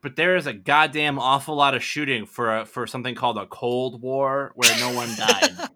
but 0.00 0.16
there 0.16 0.36
is 0.36 0.46
a 0.46 0.52
goddamn 0.52 1.18
awful 1.18 1.56
lot 1.56 1.74
of 1.74 1.82
shooting 1.82 2.24
for 2.24 2.58
a, 2.58 2.64
for 2.64 2.86
something 2.86 3.14
called 3.14 3.38
a 3.38 3.46
Cold 3.46 4.00
War 4.00 4.52
where 4.54 4.74
no 4.78 4.94
one 4.94 5.08
died. 5.16 5.68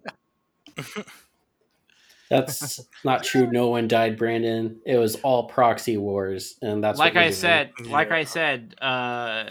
That's 2.30 2.80
not 3.04 3.24
true. 3.24 3.50
No 3.50 3.68
one 3.68 3.88
died, 3.88 4.16
Brandon. 4.16 4.80
It 4.86 4.96
was 4.96 5.16
all 5.16 5.48
proxy 5.48 5.96
wars, 5.96 6.56
and 6.62 6.82
that's 6.82 6.98
like 6.98 7.14
what 7.14 7.20
we're 7.20 7.20
I 7.22 7.24
doing. 7.24 7.34
said, 7.34 7.70
like 7.86 8.12
I 8.12 8.24
said, 8.24 8.76
uh, 8.80 9.44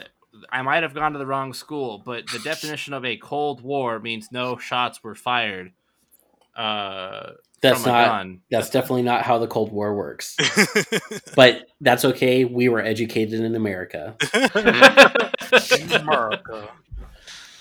I 0.50 0.62
might 0.62 0.84
have 0.84 0.94
gone 0.94 1.12
to 1.14 1.20
the 1.20 1.26
wrong 1.26 1.54
school, 1.54 2.02
but 2.04 2.26
the 2.28 2.40
definition 2.40 2.94
of 2.94 3.04
a 3.04 3.18
Cold 3.18 3.62
War 3.62 4.00
means 4.00 4.30
no 4.32 4.58
shots 4.58 5.04
were 5.04 5.14
fired. 5.16 5.74
Uh, 6.56 7.32
That's 7.62 7.84
from 7.84 7.90
a 7.90 7.94
not. 7.94 8.08
gun. 8.08 8.42
That's 8.50 8.70
definitely 8.70 9.04
not 9.04 9.24
how 9.24 9.38
the 9.40 9.48
Cold 9.48 9.72
War 9.72 9.94
works. 9.96 10.36
But 11.36 11.68
that's 11.80 12.04
okay. 12.04 12.44
We 12.44 12.68
were 12.70 12.82
educated 12.82 13.40
in 13.42 13.56
America. 13.56 14.16
America. 15.94 16.70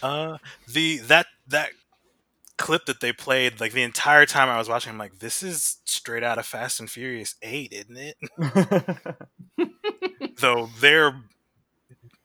Uh, 0.03 0.39
the 0.73 0.99
that 0.99 1.27
that 1.49 1.71
clip 2.59 2.85
that 2.87 3.01
they 3.01 3.13
played, 3.13 3.61
like 3.61 3.73
the 3.73 3.83
entire 3.83 4.27
time 4.27 4.49
I 4.49 4.59
was 4.59 4.69
watching, 4.69 4.93
I'm 4.93 4.99
like, 4.99 5.21
this 5.21 5.43
is 5.43 5.79
straight 5.85 6.23
out 6.23 6.39
of 6.39 6.45
Fast 6.47 6.81
and 6.81 6.91
Furious 6.91 7.37
Eight, 7.43 7.73
isn't 7.73 7.97
it? 7.97 8.17
Though 10.41 10.69
their 10.81 11.23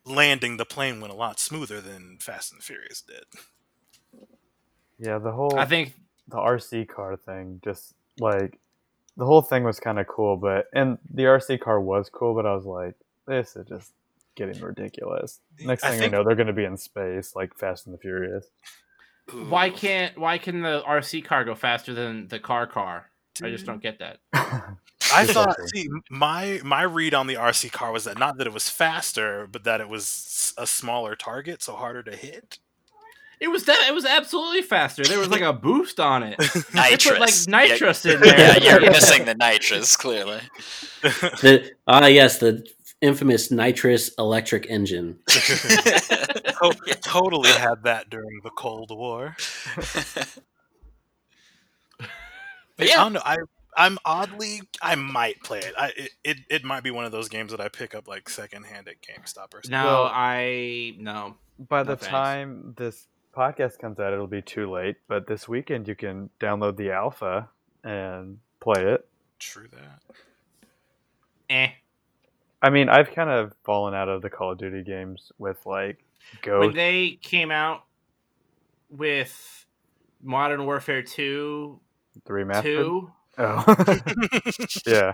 landing 0.04 0.56
the 0.58 0.64
plane 0.66 1.00
went 1.00 1.12
a 1.12 1.16
lot 1.16 1.40
smoother 1.40 1.80
than 1.80 2.18
Fast 2.20 2.52
and 2.52 2.62
Furious 2.62 3.00
did. 3.02 3.24
yeah, 4.98 5.18
the 5.18 5.32
whole 5.32 5.58
I 5.58 5.64
think 5.64 5.94
the 6.28 6.36
RC 6.36 6.88
car 6.88 7.16
thing, 7.16 7.60
just 7.64 7.94
like 8.20 8.58
the 9.16 9.24
whole 9.24 9.42
thing 9.42 9.64
was 9.64 9.80
kind 9.80 9.98
of 9.98 10.06
cool, 10.06 10.36
but 10.36 10.66
and 10.74 10.98
the 11.12 11.24
RC 11.24 11.60
car 11.60 11.80
was 11.80 12.10
cool, 12.10 12.34
but 12.34 12.46
I 12.46 12.54
was 12.54 12.66
like, 12.66 12.94
this 13.26 13.56
is 13.56 13.66
just 13.66 13.92
getting 14.36 14.60
ridiculous. 14.60 15.40
Next 15.60 15.84
I 15.84 15.90
thing 15.90 15.96
I, 15.96 16.00
think- 16.02 16.12
know, 16.12 16.24
they're 16.24 16.36
going 16.36 16.48
to 16.48 16.52
be 16.52 16.64
in 16.64 16.76
space, 16.76 17.34
like 17.34 17.56
Fast 17.56 17.86
and 17.86 17.94
the 17.94 17.98
Furious. 17.98 18.46
Ooh. 19.32 19.46
why 19.48 19.70
can't 19.70 20.18
why 20.18 20.36
can 20.38 20.60
the 20.60 20.82
RC 20.86 21.24
car 21.24 21.44
go 21.44 21.54
faster 21.54 21.94
than 21.94 22.28
the 22.28 22.38
car 22.38 22.66
car? 22.66 23.10
I 23.42 23.50
just 23.50 23.66
don't 23.66 23.82
get 23.82 23.98
that. 23.98 24.18
I 25.12 25.26
thought, 25.26 25.56
see, 25.74 25.88
my 26.10 26.60
my 26.64 26.82
read 26.82 27.14
on 27.14 27.26
the 27.26 27.34
RC 27.34 27.72
car 27.72 27.90
was 27.92 28.04
that 28.04 28.18
not 28.18 28.36
that 28.38 28.46
it 28.46 28.52
was 28.52 28.68
faster, 28.68 29.48
but 29.50 29.64
that 29.64 29.80
it 29.80 29.88
was 29.88 30.54
a 30.56 30.66
smaller 30.66 31.14
target, 31.16 31.62
so 31.62 31.74
harder 31.74 32.02
to 32.02 32.16
hit. 32.16 32.58
It 33.40 33.48
was 33.48 33.64
that 33.64 33.86
it 33.88 33.94
was 33.94 34.04
absolutely 34.04 34.62
faster. 34.62 35.02
There 35.02 35.18
was 35.18 35.28
like 35.28 35.40
a 35.40 35.52
boost 35.66 35.98
on 36.00 36.22
it. 36.22 36.36
They 36.72 36.80
nitrous? 36.90 37.08
put 37.08 37.20
like 37.20 37.34
Yeah, 37.46 37.68
nitrous 37.74 38.06
in 38.06 38.20
there. 38.20 38.38
Yeah, 38.38 38.78
you're 38.78 38.90
missing 38.92 39.24
the 39.24 39.34
nitrous 39.34 39.96
clearly. 39.96 40.40
The 41.02 41.72
ah 41.86 42.06
yes, 42.06 42.38
the 42.38 42.66
infamous 43.04 43.50
nitrous 43.50 44.10
electric 44.18 44.66
engine. 44.70 45.18
To- 46.64 46.94
totally 47.02 47.50
had 47.50 47.82
that 47.84 48.08
during 48.08 48.40
the 48.42 48.50
Cold 48.50 48.90
War. 48.90 49.36
But 52.76 52.86
I 52.86 52.90
yeah, 52.90 52.96
don't 52.96 53.12
know. 53.12 53.22
I 53.24 53.36
I'm 53.76 53.98
oddly 54.04 54.62
I 54.82 54.94
might 54.96 55.42
play 55.42 55.60
it. 55.60 55.74
I 55.78 55.92
it, 55.96 56.10
it, 56.24 56.36
it 56.50 56.64
might 56.64 56.82
be 56.82 56.90
one 56.90 57.04
of 57.04 57.12
those 57.12 57.28
games 57.28 57.50
that 57.52 57.60
I 57.60 57.68
pick 57.68 57.94
up 57.94 58.08
like 58.08 58.28
secondhand 58.28 58.88
at 58.88 58.96
GameStop 59.02 59.54
or 59.54 59.62
something. 59.62 59.70
No, 59.70 59.84
Well- 59.84 60.10
I 60.12 60.94
no. 60.98 61.36
By 61.68 61.82
No 61.82 61.90
the 61.90 61.96
thanks. 61.96 62.08
time 62.08 62.74
this 62.76 63.06
podcast 63.36 63.78
comes 63.78 64.00
out, 64.00 64.12
it'll 64.12 64.26
be 64.26 64.42
too 64.42 64.68
late. 64.70 64.96
But 65.06 65.26
this 65.28 65.46
weekend, 65.48 65.86
you 65.86 65.94
can 65.94 66.30
download 66.40 66.76
the 66.76 66.90
alpha 66.90 67.48
and 67.84 68.38
play 68.60 68.82
it. 68.82 69.06
True 69.38 69.68
that. 69.72 70.00
Eh. 71.50 71.70
I 72.64 72.70
mean, 72.70 72.88
I've 72.88 73.10
kind 73.10 73.28
of 73.28 73.52
fallen 73.62 73.92
out 73.92 74.08
of 74.08 74.22
the 74.22 74.30
Call 74.30 74.52
of 74.52 74.58
Duty 74.58 74.82
games 74.82 75.30
with 75.36 75.58
like 75.66 76.02
Go. 76.40 76.60
When 76.60 76.74
they 76.74 77.18
came 77.20 77.50
out 77.50 77.84
with 78.88 79.66
Modern 80.22 80.64
Warfare 80.64 81.02
2, 81.02 81.78
the 82.24 82.32
remastered. 82.32 82.62
2, 82.62 83.12
Oh, 83.36 83.64
yeah. 84.86 85.12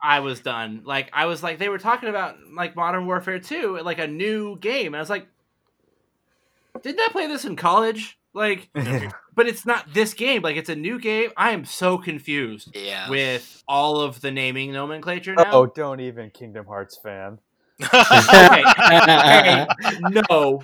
I 0.00 0.20
was 0.20 0.38
done. 0.38 0.82
Like 0.84 1.10
I 1.12 1.26
was 1.26 1.42
like 1.42 1.58
they 1.58 1.68
were 1.68 1.78
talking 1.78 2.08
about 2.08 2.36
like 2.54 2.76
Modern 2.76 3.06
Warfare 3.06 3.40
2, 3.40 3.80
like 3.82 3.98
a 3.98 4.06
new 4.06 4.56
game. 4.58 4.88
And 4.88 4.96
I 4.96 5.00
was 5.00 5.10
like 5.10 5.26
didn't 6.80 7.00
I 7.00 7.08
play 7.10 7.26
this 7.26 7.44
in 7.44 7.56
college? 7.56 8.18
Like, 8.34 8.68
but 9.34 9.46
it's 9.46 9.64
not 9.64 9.94
this 9.94 10.12
game. 10.12 10.42
Like, 10.42 10.56
it's 10.56 10.68
a 10.68 10.74
new 10.76 10.98
game. 10.98 11.30
I 11.36 11.52
am 11.52 11.64
so 11.64 11.96
confused 11.98 12.74
Yeah. 12.76 13.08
with 13.08 13.62
all 13.68 14.00
of 14.00 14.20
the 14.20 14.30
naming 14.32 14.72
nomenclature 14.72 15.34
now. 15.36 15.44
oh, 15.52 15.66
don't 15.66 16.00
even 16.00 16.30
Kingdom 16.30 16.66
Hearts 16.66 16.98
fan. 16.98 17.38
okay, 17.82 18.62
okay, 18.64 19.66
no, 20.30 20.62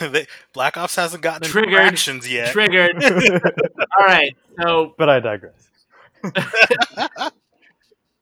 They- 0.00 0.26
Black 0.52 0.76
Ops 0.76 0.96
hasn't 0.96 1.22
gotten 1.22 1.42
into 1.44 1.52
Triggered. 1.52 1.72
fractions 1.74 2.30
yet. 2.30 2.52
triggered. 2.52 3.02
all 3.04 4.06
right, 4.06 4.36
so 4.60 4.94
But 4.98 5.08
I 5.08 5.20
digress. 5.20 5.68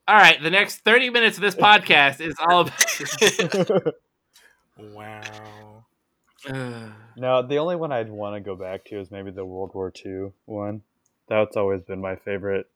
all 0.07 0.15
right, 0.15 0.41
the 0.41 0.49
next 0.51 0.77
thirty 0.79 1.09
minutes 1.09 1.37
of 1.37 1.41
this 1.41 1.55
podcast 1.55 2.21
is 2.21 2.35
all 2.39 2.61
about. 2.61 3.93
wow. 4.77 5.76
Ugh. 6.49 6.91
no, 7.15 7.41
the 7.41 7.57
only 7.57 7.75
one 7.75 7.91
I'd 7.91 8.09
want 8.09 8.35
to 8.35 8.39
go 8.39 8.55
back 8.55 8.85
to 8.85 8.99
is 8.99 9.11
maybe 9.11 9.31
the 9.31 9.45
World 9.45 9.71
War 9.73 9.91
II 10.05 10.31
one. 10.45 10.81
That's 11.27 11.57
always 11.57 11.81
been 11.81 11.99
my 11.99 12.15
favorite 12.15 12.69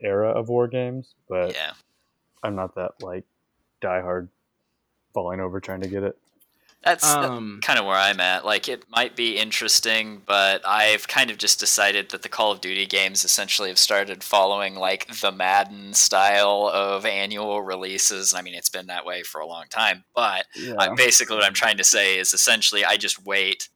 era 0.00 0.30
of 0.30 0.48
war 0.48 0.66
games, 0.66 1.14
but 1.28 1.54
yeah. 1.54 1.72
I'm 2.42 2.56
not 2.56 2.74
that 2.74 3.02
like 3.02 3.24
diehard 3.82 4.28
falling 5.14 5.40
over 5.40 5.60
trying 5.60 5.82
to 5.82 5.88
get 5.88 6.02
it. 6.02 6.18
That's 6.86 7.04
um, 7.04 7.58
kind 7.62 7.78
of 7.78 7.84
where 7.84 7.96
I'm 7.96 8.20
at. 8.20 8.46
Like, 8.46 8.68
it 8.68 8.84
might 8.88 9.16
be 9.16 9.36
interesting, 9.36 10.22
but 10.24 10.66
I've 10.66 11.08
kind 11.08 11.30
of 11.30 11.36
just 11.36 11.58
decided 11.60 12.10
that 12.10 12.22
the 12.22 12.28
Call 12.28 12.52
of 12.52 12.60
Duty 12.60 12.86
games 12.86 13.24
essentially 13.24 13.68
have 13.68 13.78
started 13.78 14.22
following 14.22 14.76
like 14.76 15.06
the 15.20 15.32
Madden 15.32 15.94
style 15.94 16.70
of 16.72 17.04
annual 17.04 17.60
releases. 17.62 18.32
I 18.34 18.40
mean, 18.42 18.54
it's 18.54 18.68
been 18.68 18.86
that 18.86 19.04
way 19.04 19.22
for 19.24 19.40
a 19.40 19.46
long 19.46 19.64
time, 19.68 20.04
but 20.14 20.46
Yeah. 20.54 20.74
uh, 20.78 20.94
basically 20.94 21.36
what 21.36 21.44
I'm 21.44 21.54
trying 21.54 21.76
to 21.78 21.84
say 21.84 22.18
is 22.18 22.32
essentially 22.32 22.84
I 22.84 22.96
just 22.96 23.24
wait 23.26 23.68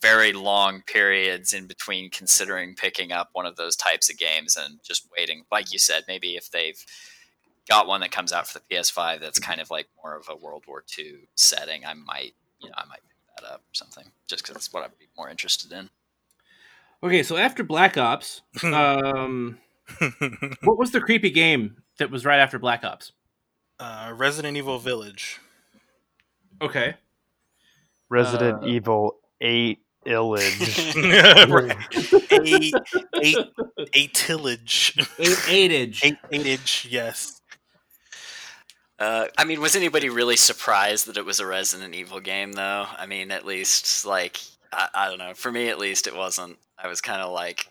very 0.00 0.32
long 0.32 0.82
periods 0.86 1.52
in 1.52 1.66
between 1.66 2.10
considering 2.10 2.74
picking 2.74 3.12
up 3.12 3.30
one 3.32 3.46
of 3.46 3.56
those 3.56 3.76
types 3.76 4.10
of 4.10 4.18
games 4.18 4.56
and 4.56 4.80
just 4.84 5.08
waiting. 5.16 5.44
Like 5.50 5.72
you 5.72 5.78
said, 5.78 6.04
maybe 6.08 6.36
if 6.36 6.50
they've 6.50 6.78
got 7.68 7.86
one 7.86 8.00
that 8.00 8.10
comes 8.10 8.32
out 8.32 8.48
for 8.48 8.58
the 8.58 8.64
PS5 8.76 9.20
that's 9.20 9.38
kind 9.38 9.60
of 9.60 9.70
like 9.70 9.86
more 10.02 10.16
of 10.16 10.28
a 10.28 10.36
World 10.36 10.64
War 10.66 10.82
II 10.98 11.28
setting, 11.36 11.84
I 11.86 11.94
might, 11.94 12.34
you 12.62 12.68
know, 12.68 12.74
I 12.76 12.84
might 12.86 13.00
pick 13.08 13.16
that 13.40 13.46
up 13.46 13.60
or 13.60 13.74
something 13.74 14.04
just 14.26 14.42
because 14.44 14.56
it's 14.56 14.72
what 14.72 14.84
I'd 14.84 14.98
be 14.98 15.06
more 15.16 15.28
interested 15.28 15.72
in. 15.72 15.90
Okay, 17.02 17.22
so 17.22 17.36
after 17.36 17.64
Black 17.64 17.96
Ops, 17.98 18.42
um, 18.62 19.58
what 20.62 20.78
was 20.78 20.92
the 20.92 21.00
creepy 21.00 21.30
game 21.30 21.76
that 21.98 22.10
was 22.10 22.24
right 22.24 22.38
after 22.38 22.58
Black 22.58 22.84
Ops? 22.84 23.12
uh, 23.80 24.12
Resident 24.16 24.56
Evil 24.56 24.78
Village. 24.78 25.40
Okay, 26.60 26.94
Resident 28.08 28.62
uh, 28.62 28.66
Evil 28.66 29.16
8 29.40 29.80
Illage. 30.06 31.48
right. 31.50 31.76
Eight, 32.32 32.74
eight, 33.22 33.36
eight 33.94 34.14
tillage. 34.14 34.94
eight, 35.18 35.28
eightage. 35.70 36.04
Eight, 36.04 36.16
eightage, 36.32 36.90
yes. 36.90 37.41
Uh, 39.02 39.26
I 39.36 39.44
mean, 39.44 39.60
was 39.60 39.74
anybody 39.74 40.08
really 40.08 40.36
surprised 40.36 41.06
that 41.06 41.16
it 41.16 41.24
was 41.24 41.40
a 41.40 41.46
Resident 41.46 41.94
Evil 41.94 42.20
game, 42.20 42.52
though? 42.52 42.86
I 42.96 43.06
mean, 43.06 43.32
at 43.32 43.44
least, 43.44 44.06
like, 44.06 44.40
I, 44.72 44.88
I 44.94 45.08
don't 45.08 45.18
know. 45.18 45.34
For 45.34 45.50
me, 45.50 45.68
at 45.68 45.78
least, 45.78 46.06
it 46.06 46.16
wasn't. 46.16 46.58
I 46.78 46.86
was 46.86 47.00
kind 47.00 47.20
of 47.20 47.32
like, 47.32 47.66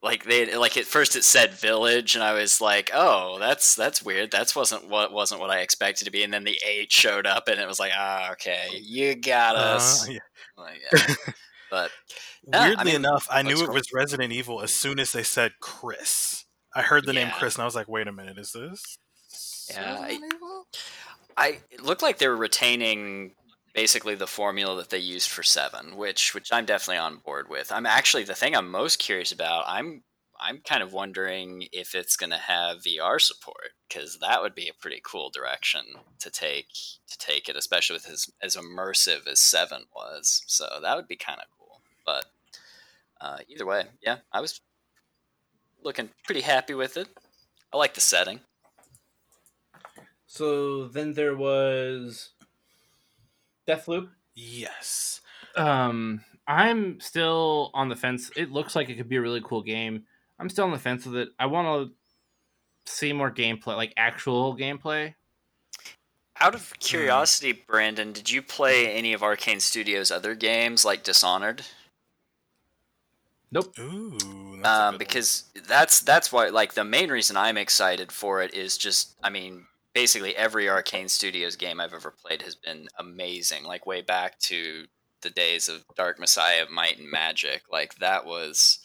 like 0.00 0.24
they 0.24 0.56
like 0.56 0.76
at 0.76 0.84
first 0.84 1.16
it 1.16 1.24
said 1.24 1.54
village, 1.54 2.14
and 2.14 2.22
I 2.22 2.34
was 2.34 2.60
like, 2.60 2.90
oh, 2.94 3.38
that's 3.40 3.74
that's 3.74 4.04
weird. 4.04 4.30
That's 4.30 4.54
wasn't 4.54 4.88
what 4.88 5.12
wasn't 5.12 5.40
what 5.40 5.50
I 5.50 5.58
expected 5.58 6.04
to 6.04 6.12
be. 6.12 6.22
And 6.22 6.32
then 6.32 6.44
the 6.44 6.58
eight 6.64 6.92
showed 6.92 7.26
up, 7.26 7.48
and 7.48 7.58
it 7.60 7.66
was 7.66 7.80
like, 7.80 7.92
ah, 7.96 8.30
okay, 8.32 8.68
you 8.80 9.16
got 9.16 9.56
us. 9.56 10.08
Uh, 10.08 10.12
yeah. 10.12 10.18
Like, 10.56 10.80
yeah. 10.92 11.14
but 11.70 11.90
Yeah, 12.46 12.60
I 12.60 12.68
Weirdly 12.68 12.84
mean, 12.84 12.94
enough, 12.96 13.26
I 13.30 13.42
knew 13.42 13.62
it 13.62 13.72
was 13.72 13.92
Resident 13.92 14.32
Evil 14.32 14.62
as 14.62 14.72
soon 14.72 14.98
as 14.98 15.12
they 15.12 15.22
said 15.22 15.52
Chris. 15.60 16.44
I 16.74 16.82
heard 16.82 17.04
the 17.04 17.12
name 17.12 17.30
Chris, 17.36 17.56
and 17.56 17.62
I 17.62 17.64
was 17.64 17.74
like, 17.74 17.88
"Wait 17.88 18.06
a 18.06 18.12
minute, 18.12 18.38
is 18.38 18.52
this?" 18.52 18.98
Yeah, 19.70 19.98
I- 20.00 20.20
I 21.36 21.60
it 21.70 21.82
looked 21.82 22.02
like 22.02 22.18
they 22.18 22.28
were 22.28 22.36
retaining 22.36 23.34
basically 23.74 24.14
the 24.14 24.26
formula 24.26 24.76
that 24.76 24.90
they 24.90 24.98
used 24.98 25.28
for 25.30 25.42
seven, 25.42 25.96
which 25.96 26.34
which 26.34 26.52
I'm 26.52 26.64
definitely 26.66 26.98
on 26.98 27.18
board 27.18 27.48
with. 27.48 27.70
I'm 27.72 27.86
actually 27.86 28.24
the 28.24 28.34
thing 28.34 28.56
I'm 28.56 28.70
most 28.70 28.98
curious 28.98 29.32
about. 29.32 29.64
I'm 29.66 30.02
I'm 30.40 30.58
kind 30.58 30.82
of 30.82 30.92
wondering 30.92 31.66
if 31.72 31.94
it's 31.94 32.16
going 32.16 32.30
to 32.30 32.36
have 32.38 32.82
VR 32.84 33.18
support 33.20 33.70
because 33.88 34.18
that 34.20 34.40
would 34.40 34.54
be 34.54 34.68
a 34.68 34.74
pretty 34.74 35.00
cool 35.04 35.30
direction 35.30 35.82
to 36.20 36.30
take 36.30 36.68
to 37.08 37.18
take 37.18 37.48
it, 37.48 37.56
especially 37.56 37.94
with 37.94 38.08
as 38.10 38.28
as 38.42 38.56
immersive 38.56 39.26
as 39.28 39.40
seven 39.40 39.84
was. 39.94 40.42
So 40.46 40.66
that 40.82 40.96
would 40.96 41.08
be 41.08 41.16
kind 41.16 41.40
of 41.40 41.46
cool. 41.58 41.80
But 42.04 42.26
uh, 43.20 43.38
either 43.48 43.66
way, 43.66 43.84
yeah, 44.02 44.18
I 44.32 44.40
was 44.40 44.60
looking 45.82 46.10
pretty 46.24 46.40
happy 46.42 46.74
with 46.74 46.96
it. 46.96 47.08
I 47.72 47.76
like 47.76 47.94
the 47.94 48.00
setting. 48.00 48.40
So 50.30 50.88
then 50.88 51.14
there 51.14 51.34
was 51.34 52.30
Deathloop. 53.66 54.08
Yes. 54.34 55.22
Um, 55.56 56.20
I'm 56.46 57.00
still 57.00 57.70
on 57.72 57.88
the 57.88 57.96
fence. 57.96 58.30
It 58.36 58.52
looks 58.52 58.76
like 58.76 58.90
it 58.90 58.96
could 58.96 59.08
be 59.08 59.16
a 59.16 59.20
really 59.22 59.40
cool 59.42 59.62
game. 59.62 60.04
I'm 60.38 60.50
still 60.50 60.66
on 60.66 60.70
the 60.70 60.78
fence 60.78 61.06
with 61.06 61.16
it. 61.16 61.30
I 61.38 61.46
want 61.46 61.90
to 61.90 62.92
see 62.92 63.12
more 63.14 63.30
gameplay, 63.30 63.74
like 63.76 63.94
actual 63.96 64.54
gameplay. 64.56 65.14
Out 66.40 66.54
of 66.54 66.72
curiosity, 66.78 67.52
Brandon, 67.66 68.12
did 68.12 68.30
you 68.30 68.42
play 68.42 68.92
any 68.92 69.14
of 69.14 69.22
Arkane 69.22 69.60
Studios' 69.62 70.10
other 70.10 70.34
games 70.34 70.84
like 70.84 71.02
Dishonored? 71.02 71.62
Nope. 73.50 73.76
Ooh. 73.78 74.10
that's 74.12 74.22
a 74.24 74.26
good 74.26 74.66
Um, 74.66 74.84
one. 74.92 74.98
because 74.98 75.44
that's 75.66 76.00
that's 76.00 76.30
why 76.30 76.48
like 76.50 76.74
the 76.74 76.84
main 76.84 77.10
reason 77.10 77.36
I'm 77.38 77.56
excited 77.56 78.12
for 78.12 78.42
it 78.42 78.52
is 78.54 78.76
just 78.76 79.16
I 79.22 79.30
mean 79.30 79.66
basically 79.98 80.36
every 80.36 80.66
Arkane 80.66 81.10
Studios 81.10 81.56
game 81.56 81.80
I've 81.80 81.92
ever 81.92 82.12
played 82.12 82.42
has 82.42 82.54
been 82.54 82.86
amazing. 83.00 83.64
Like 83.64 83.84
way 83.84 84.00
back 84.00 84.38
to 84.40 84.84
the 85.22 85.30
days 85.30 85.68
of 85.68 85.84
Dark 85.96 86.20
Messiah, 86.20 86.62
of 86.62 86.70
Might 86.70 86.98
and 86.98 87.10
Magic. 87.10 87.62
Like 87.70 87.96
that 87.96 88.24
was 88.24 88.78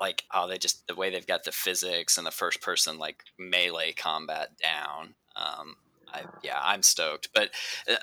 like 0.00 0.22
oh 0.32 0.46
they 0.46 0.58
just 0.58 0.86
the 0.86 0.94
way 0.94 1.10
they've 1.10 1.26
got 1.26 1.42
the 1.42 1.50
physics 1.50 2.16
and 2.16 2.24
the 2.24 2.30
first 2.30 2.62
person 2.62 2.98
like 2.98 3.24
melee 3.36 3.92
combat 3.92 4.50
down. 4.62 5.14
Um, 5.34 5.74
I, 6.14 6.22
yeah, 6.44 6.60
I'm 6.62 6.84
stoked. 6.84 7.30
But 7.34 7.50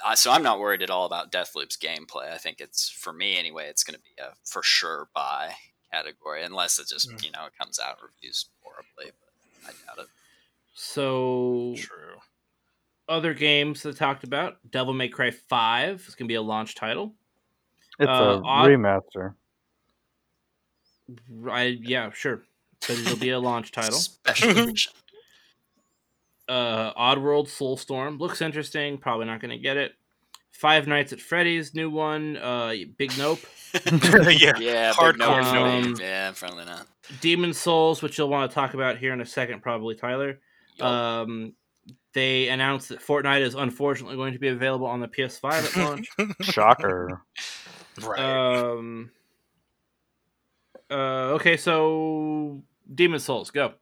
uh, 0.06 0.16
so 0.16 0.30
I'm 0.32 0.44
not 0.44 0.60
worried 0.60 0.84
at 0.84 0.90
all 0.90 1.06
about 1.06 1.32
Deathloop's 1.32 1.78
gameplay. 1.78 2.32
I 2.34 2.38
think 2.38 2.60
it's 2.60 2.90
for 2.90 3.14
me 3.14 3.38
anyway. 3.38 3.68
It's 3.70 3.84
going 3.86 3.96
to 3.96 4.04
be 4.04 4.22
a 4.22 4.34
for 4.44 4.62
sure 4.62 5.08
buy 5.16 5.54
category, 5.92 6.44
unless 6.44 6.80
it 6.80 6.90
just 6.90 7.10
Mm. 7.10 7.24
you 7.24 7.32
know 7.32 7.46
it 7.46 7.58
comes 7.58 7.80
out 7.80 7.98
reviews 8.04 8.48
horribly. 8.62 9.14
But 9.64 9.70
I 9.70 9.96
doubt 9.96 10.04
it. 10.04 10.10
So 10.74 11.74
True. 11.78 12.18
Other 13.08 13.34
games 13.34 13.84
that 13.84 13.96
I 13.96 13.98
talked 13.98 14.24
about, 14.24 14.58
Devil 14.70 14.94
May 14.94 15.08
Cry 15.10 15.32
Five 15.32 16.04
is 16.08 16.16
gonna 16.16 16.28
be 16.28 16.36
a 16.36 16.42
launch 16.42 16.76
title. 16.76 17.14
It's 18.00 18.08
Uh, 18.10 18.42
a 18.42 18.42
odd- 18.44 18.70
remaster. 18.70 19.36
I 21.50 21.78
yeah, 21.82 22.12
sure. 22.12 22.44
But 22.82 22.92
it'll 23.00 23.18
be 23.18 23.30
a 23.30 23.40
launch 23.40 23.72
title. 23.72 23.98
Special 24.00 24.50
edition. 24.52 24.92
Uh, 26.48 26.94
Oddworld 26.94 27.48
Soulstorm 27.48 28.20
looks 28.20 28.40
interesting. 28.40 29.00
Probably 29.00 29.26
not 29.26 29.42
gonna 29.42 29.58
get 29.58 29.78
it. 29.78 29.94
Five 30.52 30.86
Nights 30.86 31.12
at 31.12 31.20
Freddy's 31.20 31.74
new 31.74 31.90
one. 31.90 32.38
Uh, 32.38 32.76
Big 32.98 33.18
Nope. 33.18 33.40
yeah. 33.74 34.54
Yeah, 34.60 34.94
Hardcore 34.94 35.12
big 35.14 35.20
no, 35.20 35.42
no. 35.54 35.66
um, 35.66 35.96
Yeah, 36.00 36.32
probably 36.38 36.66
not. 36.66 36.86
Demon 37.20 37.52
Souls, 37.52 38.04
which 38.04 38.20
you'll 38.20 38.30
want 38.30 38.52
to 38.52 38.54
talk 38.54 38.76
about 38.76 39.00
here 39.00 39.12
in 39.12 39.22
a 39.22 39.26
second, 39.26 39.64
probably 39.64 39.96
Tyler. 39.96 40.40
Yup. 40.76 40.88
Um, 40.88 41.54
they 42.16 42.48
announced 42.48 42.90
that 42.90 43.00
Fortnite 43.00 43.42
is 43.42 43.54
unfortunately 43.54 44.16
going 44.16 44.34
to 44.34 44.40
be 44.40 44.48
available 44.48 44.88
on 44.88 45.02
the 45.02 45.08
PS5 45.08 45.52
at 45.52 45.78
launch. 45.86 46.08
Shocker. 46.42 47.22
right. 48.02 48.20
um, 48.20 49.12
uh, 50.90 51.34
okay, 51.34 51.58
so 51.58 52.64
Demon 52.94 53.20
Souls, 53.20 53.52
go. 53.52 53.74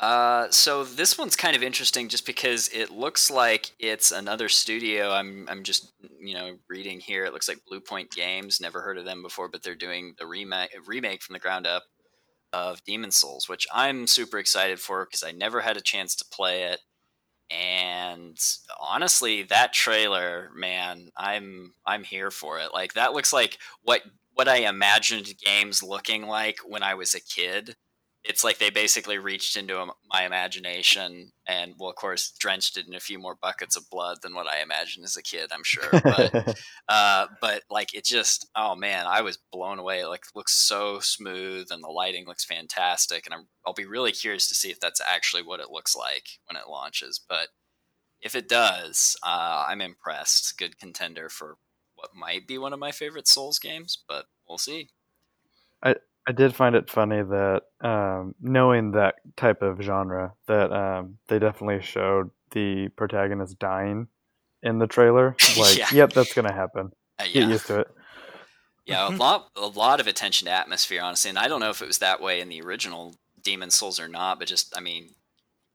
Uh, 0.00 0.50
so 0.50 0.82
this 0.82 1.16
one's 1.16 1.36
kind 1.36 1.54
of 1.54 1.62
interesting 1.62 2.08
just 2.08 2.26
because 2.26 2.68
it 2.68 2.90
looks 2.90 3.30
like 3.30 3.70
it's 3.78 4.10
another 4.10 4.48
studio. 4.48 5.12
I'm 5.12 5.46
I'm 5.48 5.62
just 5.62 5.92
you 6.18 6.34
know 6.34 6.56
reading 6.68 6.98
here. 6.98 7.24
It 7.24 7.32
looks 7.32 7.48
like 7.48 7.60
Bluepoint 7.70 8.10
Games. 8.10 8.60
Never 8.60 8.80
heard 8.80 8.98
of 8.98 9.04
them 9.04 9.22
before, 9.22 9.48
but 9.48 9.62
they're 9.62 9.76
doing 9.76 10.14
the 10.18 10.26
remake 10.26 10.70
remake 10.86 11.22
from 11.22 11.34
the 11.34 11.38
ground 11.38 11.66
up 11.66 11.84
of 12.52 12.82
Demon 12.84 13.12
Souls, 13.12 13.48
which 13.48 13.68
I'm 13.72 14.08
super 14.08 14.38
excited 14.38 14.80
for 14.80 15.04
because 15.04 15.22
I 15.22 15.30
never 15.30 15.60
had 15.60 15.76
a 15.76 15.80
chance 15.80 16.16
to 16.16 16.24
play 16.32 16.64
it. 16.64 16.80
And 17.50 18.38
honestly, 18.80 19.42
that 19.44 19.72
trailer, 19.72 20.50
man, 20.54 21.10
I'm 21.16 21.74
I'm 21.86 22.04
here 22.04 22.30
for 22.30 22.58
it. 22.58 22.72
Like 22.72 22.94
that 22.94 23.12
looks 23.12 23.32
like 23.32 23.58
what 23.82 24.02
what 24.34 24.48
I 24.48 24.56
imagined 24.68 25.34
games 25.44 25.82
looking 25.82 26.26
like 26.26 26.58
when 26.66 26.82
I 26.82 26.94
was 26.94 27.14
a 27.14 27.20
kid 27.20 27.76
it's 28.24 28.42
like 28.42 28.56
they 28.56 28.70
basically 28.70 29.18
reached 29.18 29.56
into 29.56 29.86
my 30.10 30.24
imagination 30.24 31.30
and 31.46 31.74
well 31.78 31.90
of 31.90 31.96
course 31.96 32.32
drenched 32.38 32.76
it 32.78 32.86
in 32.86 32.94
a 32.94 33.00
few 33.00 33.18
more 33.18 33.36
buckets 33.40 33.76
of 33.76 33.88
blood 33.90 34.18
than 34.22 34.34
what 34.34 34.46
i 34.46 34.60
imagined 34.62 35.04
as 35.04 35.16
a 35.16 35.22
kid 35.22 35.50
i'm 35.52 35.62
sure 35.62 35.88
but 36.02 36.58
uh, 36.88 37.26
but 37.40 37.62
like 37.70 37.94
it 37.94 38.04
just 38.04 38.48
oh 38.56 38.74
man 38.74 39.06
i 39.06 39.20
was 39.20 39.38
blown 39.52 39.78
away. 39.78 40.00
It 40.00 40.06
like 40.06 40.24
looks 40.34 40.54
so 40.54 41.00
smooth 41.00 41.68
and 41.70 41.82
the 41.82 41.88
lighting 41.88 42.26
looks 42.26 42.44
fantastic 42.44 43.26
and 43.26 43.34
I'm, 43.34 43.46
i'll 43.66 43.74
be 43.74 43.84
really 43.86 44.12
curious 44.12 44.48
to 44.48 44.54
see 44.54 44.70
if 44.70 44.80
that's 44.80 45.00
actually 45.00 45.42
what 45.42 45.60
it 45.60 45.70
looks 45.70 45.94
like 45.94 46.24
when 46.46 46.56
it 46.56 46.68
launches 46.68 47.20
but 47.28 47.48
if 48.20 48.34
it 48.34 48.48
does 48.48 49.16
uh, 49.22 49.66
i'm 49.68 49.80
impressed. 49.80 50.56
Good 50.58 50.78
contender 50.78 51.28
for 51.28 51.58
what 51.94 52.10
might 52.14 52.46
be 52.46 52.58
one 52.58 52.72
of 52.72 52.78
my 52.78 52.90
favorite 52.90 53.28
souls 53.28 53.58
games 53.58 54.02
but 54.08 54.26
we'll 54.48 54.58
see. 54.58 54.88
I 55.82 55.96
did 56.32 56.54
find 56.54 56.74
it 56.74 56.88
funny 56.88 57.22
that 57.22 57.62
um, 57.80 58.34
knowing 58.40 58.92
that 58.92 59.16
type 59.36 59.62
of 59.62 59.80
genre, 59.80 60.32
that 60.46 60.72
um, 60.72 61.18
they 61.28 61.38
definitely 61.38 61.82
showed 61.82 62.30
the 62.52 62.88
protagonist 62.96 63.58
dying 63.58 64.08
in 64.62 64.78
the 64.78 64.86
trailer. 64.86 65.36
Like, 65.58 65.76
Yeah. 65.78 65.88
yep, 65.92 66.12
that's 66.12 66.32
gonna 66.32 66.52
happen. 66.52 66.92
Uh, 67.18 67.24
Get 67.32 67.48
used 67.48 67.66
to 67.66 67.80
it. 67.80 67.88
Yeah, 68.86 69.08
a 69.08 69.10
lot, 69.16 69.50
a 69.56 69.66
lot 69.66 70.00
of 70.00 70.06
attention 70.06 70.46
to 70.46 70.52
atmosphere, 70.52 71.02
honestly. 71.02 71.28
And 71.28 71.38
I 71.38 71.48
don't 71.48 71.60
know 71.60 71.70
if 71.70 71.82
it 71.82 71.86
was 71.88 71.98
that 71.98 72.20
way 72.20 72.40
in 72.40 72.48
the 72.48 72.60
original 72.62 73.14
Demon 73.42 73.70
Souls 73.70 74.00
or 74.00 74.08
not, 74.08 74.38
but 74.38 74.48
just, 74.48 74.76
I 74.76 74.80
mean, 74.80 75.10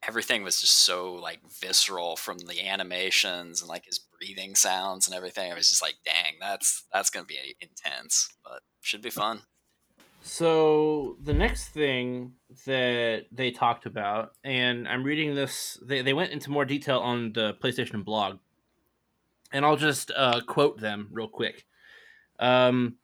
everything 0.08 0.44
was 0.44 0.60
just 0.62 0.78
so 0.80 1.14
like 1.14 1.40
visceral 1.62 2.16
from 2.16 2.40
the 2.40 2.68
animations 2.68 3.62
and 3.62 3.70
like 3.70 3.86
his 3.86 4.00
breathing 4.00 4.56
sounds 4.56 5.08
and 5.08 5.16
everything. 5.16 5.52
I 5.52 5.56
was 5.56 5.70
just 5.70 5.82
like, 5.82 5.96
dang, 6.06 6.36
that's 6.40 6.84
that's 6.92 7.10
gonna 7.10 7.26
be 7.26 7.56
intense, 7.62 8.30
but 8.44 8.62
should 8.82 9.02
be 9.02 9.10
fun. 9.10 9.42
So 10.22 11.18
the 11.24 11.34
next 11.34 11.70
thing 11.70 12.34
that 12.66 13.26
they 13.32 13.52
talked 13.52 13.86
about, 13.86 14.34
and 14.44 14.88
I'm 14.88 15.04
reading 15.04 15.34
this, 15.34 15.80
they, 15.82 16.02
they 16.02 16.14
went 16.14 16.32
into 16.32 16.52
more 16.52 16.66
detail 16.66 17.00
on 17.00 17.34
the 17.34 17.56
PlayStation 17.64 18.04
blog, 18.04 18.40
and 19.52 19.66
I'll 19.66 19.78
just 19.78 20.12
uh, 20.16 20.42
quote 20.46 20.80
them 20.80 21.08
real 21.12 21.28
quick. 21.28 21.66
Um, 22.40 22.96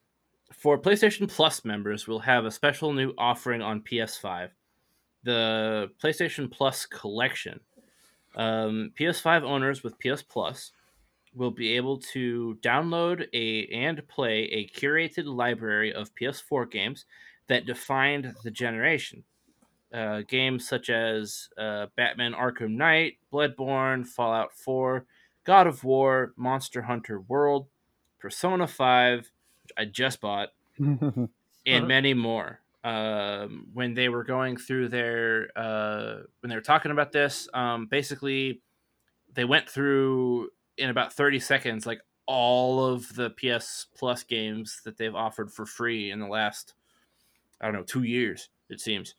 for 0.53 0.77
PlayStation 0.77 1.29
Plus 1.29 1.65
members, 1.65 2.07
we'll 2.07 2.19
have 2.19 2.45
a 2.45 2.51
special 2.51 2.93
new 2.93 3.13
offering 3.17 3.61
on 3.61 3.81
PS5, 3.81 4.49
the 5.23 5.91
PlayStation 6.01 6.51
Plus 6.51 6.85
Collection. 6.85 7.59
Um, 8.35 8.91
PS5 8.99 9.43
owners 9.43 9.83
with 9.83 9.97
PS 9.99 10.21
Plus 10.21 10.71
will 11.35 11.51
be 11.51 11.73
able 11.73 11.97
to 11.99 12.57
download 12.61 13.27
a 13.33 13.67
and 13.67 14.07
play 14.07 14.43
a 14.45 14.67
curated 14.67 15.25
library 15.25 15.93
of 15.93 16.15
PS4 16.15 16.65
games 16.65 17.05
that 17.47 17.65
defined 17.65 18.35
the 18.43 18.51
generation. 18.51 19.23
Uh, 19.93 20.21
games 20.27 20.67
such 20.67 20.89
as 20.89 21.49
uh, 21.57 21.87
Batman 21.95 22.33
Arkham 22.33 22.71
Knight, 22.71 23.19
Bloodborne, 23.31 24.05
Fallout 24.05 24.53
4, 24.53 25.05
God 25.45 25.67
of 25.67 25.83
War, 25.83 26.33
Monster 26.35 26.81
Hunter 26.83 27.21
World, 27.21 27.67
Persona 28.19 28.67
5, 28.67 29.19
which 29.63 29.71
I 29.77 29.85
just 29.85 30.19
bought, 30.21 30.49
and 30.79 31.29
Uh-huh. 31.69 31.87
many 31.87 32.13
more. 32.13 32.61
Um, 32.83 33.69
when 33.73 33.95
they 33.95 34.09
were 34.09 34.23
going 34.23 34.57
through 34.57 34.89
their, 34.89 35.49
uh, 35.55 36.23
when 36.41 36.49
they 36.49 36.55
were 36.55 36.61
talking 36.61 36.91
about 36.91 37.11
this, 37.11 37.49
um, 37.53 37.87
basically, 37.87 38.61
they 39.33 39.45
went 39.45 39.69
through 39.69 40.51
in 40.77 40.89
about 40.89 41.13
30 41.13 41.39
seconds, 41.39 41.85
like 41.85 42.01
all 42.27 42.83
of 42.85 43.15
the 43.15 43.29
PS 43.31 43.87
Plus 43.95 44.23
games 44.23 44.81
that 44.85 44.97
they've 44.97 45.15
offered 45.15 45.51
for 45.51 45.65
free 45.65 46.11
in 46.11 46.19
the 46.19 46.27
last, 46.27 46.73
I 47.61 47.65
don't 47.65 47.75
know, 47.75 47.83
two 47.83 48.03
years, 48.03 48.49
it 48.69 48.79
seems. 48.79 49.15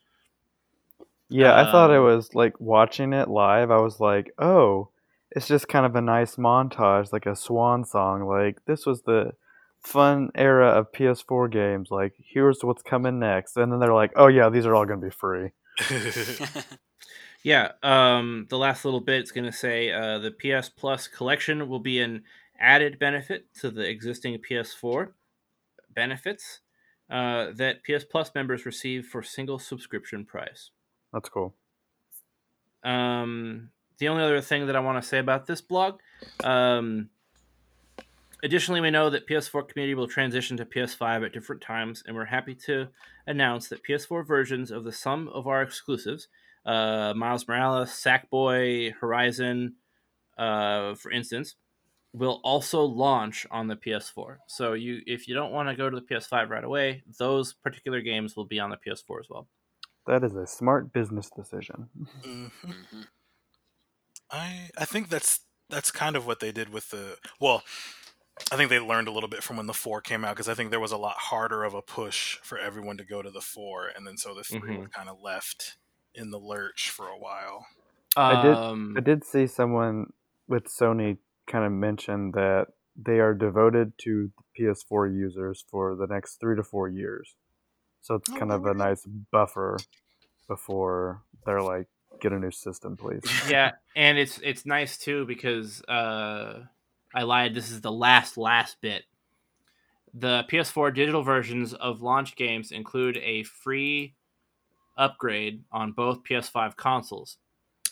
Yeah, 1.29 1.57
I 1.61 1.71
thought 1.71 1.91
it 1.91 1.99
Um, 1.99 2.05
was 2.05 2.35
like 2.35 2.61
watching 2.61 3.13
it 3.13 3.29
live. 3.29 3.71
I 3.71 3.79
was 3.79 4.01
like, 4.01 4.33
oh, 4.39 4.91
it's 5.33 5.49
just 5.49 5.69
kind 5.69 5.85
of 5.85 5.97
a 5.97 6.01
nice 6.01 6.37
montage, 6.37 7.13
like 7.13 7.27
a 7.27 7.35
swan 7.37 7.85
song. 7.85 8.23
Like 8.25 8.65
this 8.67 8.87
was 8.87 9.03
the 9.03 9.33
fun 9.81 10.31
era 10.35 10.69
of 10.69 10.93
PS4 10.93 11.51
games. 11.51 11.91
Like 11.91 12.15
here's 12.19 12.63
what's 12.63 12.83
coming 12.83 13.19
next, 13.19 13.57
and 13.57 13.73
then 13.73 13.81
they're 13.81 13.95
like, 13.95 14.13
oh 14.17 14.29
yeah, 14.29 14.49
these 14.51 14.67
are 14.67 14.75
all 14.75 14.87
gonna 14.87 15.01
be 15.01 15.11
free. 15.11 15.51
Yeah, 17.47 17.75
um, 17.85 18.49
the 18.51 18.59
last 18.59 18.85
little 18.85 19.01
bit 19.01 19.23
is 19.23 19.31
going 19.31 19.45
to 19.45 19.53
say 19.53 19.93
uh, 19.93 20.19
the 20.19 20.33
PS 20.33 20.69
Plus 20.69 21.07
collection 21.07 21.69
will 21.69 21.79
be 21.79 22.01
an 22.01 22.25
added 22.59 22.99
benefit 22.99 23.47
to 23.61 23.71
the 23.71 23.89
existing 23.89 24.37
PS4 24.39 25.11
benefits 25.95 26.59
uh, 27.09 27.53
that 27.55 27.85
PS 27.85 28.03
Plus 28.03 28.33
members 28.35 28.67
receive 28.67 29.07
for 29.07 29.23
single 29.23 29.61
subscription 29.61 30.25
price. 30.25 30.73
That's 31.13 31.29
cool. 31.29 31.55
Um, 32.83 33.71
the 33.99 34.09
only 34.09 34.25
other 34.25 34.41
thing 34.41 34.67
that 34.67 34.75
I 34.75 34.81
want 34.81 35.01
to 35.01 35.09
say 35.09 35.21
about 35.21 35.47
this 35.47 35.61
blog, 35.61 36.01
um, 36.43 37.11
additionally, 38.43 38.81
we 38.81 38.91
know 38.91 39.09
that 39.09 39.29
PS4 39.29 39.69
community 39.69 39.95
will 39.95 40.09
transition 40.09 40.57
to 40.57 40.65
PS5 40.65 41.27
at 41.27 41.33
different 41.33 41.63
times, 41.63 42.03
and 42.09 42.17
we're 42.17 42.25
happy 42.25 42.57
to 42.67 42.89
announce 43.25 43.69
that 43.69 43.85
PS4 43.85 44.27
versions 44.27 44.73
of 44.73 44.83
the 44.83 44.91
some 44.91 45.29
of 45.29 45.47
our 45.47 45.63
exclusives, 45.63 46.27
uh, 46.67 47.15
Miles 47.17 47.49
Morales, 47.49 47.91
Sackboy, 47.91 48.95
Horizon, 48.95 49.77
uh, 50.39 50.95
for 50.97 51.11
instance, 51.13 51.57
will 52.13 52.41
also 52.45 52.83
launch 52.85 53.47
on 53.51 53.69
the 53.69 53.77
PS4. 53.77 54.41
So 54.49 54.75
you, 54.75 55.03
if 55.07 55.29
you 55.29 55.35
don't 55.35 55.53
want 55.53 55.69
to 55.71 55.77
go 55.77 55.91
to 55.91 55.97
the 55.97 56.03
PS5 56.03 56.51
right 56.51 56.65
away, 56.65 57.05
those 57.19 57.55
particular 57.55 58.01
games 58.03 58.37
will 58.37 58.47
be 58.47 58.61
on 58.61 58.71
the 58.71 58.79
PS4 58.79 59.21
as 59.21 59.29
well. 59.31 59.49
That 60.07 60.25
is 60.25 60.35
a 60.35 60.47
smart 60.47 60.91
business 60.91 61.29
decision. 61.29 61.91
Mhm. 61.99 62.51
Mhm. 62.63 63.09
I 64.31 64.71
I 64.77 64.85
think 64.85 65.09
that's 65.09 65.41
that's 65.69 65.91
kind 65.91 66.17
of 66.17 66.27
what 66.27 66.41
they 66.41 66.53
did 66.53 66.69
with 66.69 66.91
the 66.91 67.19
well. 67.41 67.63
I 68.53 68.57
think 68.57 68.71
they 68.71 68.81
learned 68.81 69.09
a 69.09 69.13
little 69.13 69.29
bit 69.31 69.43
from 69.45 69.57
when 69.59 69.67
the 69.67 69.75
four 69.75 70.01
came 70.03 70.25
out 70.25 70.37
because 70.37 70.49
I 70.49 70.55
think 70.55 70.71
there 70.71 70.81
was 70.81 70.93
a 70.93 70.99
lot 70.99 71.17
harder 71.19 71.65
of 71.65 71.75
a 71.75 71.83
push 71.83 72.39
for 72.43 72.59
everyone 72.59 72.99
to 72.99 73.05
go 73.05 73.23
to 73.23 73.31
the 73.31 73.41
four, 73.43 73.89
and 73.89 74.07
then 74.07 74.17
so 74.19 74.35
the 74.35 74.45
3 74.45 74.79
Mhm. 74.79 74.91
kind 74.95 75.09
of 75.09 75.21
left 75.21 75.79
in 76.17 76.31
the 76.31 76.39
lurch 76.39 76.91
for 76.91 77.09
a 77.09 77.19
while. 77.19 77.67
I 78.17 78.43
did- 78.43 78.57
Um, 78.57 78.95
I 78.97 79.01
did 79.01 79.25
see 79.25 79.47
someone 79.47 80.13
with 80.49 80.65
Sony 80.65 81.19
kind 81.47 81.65
of 81.65 81.73
mention 81.73 82.33
that 82.33 82.69
they 82.97 83.21
are 83.21 83.35
devoted 83.35 83.93
to 83.99 84.33
PS4 84.59 85.07
users 85.07 85.65
for 85.69 85.95
the 85.95 86.07
next 86.07 86.37
three 86.41 86.57
to 86.57 86.63
four 86.65 86.89
years. 86.89 87.35
So 88.01 88.15
it's 88.15 88.31
Oh, 88.31 88.37
kind 88.37 88.53
of 88.53 88.65
a 88.67 88.73
nice 88.75 89.05
buffer 89.05 89.77
before 90.49 91.23
they're 91.45 91.63
like, 91.63 91.89
get 92.21 92.33
a 92.33 92.39
new 92.39 92.51
system, 92.51 92.97
please. 92.97 93.23
yeah, 93.51 93.73
and 93.95 94.17
it's 94.17 94.39
it's 94.43 94.65
nice 94.65 94.97
too 94.97 95.27
because 95.27 95.83
uh, 95.85 96.65
I 97.15 97.23
lied. 97.23 97.55
This 97.55 97.71
is 97.71 97.81
the 97.83 97.93
last 97.93 98.39
last 98.39 98.81
bit. 98.81 99.05
The 100.15 100.45
PS4 100.49 100.95
digital 100.95 101.23
versions 101.23 101.75
of 101.75 102.01
launch 102.01 102.37
games 102.37 102.73
include 102.73 103.19
a 103.19 103.43
free 103.43 104.15
upgrade 104.97 105.63
on 105.73 105.93
both 105.93 106.23
PS5 106.25 106.77
consoles. 106.77 107.39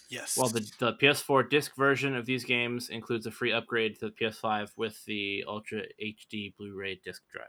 Yes. 0.09 0.37
While 0.37 0.49
the, 0.49 0.71
the 0.79 0.93
PS4 0.95 1.49
disc 1.49 1.75
version 1.77 2.15
of 2.15 2.27
these 2.27 2.45
games 2.45 2.91
includes 2.91 3.27
a 3.27 3.31
free 3.31 3.53
upgrade 3.53 3.99
to 3.99 4.07
the 4.07 4.13
PS5 4.13 4.71
with 4.77 5.03
the 5.07 5.45
Ultra 5.49 5.83
HD 6.03 6.55
Blu-ray 6.57 7.01
disc 7.05 7.23
drive. 7.33 7.47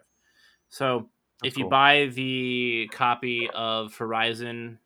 So 0.70 1.10
That's 1.42 1.54
if 1.54 1.58
you 1.58 1.66
cool. 1.66 1.70
buy 1.70 2.10
the 2.14 2.90
copy 2.92 3.50
of 3.54 3.96
Horizon, 3.96 4.80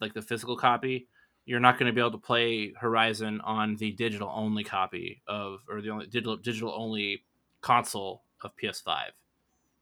like 0.00 0.14
the 0.14 0.22
physical 0.22 0.56
copy, 0.56 1.08
you're 1.44 1.60
not 1.60 1.78
going 1.78 1.86
to 1.86 1.92
be 1.92 2.00
able 2.00 2.12
to 2.12 2.18
play 2.18 2.72
Horizon 2.78 3.40
on 3.42 3.76
the 3.76 3.92
digital 3.92 4.32
only 4.34 4.64
copy 4.64 5.22
of, 5.26 5.60
or 5.68 5.80
the 5.80 5.90
only 5.90 6.06
digital 6.06 6.36
digital 6.36 6.72
only 6.76 7.24
console 7.60 8.22
of 8.42 8.52
PS5. 8.56 8.96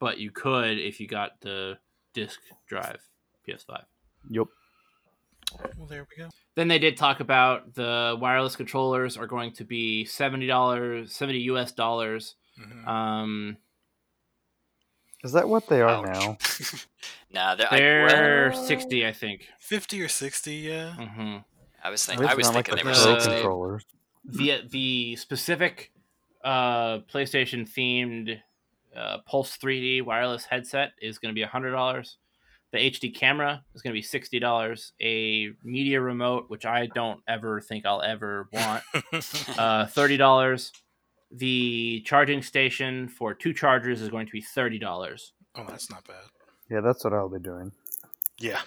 But 0.01 0.19
you 0.19 0.31
could 0.31 0.79
if 0.79 1.01
you 1.01 1.09
got 1.09 1.41
the 1.41 1.79
disc 2.15 2.41
drive 2.67 3.01
PS5. 3.49 3.83
Yep. 4.31 4.47
well, 5.77 5.87
there 5.89 6.07
we 6.11 6.23
go. 6.23 6.29
Then 6.55 6.69
they 6.69 6.79
did 6.79 6.97
talk 6.97 7.21
about 7.21 7.75
the 7.75 8.17
wireless 8.21 8.57
controllers 8.57 9.17
are 9.17 9.27
going 9.27 9.53
to 9.53 9.65
be 9.65 10.05
seventy 10.05 10.47
dollars, 10.47 11.13
seventy 11.15 11.41
US 11.43 11.73
dollars. 11.73 12.35
Mhm. 12.61 12.87
Um, 12.89 13.57
Is 15.25 15.33
that 15.33 15.49
what 15.49 15.69
they 15.69 15.81
are 15.83 16.07
Ouch. 16.07 16.07
now? 16.07 16.39
Nah, 17.31 17.55
they're, 17.57 17.69
I, 17.71 17.79
they're 17.79 18.51
well, 18.55 18.65
sixty, 18.67 19.07
I 19.07 19.13
think. 19.13 19.47
Fifty 19.61 20.01
or 20.01 20.09
sixty, 20.09 20.55
yeah. 20.57 20.95
hmm 20.95 21.37
I 21.85 21.91
was 21.91 22.09
At 22.09 22.13
thinking. 22.17 22.29
I 22.29 22.35
was 22.35 22.47
not 22.47 22.55
like 22.55 22.67
thinking 22.69 22.87
the 22.87 22.93
they 22.95 23.11
were 23.11 23.15
sixty. 23.15 23.31
controllers. 23.35 23.85
The 24.25 24.63
the 24.69 25.17
specific 25.17 25.93
uh, 26.43 27.01
PlayStation 27.01 27.69
themed 27.71 28.41
uh, 28.97 29.19
Pulse 29.27 29.57
3D 29.59 30.03
wireless 30.05 30.45
headset 30.47 30.93
is 31.03 31.19
going 31.19 31.33
to 31.33 31.39
be 31.39 31.43
hundred 31.43 31.73
dollars. 31.73 32.17
The 32.71 32.79
HD 32.79 33.15
camera 33.15 33.65
is 33.75 33.81
going 33.81 33.93
to 33.93 33.99
be 33.99 34.03
sixty 34.03 34.39
dollars. 34.39 34.93
A 35.01 35.49
media 35.65 36.01
remote, 36.01 36.45
which 36.49 36.67
I 36.67 36.87
don't 36.95 37.21
ever 37.27 37.61
think 37.61 37.87
I'll 37.87 38.03
ever 38.03 38.49
want, 38.53 38.83
uh, 39.59 39.87
thirty 39.87 40.17
dollars. 40.17 40.73
The 41.31 42.03
charging 42.07 42.43
station 42.43 43.09
for 43.09 43.35
two 43.35 43.53
chargers 43.55 44.01
is 44.03 44.09
going 44.11 44.27
to 44.27 44.33
be 44.33 44.43
thirty 44.43 44.79
dollars. 44.79 45.33
oh, 45.57 45.65
that's 45.67 45.91
not 45.91 46.07
bad. 46.07 46.25
Yeah, 46.71 46.81
that's 46.81 47.05
what 47.05 47.15
I'll 47.15 47.29
be 47.31 47.39
doing. 47.39 47.73
Yeah. 48.39 48.61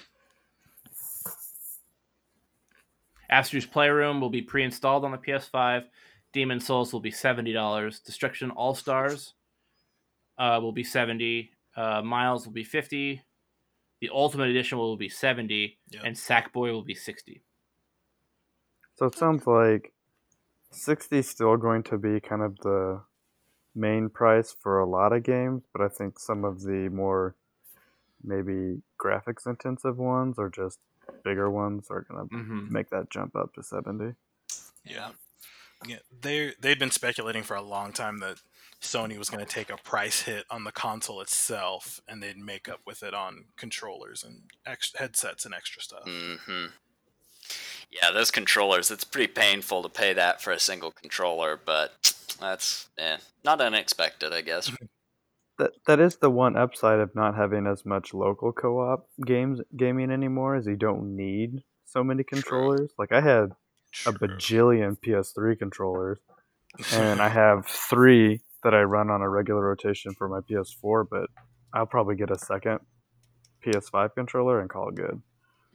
Astro's 3.29 3.65
Playroom 3.65 4.19
will 4.19 4.29
be 4.29 4.41
pre-installed 4.41 5.05
on 5.05 5.11
the 5.11 5.17
PS5. 5.17 5.85
Demon 6.33 6.59
Souls 6.59 6.91
will 6.91 6.99
be 6.99 7.11
seventy 7.11 7.53
dollars. 7.53 7.99
Destruction 7.99 8.51
All 8.51 8.73
Stars 8.75 9.35
uh, 10.37 10.59
will 10.61 10.71
be 10.71 10.83
seventy. 10.83 11.51
Uh, 11.75 12.01
Miles 12.01 12.45
will 12.45 12.53
be 12.53 12.63
fifty. 12.63 13.21
The 14.01 14.09
Ultimate 14.11 14.49
Edition 14.49 14.77
will 14.77 14.97
be 14.97 15.09
seventy, 15.09 15.77
Yep. 15.91 16.01
and 16.05 16.15
Sackboy 16.15 16.71
will 16.73 16.81
be 16.83 16.95
sixty. 16.95 17.43
So 18.97 19.05
it 19.05 19.15
sounds 19.15 19.47
like 19.47 19.93
60 20.71 21.17
is 21.19 21.27
still 21.29 21.57
going 21.57 21.83
to 21.83 21.97
be 21.97 22.19
kind 22.19 22.41
of 22.41 22.57
the 22.59 23.01
main 23.73 24.09
price 24.09 24.55
for 24.59 24.79
a 24.79 24.85
lot 24.85 25.11
of 25.13 25.23
games, 25.23 25.63
but 25.73 25.81
I 25.81 25.87
think 25.87 26.19
some 26.19 26.43
of 26.45 26.61
the 26.61 26.89
more 26.89 27.35
maybe 28.23 28.81
graphics 28.99 29.47
intensive 29.47 29.97
ones 29.97 30.35
or 30.37 30.49
just 30.49 30.77
bigger 31.23 31.49
ones 31.49 31.87
are 31.89 32.01
going 32.01 32.27
to 32.29 32.35
Mm-hmm. 32.35 32.71
make 32.71 32.89
that 32.91 33.09
jump 33.09 33.35
up 33.35 33.53
to 33.55 33.63
70. 33.63 34.13
Yeah. 34.85 35.11
Yeah, 35.87 35.97
they 36.21 36.53
they'd 36.59 36.77
been 36.77 36.91
speculating 36.91 37.41
for 37.41 37.55
a 37.55 37.61
long 37.61 37.91
time 37.91 38.19
that 38.19 38.37
Sony 38.81 39.17
was 39.17 39.29
going 39.29 39.45
to 39.45 39.51
take 39.51 39.69
a 39.69 39.77
price 39.77 40.21
hit 40.21 40.45
on 40.49 40.63
the 40.63 40.71
console 40.71 41.21
itself, 41.21 42.01
and 42.07 42.21
they'd 42.21 42.37
make 42.37 42.67
up 42.67 42.79
with 42.85 43.03
it 43.03 43.13
on 43.13 43.45
controllers 43.55 44.23
and 44.23 44.43
ex- 44.65 44.93
headsets 44.95 45.45
and 45.45 45.53
extra 45.53 45.81
stuff. 45.81 46.03
hmm 46.05 46.65
Yeah, 47.91 48.11
those 48.11 48.31
controllers, 48.31 48.89
it's 48.89 49.03
pretty 49.03 49.31
painful 49.31 49.83
to 49.83 49.89
pay 49.89 50.13
that 50.13 50.41
for 50.41 50.51
a 50.51 50.59
single 50.59 50.91
controller, 50.91 51.59
but 51.63 52.13
that's 52.39 52.89
eh, 52.97 53.17
not 53.43 53.61
unexpected, 53.61 54.33
I 54.33 54.41
guess. 54.41 54.71
That 55.59 55.73
that 55.85 55.99
is 55.99 56.17
the 56.17 56.29
one 56.31 56.57
upside 56.57 56.99
of 56.99 57.13
not 57.13 57.35
having 57.35 57.67
as 57.67 57.85
much 57.85 58.15
local 58.15 58.51
co-op 58.51 59.07
games 59.23 59.61
gaming 59.77 60.09
anymore 60.09 60.55
is 60.55 60.65
you 60.65 60.75
don't 60.75 61.15
need 61.15 61.61
so 61.85 62.03
many 62.03 62.23
controllers. 62.23 62.91
Like 62.97 63.11
I 63.11 63.21
had 63.21 63.51
a 64.07 64.11
bajillion 64.11 64.97
PS3 64.99 65.59
controllers 65.59 66.19
and 66.93 67.21
I 67.21 67.29
have 67.41 67.67
3 67.67 68.41
that 68.63 68.73
I 68.73 68.81
run 68.83 69.09
on 69.09 69.21
a 69.21 69.29
regular 69.29 69.61
rotation 69.61 70.13
for 70.13 70.27
my 70.27 70.39
PS4, 70.41 71.05
but 71.09 71.29
I'll 71.73 71.85
probably 71.85 72.15
get 72.15 72.31
a 72.31 72.37
second 72.37 72.79
PS5 73.65 74.15
controller 74.15 74.59
and 74.59 74.69
call 74.69 74.89
it 74.89 74.95
good. 74.95 75.21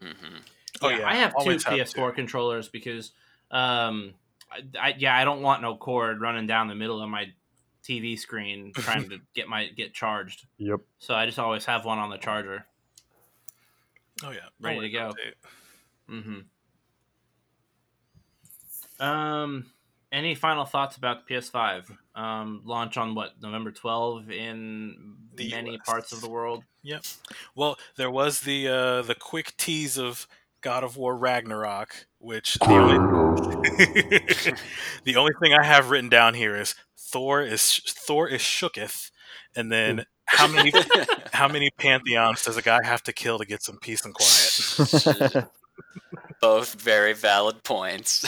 hmm 0.01 0.37
Oh, 0.82 0.91
yeah, 0.91 0.99
yeah, 0.99 1.09
I 1.09 1.14
have 1.14 1.34
two 1.43 1.51
have 1.53 1.62
PS4 1.62 2.14
controllers 2.14 2.68
because, 2.68 3.12
um, 3.51 4.12
I, 4.53 4.89
I, 4.89 4.95
yeah, 4.99 5.16
I 5.16 5.24
don't 5.24 5.41
want 5.41 5.62
no 5.62 5.74
cord 5.74 6.20
running 6.20 6.47
down 6.47 6.68
the 6.68 6.74
middle 6.74 7.01
of 7.01 7.09
my 7.09 7.32
TV 7.82 8.18
screen 8.18 8.72
trying 8.76 9.09
to 9.09 9.18
get 9.34 9.49
my 9.49 9.68
get 9.68 9.95
charged. 9.95 10.45
Yep. 10.59 10.80
So 10.99 11.14
I 11.14 11.24
just 11.24 11.39
always 11.39 11.64
have 11.64 11.87
one 11.87 11.99
on 11.99 12.11
the 12.11 12.18
charger. 12.18 12.66
Oh 14.22 14.30
yeah, 14.30 14.41
Ready 14.61 14.76
Always 14.76 14.93
to 14.93 14.99
go. 14.99 15.12
update. 15.12 16.14
Mm-hmm. 16.14 16.41
Um, 19.03 19.66
any 20.17 20.35
final 20.35 20.64
thoughts 20.64 20.97
about 20.97 21.27
the 21.29 21.35
PS5? 21.35 21.85
Um, 22.14 22.62
launch 22.64 22.97
on 22.97 23.14
what 23.14 23.33
November 23.43 23.71
12 23.71 24.31
in 24.31 25.17
The 25.35 25.51
many 25.51 25.75
US. 25.75 25.81
parts 25.87 26.12
of 26.12 26.23
the 26.23 26.31
world. 26.31 26.64
Yep. 26.83 27.05
Well, 27.55 27.77
there 27.97 28.11
was 28.11 28.41
the 28.41 28.69
uh, 28.69 29.03
the 29.03 29.14
quick 29.14 29.55
tease 29.59 29.99
of 29.99 30.27
God 30.62 30.83
of 30.83 30.97
War 30.97 31.14
Ragnarok, 31.17 32.07
which 32.19 32.55
the 32.55 32.67
only, 32.67 32.97
the 35.05 35.17
only 35.17 35.33
thing 35.41 35.53
I 35.53 35.62
have 35.62 35.91
written 35.91 36.09
down 36.09 36.35
here 36.35 36.57
is 36.57 36.75
Thor 36.99 37.43
is 37.43 37.81
Thor 37.87 38.27
is 38.27 38.41
shooketh, 38.41 39.11
and 39.55 39.71
then 39.71 40.07
how 40.25 40.49
many 40.49 40.73
how 41.33 41.49
many 41.49 41.71
pantheons 41.77 42.45
does 42.45 42.57
a 42.57 42.62
guy 42.62 42.79
have 42.85 43.03
to 43.05 43.12
kill 43.12 43.39
to 43.39 43.45
get 43.45 43.62
some 43.62 43.79
peace 43.79 44.05
and 44.05 44.14
quiet? 44.14 45.47
Both 46.41 46.81
very 46.81 47.12
valid 47.12 47.62
points. 47.62 48.25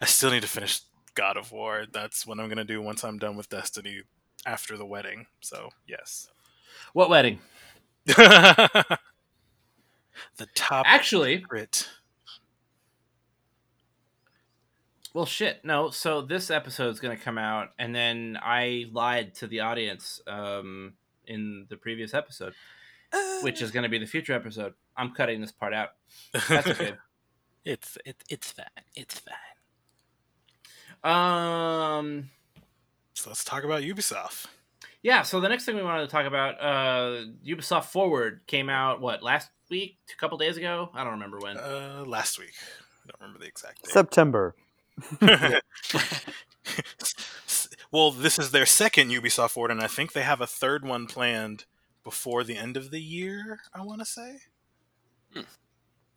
I 0.00 0.06
still 0.06 0.30
need 0.30 0.42
to 0.42 0.48
finish 0.48 0.80
God 1.14 1.36
of 1.36 1.52
War. 1.52 1.86
That's 1.90 2.26
what 2.26 2.38
I'm 2.38 2.48
gonna 2.48 2.64
do 2.64 2.82
once 2.82 3.04
I'm 3.04 3.18
done 3.18 3.36
with 3.36 3.48
Destiny 3.48 4.02
after 4.44 4.76
the 4.76 4.86
wedding. 4.86 5.26
So 5.40 5.70
yes. 5.86 6.28
What 6.92 7.10
wedding? 7.10 7.40
the 8.06 8.98
top 10.54 10.86
Actually, 10.86 11.38
secret. 11.38 11.88
well, 15.16 15.26
shit. 15.26 15.64
No, 15.64 15.90
so 15.90 16.20
this 16.22 16.50
episode's 16.50 17.00
going 17.00 17.16
to 17.16 17.22
come 17.22 17.38
out, 17.38 17.70
and 17.78 17.94
then 17.94 18.38
I 18.40 18.86
lied 18.92 19.34
to 19.36 19.46
the 19.46 19.60
audience 19.60 20.20
um, 20.26 20.92
in 21.26 21.66
the 21.68 21.76
previous 21.76 22.14
episode, 22.14 22.52
which 23.42 23.62
is 23.62 23.70
going 23.70 23.84
to 23.84 23.88
be 23.88 23.98
the 23.98 24.06
future 24.06 24.34
episode. 24.34 24.74
I'm 24.96 25.12
cutting 25.12 25.40
this 25.40 25.52
part 25.52 25.72
out. 25.72 25.90
That's 26.48 26.66
okay. 26.66 26.94
it's 27.64 27.98
it, 28.04 28.22
it's 28.28 28.52
fine. 28.52 28.66
It's 28.94 29.18
fine. 29.18 29.34
Um, 31.06 32.30
So 33.14 33.30
let's 33.30 33.44
talk 33.44 33.64
about 33.64 33.82
Ubisoft. 33.82 34.46
yeah. 35.02 35.22
So 35.22 35.40
the 35.40 35.48
next 35.48 35.64
thing 35.64 35.76
we 35.76 35.82
wanted 35.82 36.02
to 36.02 36.08
talk 36.08 36.26
about, 36.26 36.60
uh, 36.60 37.24
Ubisoft 37.46 37.84
Forward 37.86 38.40
came 38.46 38.68
out 38.68 39.00
what 39.00 39.22
last 39.22 39.50
week, 39.70 39.98
a 40.12 40.16
couple 40.20 40.38
days 40.38 40.56
ago. 40.56 40.90
I 40.94 41.02
don't 41.04 41.14
remember 41.14 41.38
when. 41.38 41.56
Uh, 41.56 42.04
last 42.06 42.38
week. 42.38 42.54
I 43.04 43.10
don't 43.10 43.20
remember 43.20 43.38
the 43.40 43.46
exact 43.46 43.82
date. 43.84 43.92
September. 43.92 44.54
well, 47.92 48.10
this 48.10 48.38
is 48.38 48.50
their 48.50 48.66
second 48.66 49.10
Ubisoft 49.10 49.50
Forward, 49.50 49.70
and 49.70 49.80
I 49.80 49.86
think 49.86 50.12
they 50.12 50.22
have 50.22 50.40
a 50.40 50.46
third 50.46 50.84
one 50.84 51.06
planned 51.06 51.64
before 52.02 52.44
the 52.44 52.56
end 52.56 52.76
of 52.76 52.90
the 52.90 53.00
year. 53.00 53.60
I 53.74 53.82
want 53.82 54.00
to 54.00 54.06
say. 54.06 54.38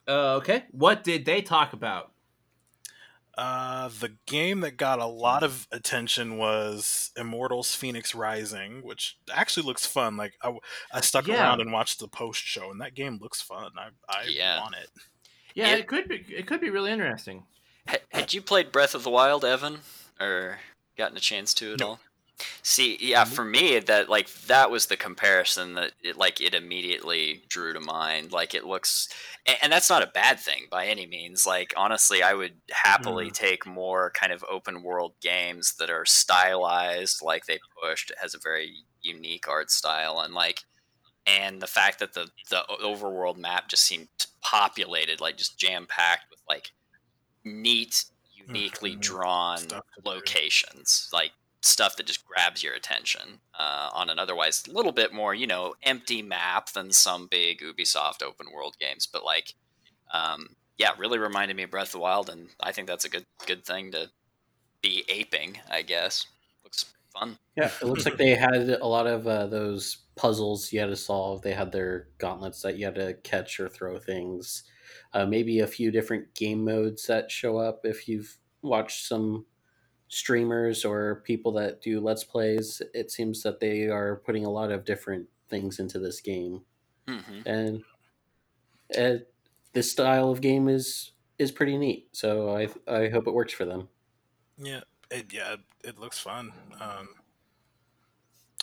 Uh, 0.07 0.35
okay. 0.37 0.63
What 0.71 1.03
did 1.03 1.25
they 1.25 1.41
talk 1.41 1.73
about? 1.73 2.11
Uh, 3.41 3.87
the 4.01 4.17
game 4.25 4.59
that 4.59 4.75
got 4.75 4.99
a 4.99 5.05
lot 5.05 5.43
of 5.43 5.65
attention 5.71 6.37
was 6.37 7.11
Immortals: 7.15 7.73
Phoenix 7.73 8.13
Rising, 8.13 8.83
which 8.83 9.17
actually 9.33 9.65
looks 9.65 9.85
fun. 9.85 10.17
Like 10.17 10.33
I, 10.43 10.57
I 10.93 10.99
stuck 10.99 11.25
Yeah. 11.27 11.35
around 11.41 11.61
and 11.61 11.71
watched 11.71 11.99
the 11.99 12.09
post 12.09 12.41
show, 12.41 12.69
and 12.69 12.81
that 12.81 12.95
game 12.95 13.17
looks 13.21 13.41
fun. 13.41 13.71
I, 13.77 13.89
I 14.09 14.23
Yeah. 14.27 14.59
want 14.59 14.75
it. 14.75 14.89
Yeah, 15.55 15.69
It- 15.69 15.79
it 15.79 15.87
could 15.87 16.09
be. 16.09 16.25
It 16.35 16.47
could 16.47 16.59
be 16.59 16.69
really 16.69 16.91
interesting. 16.91 17.45
Ha- 17.87 17.97
Had 18.09 18.33
you 18.33 18.41
played 18.41 18.73
Breath 18.73 18.93
of 18.93 19.03
the 19.03 19.09
Wild, 19.09 19.45
Evan, 19.45 19.79
or 20.19 20.59
gotten 20.97 21.15
a 21.15 21.21
chance 21.21 21.53
to 21.55 21.73
at 21.73 21.79
No. 21.79 21.87
all? 21.87 21.99
See, 22.63 22.97
yeah, 23.01 23.25
for 23.25 23.43
me, 23.43 23.79
that 23.79 24.07
like 24.09 24.31
that 24.47 24.71
was 24.71 24.85
the 24.87 24.95
comparison 24.95 25.73
that 25.73 25.93
it 26.01 26.15
like 26.15 26.39
it 26.39 26.53
immediately 26.53 27.43
drew 27.49 27.73
to 27.73 27.81
mind. 27.81 28.31
Like 28.31 28.53
it 28.53 28.63
looks, 28.65 29.09
and, 29.45 29.57
and 29.63 29.71
that's 29.71 29.89
not 29.89 30.03
a 30.03 30.07
bad 30.07 30.39
thing 30.39 30.67
by 30.71 30.87
any 30.87 31.05
means. 31.05 31.45
Like 31.45 31.73
honestly, 31.75 32.23
I 32.23 32.33
would 32.33 32.61
happily 32.71 33.29
take 33.29 33.65
more 33.65 34.11
kind 34.11 34.31
of 34.31 34.45
open 34.49 34.83
world 34.83 35.15
games 35.21 35.75
that 35.79 35.89
are 35.89 36.05
stylized, 36.05 37.21
like 37.21 37.45
they 37.45 37.59
pushed. 37.83 38.11
It 38.11 38.17
has 38.21 38.33
a 38.33 38.39
very 38.41 38.73
unique 39.01 39.47
art 39.49 39.69
style, 39.69 40.19
and 40.19 40.33
like, 40.33 40.61
and 41.27 41.61
the 41.61 41.67
fact 41.67 41.99
that 41.99 42.13
the 42.13 42.29
the 42.49 42.63
overworld 42.83 43.37
map 43.37 43.69
just 43.69 43.83
seemed 43.83 44.09
populated, 44.43 45.21
like 45.21 45.37
just 45.37 45.59
jam 45.59 45.87
packed 45.87 46.25
with 46.31 46.41
like 46.49 46.71
neat, 47.43 48.05
uniquely 48.31 48.95
Mhm. 48.95 48.99
drawn 48.99 49.61
Stuff 49.63 49.85
to 49.95 50.01
do. 50.01 50.05
locations, 50.05 51.09
like 51.13 51.31
stuff 51.62 51.97
that 51.97 52.05
just 52.05 52.26
grabs 52.26 52.64
your 52.64 52.74
attention 52.74 53.39
uh, 53.57 53.89
on 53.93 54.10
an 54.10 54.20
otherwise 54.20 54.68
little 54.68 54.91
bit 54.91 55.14
more, 55.14 55.34
you 55.34 55.47
know, 55.47 55.76
empty 55.84 56.22
map 56.22 56.72
than 56.72 56.91
some 56.91 57.28
big 57.30 57.62
Ubisoft 57.62 58.24
open 58.24 58.47
world 58.53 58.76
games. 58.80 59.07
But 59.12 59.26
like, 59.26 59.53
um, 60.14 60.55
yeah, 60.78 60.91
really 60.97 61.20
reminded 61.20 61.57
me 61.57 61.64
of 61.64 61.72
Breath 61.72 61.88
of 61.88 61.93
the 61.93 61.99
Wild, 61.99 62.30
and 62.30 62.47
I 62.62 62.72
think 62.72 62.88
that's 62.88 63.05
a 63.05 63.10
good 63.10 63.26
good 63.45 63.66
thing 63.66 63.91
to 63.91 64.10
be 64.82 65.03
aping. 65.10 65.60
I 65.70 65.82
guess 65.82 66.26
looks 66.64 66.86
fun. 67.14 67.38
Yeah, 67.57 67.70
it 67.82 67.86
looks 67.86 68.05
like 68.05 68.18
they 68.18 68.36
had 68.36 68.70
a 68.82 68.88
lot 68.88 69.07
of 69.07 69.28
uh, 69.28 69.47
those 69.47 69.97
puzzles 70.16 70.72
you 70.72 70.80
had 70.80 70.89
to 70.89 70.95
solve. 70.95 71.41
They 71.41 71.53
had 71.53 71.72
their 71.72 72.07
gauntlets 72.18 72.62
that 72.62 72.78
you 72.78 72.86
had 72.86 72.95
to 72.95 73.16
catch 73.24 73.60
or 73.60 73.68
throw 73.68 73.99
things. 73.99 74.64
Uh, 75.14 75.26
maybe 75.26 75.60
a 75.60 75.68
few 75.68 75.91
different 75.91 76.34
game 76.36 76.64
modes 76.64 77.05
that 77.07 77.32
show 77.32 77.57
up 77.57 77.82
if 77.84 78.07
you've 78.07 78.38
watched 78.62 79.07
some 79.07 79.45
streamers 80.10 80.84
or 80.84 81.22
people 81.26 81.51
that 81.53 81.82
do 81.82 82.01
let's 82.01 82.24
plays. 82.24 82.82
It 82.93 83.12
seems 83.12 83.41
that 83.43 83.60
they 83.60 83.88
are 83.88 84.18
putting 84.26 84.45
a 84.45 84.49
lot 84.49 84.72
of 84.72 84.84
different 84.84 85.28
things 85.47 85.80
into 85.80 85.99
this 85.99 86.20
game, 86.20 86.62
hmm 87.07 87.41
and 87.45 87.84
uh, 88.97 89.16
this 89.74 89.91
style 89.91 90.30
of 90.30 90.41
game 90.41 90.68
is 90.68 91.12
is 91.38 91.51
pretty 91.51 91.78
neat. 91.78 92.10
So 92.12 92.55
I 92.55 92.68
I 92.91 93.10
hope 93.10 93.28
it 93.28 93.34
works 93.34 93.53
for 93.53 93.66
them. 93.66 93.88
Yeah, 94.57 94.82
it, 95.10 95.32
yeah, 95.32 95.55
it 95.84 95.99
looks 95.99 96.20
fun. 96.20 96.51
Um, 96.82 97.10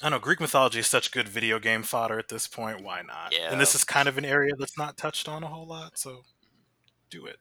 I 0.03 0.11
know 0.11 0.19
Greek 0.19 0.41
mythology 0.41 0.81
is 0.81 0.87
such 0.87 1.11
good 1.11 1.29
video 1.29 1.59
game 1.59 1.83
fodder 1.83 2.19
at 2.19 2.29
this 2.29 2.47
point. 2.47 2.83
Why 2.83 3.03
not? 3.03 3.33
Yeah. 3.33 3.51
And 3.51 3.61
this 3.61 3.75
is 3.75 3.83
kind 3.83 4.09
of 4.09 4.19
an 4.19 4.27
area 4.27 4.53
that's 4.59 4.77
not 4.77 4.99
touched 4.99 5.29
on 5.29 5.43
a 5.43 5.47
whole 5.47 5.67
lot, 5.67 5.99
so 5.99 6.23
do 7.09 7.25
it. 7.25 7.39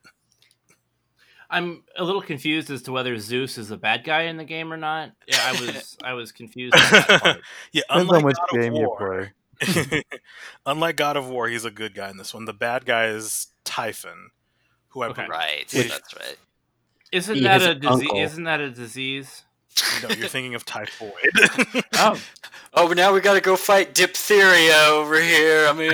I'm 1.49 1.83
a 1.95 2.03
little 2.03 2.21
confused 2.21 2.69
as 2.69 2.81
to 2.83 2.91
whether 2.91 3.17
Zeus 3.19 3.57
is 3.57 3.71
a 3.71 3.77
bad 3.77 4.03
guy 4.03 4.23
in 4.23 4.37
the 4.37 4.43
game 4.43 4.71
or 4.73 4.77
not. 4.77 5.11
Yeah, 5.27 5.39
I 5.43 5.51
was. 5.51 5.97
I 6.03 6.13
was 6.13 6.31
confused. 6.31 6.75
on 6.75 6.81
that 6.81 7.21
part. 7.21 7.37
yeah, 7.71 7.81
Depends 7.87 8.01
unlike 8.03 8.19
on 8.19 8.25
which 8.25 8.37
God 8.37 8.57
of 8.57 8.61
game 8.61 8.73
you 8.75 8.95
play. 8.97 10.03
unlike 10.65 10.95
God 10.97 11.17
of 11.17 11.29
War, 11.29 11.47
he's 11.47 11.65
a 11.65 11.71
good 11.71 11.93
guy 11.95 12.09
in 12.09 12.17
this 12.17 12.33
one. 12.33 12.45
The 12.45 12.53
bad 12.53 12.85
guy 12.85 13.05
is 13.07 13.47
Typhon, 13.63 14.29
who 14.89 15.03
I 15.03 15.07
Okay. 15.07 15.27
Right. 15.27 15.71
Which- 15.73 15.89
that's 15.89 16.13
right. 16.15 16.37
Isn't 17.11 17.35
He 17.35 17.41
that 17.43 17.61
a 17.61 17.75
disease? 17.75 18.09
Isn't 18.13 18.43
that 18.45 18.59
a 18.59 18.69
disease? 18.71 19.43
no, 20.03 20.09
you're 20.15 20.27
thinking 20.27 20.55
of 20.55 20.65
typhoid. 20.65 21.11
Oh, 21.93 22.19
Oh, 22.77 22.89
but 22.89 22.97
now 22.97 23.13
we 23.13 23.21
got 23.21 23.35
to 23.35 23.41
go 23.41 23.55
fight 23.55 23.93
diphtheria 23.93 24.75
over 24.89 25.17
here. 25.21 25.65
I 25.67 25.73
mean, 25.73 25.93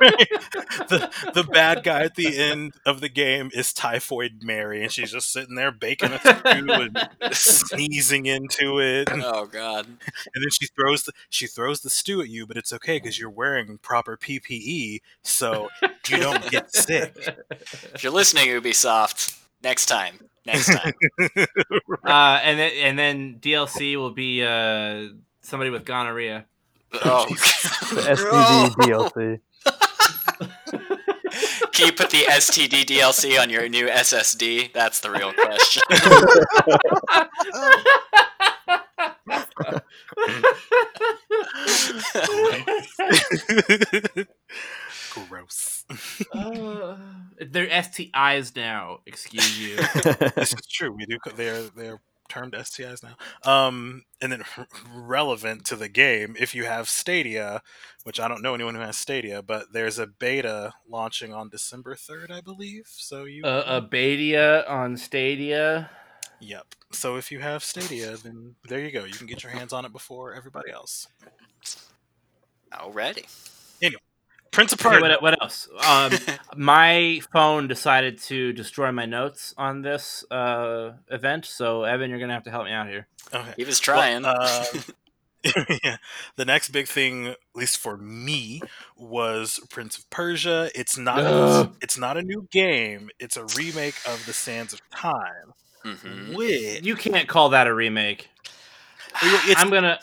the 0.88 1.10
the 1.34 1.44
bad 1.44 1.82
guy 1.82 2.02
at 2.04 2.14
the 2.14 2.38
end 2.38 2.72
of 2.86 3.02
the 3.02 3.08
game 3.10 3.50
is 3.52 3.72
Typhoid 3.74 4.40
Mary, 4.42 4.82
and 4.82 4.90
she's 4.90 5.12
just 5.12 5.30
sitting 5.30 5.56
there 5.56 5.70
baking 5.70 6.12
a 6.12 6.18
stew 6.18 6.70
and 6.72 6.98
sneezing 7.32 8.24
into 8.24 8.80
it, 8.80 9.08
oh 9.12 9.44
god. 9.44 9.86
And 9.86 10.42
then 10.42 10.50
she 10.50 10.68
throws 10.68 11.04
the, 11.04 11.12
she 11.28 11.46
throws 11.46 11.82
the 11.82 11.90
stew 11.90 12.22
at 12.22 12.30
you, 12.30 12.46
but 12.46 12.56
it's 12.56 12.72
okay 12.72 12.96
because 12.96 13.18
you're 13.18 13.28
wearing 13.28 13.78
proper 13.78 14.16
PPE, 14.16 15.00
so 15.22 15.68
you 16.08 16.16
don't 16.16 16.50
get 16.50 16.74
sick. 16.74 17.16
If 17.94 18.02
you're 18.02 18.12
listening, 18.12 18.46
Ubisoft, 18.46 19.38
next 19.62 19.86
time. 19.86 20.18
Next 20.46 20.72
time. 20.74 20.92
uh, 22.04 22.40
and 22.42 22.58
then 22.58 22.72
and 22.82 22.98
then 22.98 23.38
DLC 23.40 23.96
will 23.96 24.12
be 24.12 24.42
uh, 24.42 25.08
somebody 25.42 25.70
with 25.70 25.84
gonorrhea. 25.84 26.46
oh. 27.04 27.26
The 27.28 28.02
STD 28.02 28.70
DLC. 28.76 29.40
Can 31.80 31.86
you 31.86 31.94
put 31.94 32.10
the 32.10 32.24
STD 32.28 32.84
DLC 32.84 33.40
on 33.40 33.48
your 33.48 33.66
new 33.66 33.86
SSD? 33.86 34.70
That's 34.74 35.00
the 35.00 35.10
real 35.10 35.32
question. 35.32 35.82
Gross. 45.30 45.86
Uh, 46.34 46.98
they're 47.40 47.68
STIs 47.68 48.54
now. 48.54 48.98
Excuse 49.06 49.58
you. 49.58 49.76
this 50.36 50.52
is 50.52 50.66
true. 50.70 50.92
We 50.92 51.06
do. 51.06 51.16
They're 51.34 51.62
they're 51.62 52.02
termed 52.30 52.54
STIs 52.54 53.02
now. 53.02 53.16
Um, 53.50 54.04
and 54.22 54.32
then 54.32 54.44
relevant 54.94 55.66
to 55.66 55.76
the 55.76 55.88
game, 55.88 56.36
if 56.38 56.54
you 56.54 56.64
have 56.64 56.88
Stadia, 56.88 57.62
which 58.04 58.18
I 58.18 58.28
don't 58.28 58.42
know 58.42 58.54
anyone 58.54 58.74
who 58.74 58.80
has 58.80 58.96
Stadia, 58.96 59.42
but 59.42 59.72
there's 59.72 59.98
a 59.98 60.06
beta 60.06 60.72
launching 60.88 61.34
on 61.34 61.50
December 61.50 61.94
third, 61.94 62.30
I 62.30 62.40
believe. 62.40 62.84
So 62.86 63.24
you. 63.24 63.44
uh, 63.44 63.64
a 63.66 63.80
beta 63.80 64.64
on 64.70 64.96
Stadia. 64.96 65.90
Yep. 66.40 66.66
So 66.92 67.16
if 67.16 67.30
you 67.30 67.40
have 67.40 67.62
Stadia, 67.62 68.16
then 68.16 68.54
there 68.68 68.80
you 68.80 68.90
go. 68.90 69.04
You 69.04 69.12
can 69.12 69.26
get 69.26 69.42
your 69.42 69.52
hands 69.52 69.72
on 69.72 69.84
it 69.84 69.92
before 69.92 70.34
everybody 70.34 70.70
else. 70.70 71.06
Already. 72.72 73.26
Prince 74.50 74.72
of 74.72 74.80
Okay, 74.84 74.96
Persia. 74.96 75.00
what, 75.00 75.22
what 75.22 75.42
else? 75.42 75.68
Um, 75.86 76.12
my 76.56 77.20
phone 77.32 77.68
decided 77.68 78.18
to 78.22 78.52
destroy 78.52 78.90
my 78.92 79.06
notes 79.06 79.54
on 79.56 79.82
this 79.82 80.24
uh, 80.30 80.92
event, 81.10 81.46
so 81.46 81.84
Evan, 81.84 82.10
you're 82.10 82.18
gonna 82.18 82.32
have 82.34 82.44
to 82.44 82.50
help 82.50 82.64
me 82.64 82.72
out 82.72 82.88
here. 82.88 83.06
Okay. 83.32 83.54
He 83.56 83.64
was 83.64 83.78
trying. 83.78 84.22
Well, 84.22 84.36
uh, 84.40 84.64
yeah. 85.84 85.96
The 86.36 86.44
next 86.44 86.68
big 86.70 86.86
thing, 86.86 87.28
at 87.28 87.38
least 87.54 87.78
for 87.78 87.96
me, 87.96 88.60
was 88.96 89.58
Prince 89.70 89.96
of 89.96 90.10
Persia. 90.10 90.70
It's 90.74 90.98
not. 90.98 91.20
Ugh. 91.20 91.74
It's 91.80 91.96
not 91.96 92.16
a 92.16 92.22
new 92.22 92.46
game. 92.50 93.08
It's 93.18 93.36
a 93.36 93.44
remake 93.56 93.94
of 94.06 94.26
The 94.26 94.32
Sands 94.34 94.72
of 94.74 94.80
Time. 94.90 95.54
Mhm. 95.84 96.34
Which 96.36 96.84
You 96.84 96.94
can't 96.94 97.26
call 97.28 97.50
that 97.50 97.66
a 97.66 97.72
remake. 97.74 98.28
it's, 99.22 99.60
I'm 99.60 99.70
gonna, 99.70 99.98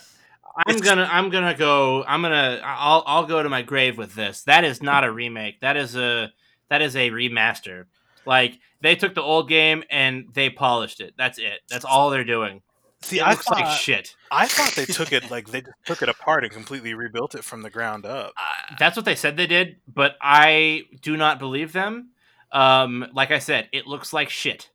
I'm 0.66 0.76
it's- 0.76 0.80
gonna, 0.88 1.08
I'm 1.10 1.30
gonna 1.30 1.54
go. 1.54 2.04
I'm 2.06 2.22
gonna. 2.22 2.60
I'll, 2.64 3.02
I'll 3.06 3.26
go 3.26 3.42
to 3.42 3.48
my 3.48 3.62
grave 3.62 3.96
with 3.96 4.14
this. 4.14 4.42
That 4.44 4.64
is 4.64 4.82
not 4.82 5.04
a 5.04 5.10
remake. 5.10 5.60
That 5.60 5.76
is 5.76 5.96
a, 5.96 6.32
that 6.68 6.82
is 6.82 6.96
a 6.96 7.10
remaster. 7.10 7.84
Like 8.26 8.58
they 8.80 8.94
took 8.96 9.14
the 9.14 9.22
old 9.22 9.48
game 9.48 9.84
and 9.90 10.26
they 10.34 10.50
polished 10.50 11.00
it. 11.00 11.14
That's 11.16 11.38
it. 11.38 11.60
That's 11.70 11.84
all 11.84 12.10
they're 12.10 12.24
doing. 12.24 12.60
see. 13.02 13.18
It 13.18 13.22
I 13.22 13.30
looks 13.30 13.44
thought 13.44 13.60
like 13.60 13.78
shit. 13.78 14.14
I 14.30 14.46
thought 14.46 14.72
they 14.74 14.84
took 14.84 15.12
it 15.12 15.30
like 15.30 15.48
they 15.48 15.60
just 15.62 15.74
took 15.86 16.02
it 16.02 16.08
apart 16.08 16.44
and 16.44 16.52
completely 16.52 16.92
rebuilt 16.94 17.34
it 17.34 17.44
from 17.44 17.62
the 17.62 17.70
ground 17.70 18.04
up. 18.04 18.32
Uh, 18.36 18.74
That's 18.78 18.96
what 18.96 19.04
they 19.04 19.14
said 19.14 19.36
they 19.36 19.46
did, 19.46 19.76
but 19.92 20.16
I 20.20 20.82
do 21.02 21.16
not 21.16 21.38
believe 21.38 21.72
them. 21.72 22.10
Um, 22.52 23.06
like 23.14 23.30
I 23.30 23.38
said, 23.38 23.68
it 23.72 23.86
looks 23.86 24.12
like 24.12 24.28
shit. 24.30 24.70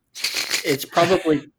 It's 0.64 0.84
probably 0.84 1.50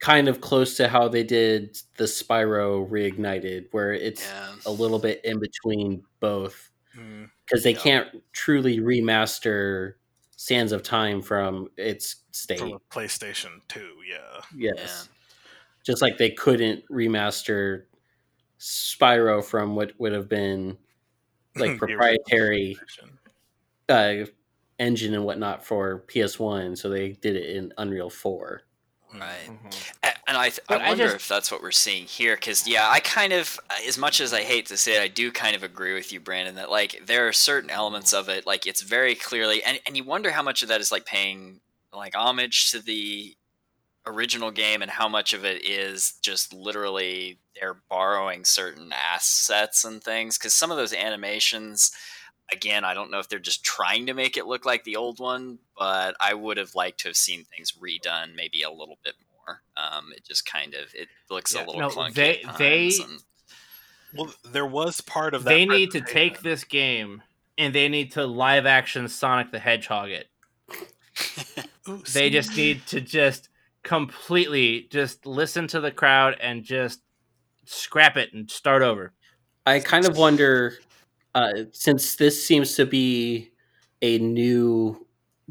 kind 0.00 0.28
of 0.28 0.40
close 0.40 0.76
to 0.76 0.88
how 0.88 1.08
they 1.08 1.24
did 1.24 1.76
the 1.96 2.04
Spyro 2.04 2.88
Reignited, 2.88 3.66
where 3.72 3.92
it's 3.92 4.24
yeah. 4.24 4.54
a 4.66 4.70
little 4.70 4.98
bit 4.98 5.24
in 5.24 5.40
between 5.40 6.02
both 6.20 6.70
Mm. 6.96 7.30
because 7.44 7.62
they 7.62 7.72
Yeah. 7.74 7.80
can't 7.80 8.22
truly 8.32 8.78
remaster 8.80 9.94
Sands 10.36 10.72
of 10.72 10.82
Time 10.82 11.22
from 11.22 11.68
its 11.76 12.16
state. 12.32 12.58
From 12.58 12.78
PlayStation 12.90 13.60
Two, 13.68 13.94
yeah. 14.08 14.40
Yes. 14.56 15.08
Just 15.84 16.02
like 16.02 16.18
they 16.18 16.30
couldn't 16.30 16.84
remaster 16.88 17.84
Spyro 18.58 19.44
from 19.44 19.76
what 19.76 19.92
would 20.00 20.12
have 20.12 20.28
been 20.28 20.76
like 21.56 21.78
proprietary 21.78 22.76
uh, 23.88 24.24
engine 24.78 25.14
and 25.14 25.24
whatnot 25.24 25.64
for 25.64 26.04
PS1, 26.08 26.76
so 26.76 26.88
they 26.88 27.12
did 27.12 27.36
it 27.36 27.56
in 27.56 27.72
Unreal 27.78 28.10
4. 28.10 28.62
Right. 29.14 29.46
Mm-hmm. 29.46 29.68
A- 30.02 30.28
And 30.28 30.36
I, 30.36 30.48
th- 30.50 30.60
I 30.68 30.74
But 30.74 30.82
I 30.82 30.88
wonder 30.88 31.04
just- 31.04 31.16
if 31.16 31.28
that's 31.28 31.50
what 31.50 31.62
we're 31.62 31.70
seeing 31.70 32.04
here, 32.04 32.36
because 32.36 32.66
yeah, 32.68 32.88
I 32.90 33.00
kind 33.00 33.32
of, 33.32 33.58
as 33.86 33.96
much 33.96 34.20
as 34.20 34.32
I 34.34 34.42
hate 34.42 34.66
to 34.66 34.76
say 34.76 34.96
it, 34.96 35.02
I 35.02 35.08
do 35.08 35.32
kind 35.32 35.56
of 35.56 35.62
agree 35.62 35.94
with 35.94 36.12
you, 36.12 36.20
Brandon, 36.20 36.56
that 36.56 36.70
like 36.70 37.00
there 37.06 37.26
are 37.26 37.32
certain 37.32 37.70
elements 37.70 38.12
of 38.12 38.28
it, 38.28 38.46
like 38.46 38.66
it's 38.66 38.82
very 38.82 39.14
clearly, 39.14 39.62
and 39.64 39.80
and 39.86 39.96
you 39.96 40.04
wonder 40.04 40.30
how 40.30 40.42
much 40.42 40.62
of 40.62 40.68
that 40.68 40.80
is 40.82 40.92
like 40.92 41.06
paying 41.06 41.60
like 41.94 42.14
homage 42.14 42.70
to 42.72 42.80
the 42.80 43.34
original 44.06 44.50
game, 44.50 44.82
and 44.82 44.90
how 44.90 45.08
much 45.08 45.32
of 45.32 45.44
it 45.44 45.64
is 45.64 46.12
just 46.22 46.52
literally 46.52 47.38
they're 47.58 47.80
borrowing 47.88 48.44
certain 48.44 48.92
assets 48.92 49.84
and 49.84 50.02
things, 50.04 50.36
because 50.36 50.54
some 50.54 50.70
of 50.70 50.76
those 50.76 50.92
animations. 50.92 51.92
Again, 52.50 52.84
I 52.84 52.94
don't 52.94 53.10
know 53.10 53.18
if 53.18 53.28
they're 53.28 53.38
just 53.38 53.62
trying 53.64 54.06
to 54.06 54.14
make 54.14 54.36
it 54.36 54.46
look 54.46 54.64
like 54.64 54.84
the 54.84 54.96
old 54.96 55.18
one, 55.20 55.58
but 55.78 56.16
I 56.20 56.32
would 56.34 56.56
have 56.56 56.74
liked 56.74 57.00
to 57.00 57.08
have 57.08 57.16
seen 57.16 57.44
things 57.44 57.72
redone 57.72 58.34
maybe 58.34 58.62
a 58.62 58.70
little 58.70 58.98
bit 59.04 59.14
more. 59.30 59.62
Um, 59.76 60.12
it 60.16 60.24
just 60.26 60.46
kind 60.46 60.74
of 60.74 60.94
it 60.94 61.08
looks 61.30 61.54
Yeah, 61.54 61.64
a 61.64 61.66
little 61.66 61.80
no, 61.80 61.88
clunky. 61.90 62.14
they- 62.14 62.42
they- 62.58 62.92
and- 63.02 63.22
Well, 64.14 64.32
there 64.44 64.66
was 64.66 65.00
part 65.02 65.34
of 65.34 65.44
that. 65.44 65.50
They 65.50 65.66
need 65.66 65.90
to 65.90 66.00
take 66.00 66.40
this 66.40 66.64
game 66.64 67.22
and 67.58 67.74
they 67.74 67.88
need 67.88 68.12
to 68.12 68.24
live 68.26 68.64
action 68.64 69.06
Sonic 69.08 69.50
the 69.50 69.58
Hedgehog 69.58 70.10
it. 70.10 70.28
They 72.12 72.28
just 72.30 72.54
need 72.56 72.86
to 72.88 73.00
just 73.00 73.48
completely 73.82 74.86
just 74.90 75.24
listen 75.26 75.66
to 75.68 75.80
the 75.80 75.90
crowd 75.90 76.36
and 76.40 76.62
just 76.62 77.00
scrap 77.64 78.16
it 78.16 78.32
and 78.34 78.50
start 78.50 78.82
over. 78.82 79.12
I 79.66 79.80
kind 79.80 80.06
of 80.06 80.16
wonder, 80.16 80.78
uh, 81.34 81.64
since 81.72 82.16
this 82.16 82.44
seems 82.46 82.74
to 82.76 82.86
be 82.86 83.52
a 84.02 84.18
new 84.18 85.06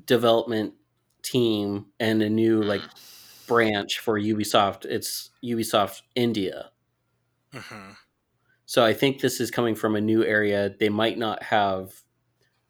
development 0.05 0.73
team 1.23 1.87
and 1.99 2.21
a 2.21 2.29
new 2.29 2.61
like 2.63 2.83
branch 3.47 3.99
for 3.99 4.19
Ubisoft, 4.19 4.85
it's 4.85 5.31
Ubisoft 5.43 6.01
India. 6.15 6.71
Mhm. 7.53 7.97
So 8.65 8.83
I 8.83 8.93
think 8.93 9.21
this 9.21 9.39
is 9.39 9.51
coming 9.51 9.75
from 9.75 9.95
a 9.95 10.01
new 10.01 10.23
area. 10.23 10.69
They 10.77 10.89
might 10.89 11.17
not 11.17 11.43
have 11.43 12.03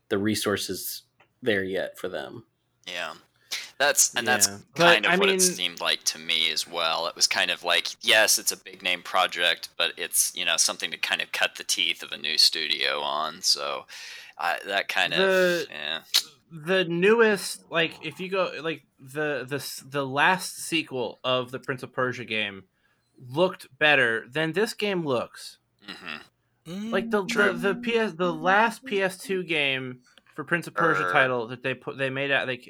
the 0.09 0.17
resources 0.17 1.03
there 1.41 1.63
yet 1.63 1.97
for 1.97 2.09
them. 2.09 2.45
Yeah. 2.87 3.15
That's 3.79 4.13
and 4.15 4.27
that's 4.27 4.47
Yeah. 4.47 4.57
But, 4.75 4.83
kind 4.83 5.05
of 5.05 5.11
I 5.11 5.17
what 5.17 5.27
mean- 5.27 5.35
it 5.37 5.41
seemed 5.41 5.79
like 5.81 6.03
to 6.05 6.19
me 6.19 6.51
as 6.51 6.67
well. 6.67 7.07
It 7.07 7.15
was 7.15 7.27
kind 7.27 7.51
of 7.51 7.63
like, 7.63 7.89
yes, 8.01 8.39
it's 8.39 8.51
a 8.51 8.57
big 8.57 8.81
name 8.81 9.03
project, 9.03 9.69
but 9.77 9.93
it's 9.97 10.31
you 10.35 10.45
know 10.45 10.57
something 10.57 10.89
to 10.91 10.97
kind 10.97 11.21
of 11.21 11.31
cut 11.31 11.55
the 11.57 11.63
teeth 11.63 12.01
of 12.01 12.11
a 12.11 12.17
new 12.17 12.37
studio 12.37 13.01
on. 13.01 13.41
So 13.41 13.85
uh, 14.37 14.55
that 14.65 14.87
kind 14.87 15.13
of 15.13 15.19
The- 15.19 15.67
yeah. 15.69 15.99
The 16.49 16.85
newest, 16.85 17.69
like, 17.69 17.91
if 18.05 18.21
you 18.21 18.29
go, 18.29 18.49
like, 18.61 18.83
the 18.99 19.45
the 19.45 19.83
the 19.85 20.05
last 20.05 20.55
sequel 20.55 21.19
of 21.21 21.51
the 21.51 21.59
Prince 21.59 21.83
of 21.83 21.91
Persia 21.91 22.23
game 22.23 22.63
looked 23.19 23.67
better 23.77 24.25
than 24.31 24.53
this 24.53 24.73
game 24.73 25.05
looks. 25.05 25.57
hmm 25.85 26.17
Mm, 26.65 26.91
Like 26.91 27.11
the 27.11 27.21
the, 27.23 27.27
True. 27.27 27.53
the 27.53 27.75
PS 27.75 28.13
the 28.13 28.33
last 28.33 28.83
PS2 28.85 29.47
game 29.47 29.99
for 30.35 30.43
Prince 30.43 30.67
of 30.67 30.73
Persia 30.73 31.05
Er. 31.07 31.11
title 31.13 31.47
that 31.47 31.63
they 31.63 31.73
put 31.73 31.97
they 31.97 32.09
made 32.09 32.29
out 32.31 32.47
like 32.47 32.67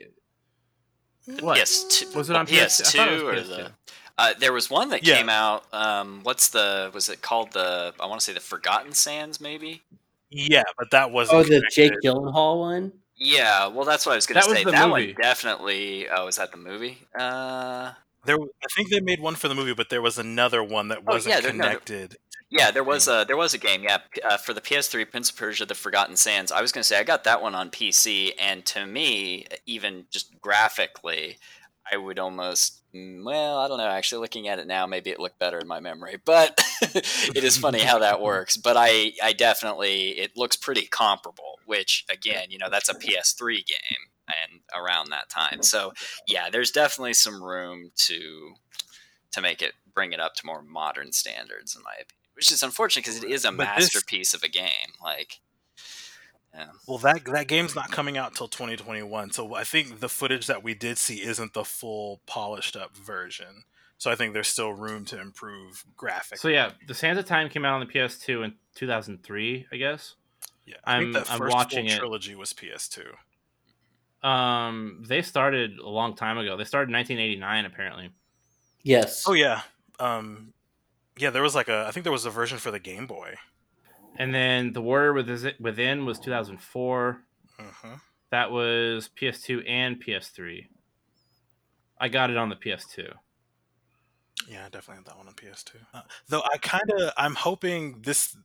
what 1.42 1.58
PS2 1.58 2.16
Was 2.16 2.30
it 2.30 2.36
on 2.36 2.48
PS2? 2.48 2.82
PS2 2.84 3.08
it 3.08 3.24
or 3.24 3.42
the? 3.42 3.54
PS2. 3.56 3.72
Uh, 4.20 4.34
there 4.40 4.52
was 4.54 4.70
one 4.70 4.90
that 4.90 5.06
Yeah. 5.06 5.18
came 5.18 5.30
out. 5.30 5.66
Um, 5.72 6.22
what's 6.24 6.48
the? 6.50 6.90
Was 6.94 7.08
it 7.10 7.22
called 7.22 7.52
the? 7.52 7.94
I 8.00 8.06
want 8.08 8.20
to 8.20 8.26
say 8.26 8.34
the 8.34 8.40
Forgotten 8.40 8.94
Sands, 8.94 9.40
maybe. 9.40 9.84
yeah, 10.32 10.64
but 10.78 10.90
that 10.92 11.12
wasn't. 11.12 11.40
Oh, 11.40 11.44
the 11.44 11.62
Jake 11.72 11.92
connected. 11.92 12.04
Gyllenhaal 12.12 12.60
one. 12.60 12.94
Yeah, 13.16 13.68
well, 13.68 13.86
that's 13.86 14.06
what 14.06 14.14
I 14.14 14.16
was 14.16 14.26
gonna 14.28 14.42
That 14.42 14.50
was 14.50 14.58
say. 14.60 14.64
the 14.64 14.72
that 14.72 14.90
movie. 14.90 15.14
one 15.14 15.22
definitely. 15.22 16.08
Oh, 16.10 16.28
is 16.28 16.36
that 16.38 16.52
the 16.52 16.58
movie? 16.58 17.00
Uh, 17.18 17.92
There, 18.26 18.36
I 18.38 18.68
think 18.76 18.90
they 18.90 19.00
made 19.00 19.20
one 19.22 19.36
for 19.36 19.48
the 19.48 19.56
movie, 19.56 19.74
but 19.74 19.90
there 19.90 20.02
was 20.02 20.18
another 20.18 20.62
one 20.64 20.90
that 20.90 21.00
Oh, 21.08 21.14
wasn't 21.14 21.36
yeah, 21.36 21.42
there- 21.42 21.54
no, 21.54 21.64
connected 21.64 22.12
to 22.12 22.18
Yeah, 22.50 22.72
there 22.72 22.84
was 22.84 23.08
a 23.08 23.26
there 23.28 23.36
was 23.36 23.54
a 23.54 23.58
game. 23.58 23.84
Yeah, 23.84 24.00
uh, 24.24 24.38
for 24.38 24.54
the 24.54 24.62
PS3, 24.62 25.10
Prince 25.10 25.30
of 25.30 25.36
Persia: 25.36 25.66
The 25.66 25.76
Forgotten 25.76 26.16
Sands. 26.16 26.52
I 26.52 26.62
was 26.62 26.72
going 26.72 26.82
to 26.82 26.88
say 26.88 26.98
I 26.98 27.04
got 27.04 27.26
that 27.26 27.42
one 27.42 27.56
on 27.56 27.70
PC, 27.70 28.32
and 28.40 28.66
to 28.68 28.86
me, 28.86 29.46
even 29.66 30.06
just 30.12 30.40
graphically, 30.40 31.40
I 31.92 31.98
would 31.98 32.20
almost 32.20 32.82
mm, 32.96 33.24
well, 33.26 33.58
I 33.58 33.68
don't 33.68 33.80
know. 33.80 33.88
Actually, 33.88 34.22
looking 34.22 34.48
at 34.48 34.60
it 34.60 34.68
now, 34.68 34.88
maybe 34.88 35.10
it 35.10 35.20
looked 35.20 35.40
better 35.40 35.60
in 35.60 35.68
my 35.68 35.82
memory, 35.82 36.20
but 36.24 36.58
it 36.82 37.44
is 37.44 37.58
funny 37.58 37.82
how 37.82 38.00
that 38.00 38.22
works. 38.22 38.56
But 38.56 38.78
I 38.78 39.12
I 39.22 39.34
definitely 39.34 40.12
it 40.12 40.38
looks 40.38 40.56
pretty 40.56 40.88
comparable. 40.88 41.60
Which 41.66 42.06
again, 42.10 42.46
you 42.50 42.60
know, 42.60 42.70
that's 42.70 42.90
a 42.90 42.94
PS3 42.94 43.56
game 43.56 44.08
and 44.28 44.62
around 44.74 45.10
that 45.10 45.30
time. 45.30 45.64
So 45.64 45.92
yeah, 46.28 46.50
there's 46.50 46.72
definitely 46.72 47.14
some 47.14 47.44
room 47.44 47.92
to 48.06 48.54
to 49.32 49.42
make 49.42 49.62
it 49.62 49.74
bring 49.94 50.14
it 50.14 50.22
up 50.22 50.36
to 50.36 50.46
more 50.46 50.62
modern 50.62 51.12
standards, 51.12 51.76
in 51.76 51.84
my 51.84 51.92
opinion 51.92 52.27
which 52.38 52.52
is 52.54 52.64
unfortunate 52.64 53.04
because 53.06 53.22
it 53.22 53.30
is 53.30 53.44
a 53.44 53.52
But 53.52 53.76
this- 53.76 53.94
masterpiece 53.94 54.34
of 54.34 54.44
a 54.44 54.48
game. 54.48 54.94
Like, 55.04 55.40
yeah. 56.54 56.68
Well, 56.88 56.98
that 57.00 57.26
that 57.26 57.48
game's 57.48 57.76
not 57.76 57.92
coming 57.92 58.18
out 58.18 58.34
till 58.36 58.48
2021, 58.48 59.32
so 59.32 59.54
I 59.56 59.64
think 59.66 60.00
the 60.00 60.08
footage 60.10 60.48
that 60.48 60.64
we 60.64 60.74
did 60.74 60.98
see 60.98 61.22
isn't 61.22 61.54
the 61.54 61.66
full 61.66 62.22
polished 62.26 62.76
up 62.78 62.96
version. 62.96 63.66
So 64.00 64.10
I 64.12 64.16
think 64.16 64.34
there's 64.34 64.48
still 64.48 64.74
room 64.74 65.06
to 65.06 65.20
improve 65.20 65.84
graphics. 65.98 66.38
So 66.38 66.48
yeah, 66.48 66.72
The 66.88 66.94
Sands 66.94 67.20
of 67.20 67.26
Time 67.26 67.50
came 67.50 67.66
out 67.66 67.80
on 67.82 67.88
the 67.88 67.92
PS2 67.92 68.44
in 68.46 68.54
2003, 68.76 69.66
I 69.72 69.76
guess. 69.78 70.14
yeah, 70.66 70.76
I 70.84 70.98
I'm, 70.98 71.12
that 71.14 71.30
I'm 71.32 71.40
first 71.40 71.54
watching 71.56 71.88
full 71.88 71.96
it. 71.96 72.00
trilogy 72.00 72.36
was 72.36 72.54
PS2. 72.54 73.08
Um, 74.28 75.04
they 75.08 75.22
started 75.22 75.78
a 75.80 75.90
long 75.90 76.16
time 76.16 76.38
ago. 76.38 76.58
They 76.58 76.64
started 76.64 76.90
in 76.90 76.94
1989, 76.94 77.66
apparently. 77.66 78.10
Yes. 78.84 79.24
Oh 79.28 79.34
yeah, 79.34 79.62
um, 80.00 80.54
yeah. 81.18 81.30
There 81.30 81.44
was 81.44 81.56
like 81.56 81.68
a 81.68 81.86
I 81.88 81.92
think 81.92 82.04
there 82.04 82.14
was 82.14 82.26
a 82.26 82.30
version 82.30 82.58
for 82.58 82.72
the 82.72 82.80
Game 82.80 83.08
Boy. 83.08 83.36
And 84.18 84.34
then 84.34 84.74
The 84.74 84.82
Warrior 84.82 85.14
Within 85.14 85.54
Within 85.60 86.06
was 86.06 86.20
2004. 86.20 87.22
hmm 87.60 87.94
That 88.32 88.52
was 88.52 89.10
PS2 89.16 89.64
and 89.68 90.04
PS3. 90.04 90.68
I 92.00 92.10
got 92.10 92.30
it 92.30 92.38
on 92.38 92.50
the 92.50 92.56
PS2. 92.56 93.14
Yeah, 94.48 94.66
I 94.66 94.70
definitely 94.70 94.98
have 94.98 95.06
that 95.06 95.18
one 95.18 95.28
on 95.28 95.34
PS2. 95.34 95.76
Uh, 95.94 96.02
though 96.30 96.42
I 96.42 96.58
kind 96.58 96.90
of 96.92 97.12
I'm 97.18 97.36
hoping 97.36 98.02
this 98.02 98.38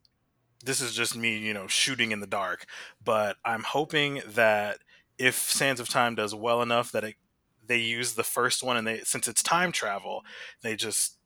this 0.65 0.81
is 0.81 0.95
just 0.95 1.17
me, 1.17 1.39
you 1.39 1.53
know, 1.55 1.67
shooting 1.67 2.13
in 2.13 2.21
the 2.21 2.27
dark, 2.27 2.67
but 3.05 3.37
I'm 3.45 3.63
hoping 3.65 4.23
that 4.27 4.79
if 5.19 5.35
Sands 5.35 5.81
of 5.81 5.89
Time 5.89 6.15
does 6.15 6.35
well 6.35 6.63
enough 6.63 6.93
that 6.93 7.05
it 7.05 7.17
they 7.65 7.79
use 7.79 8.15
the 8.15 8.25
first 8.25 8.63
one 8.63 8.77
and 8.77 8.87
they 8.87 9.01
since 9.01 9.29
it's 9.29 9.43
time 9.43 9.73
travel, 9.73 10.25
they 10.63 10.77
just 10.77 11.19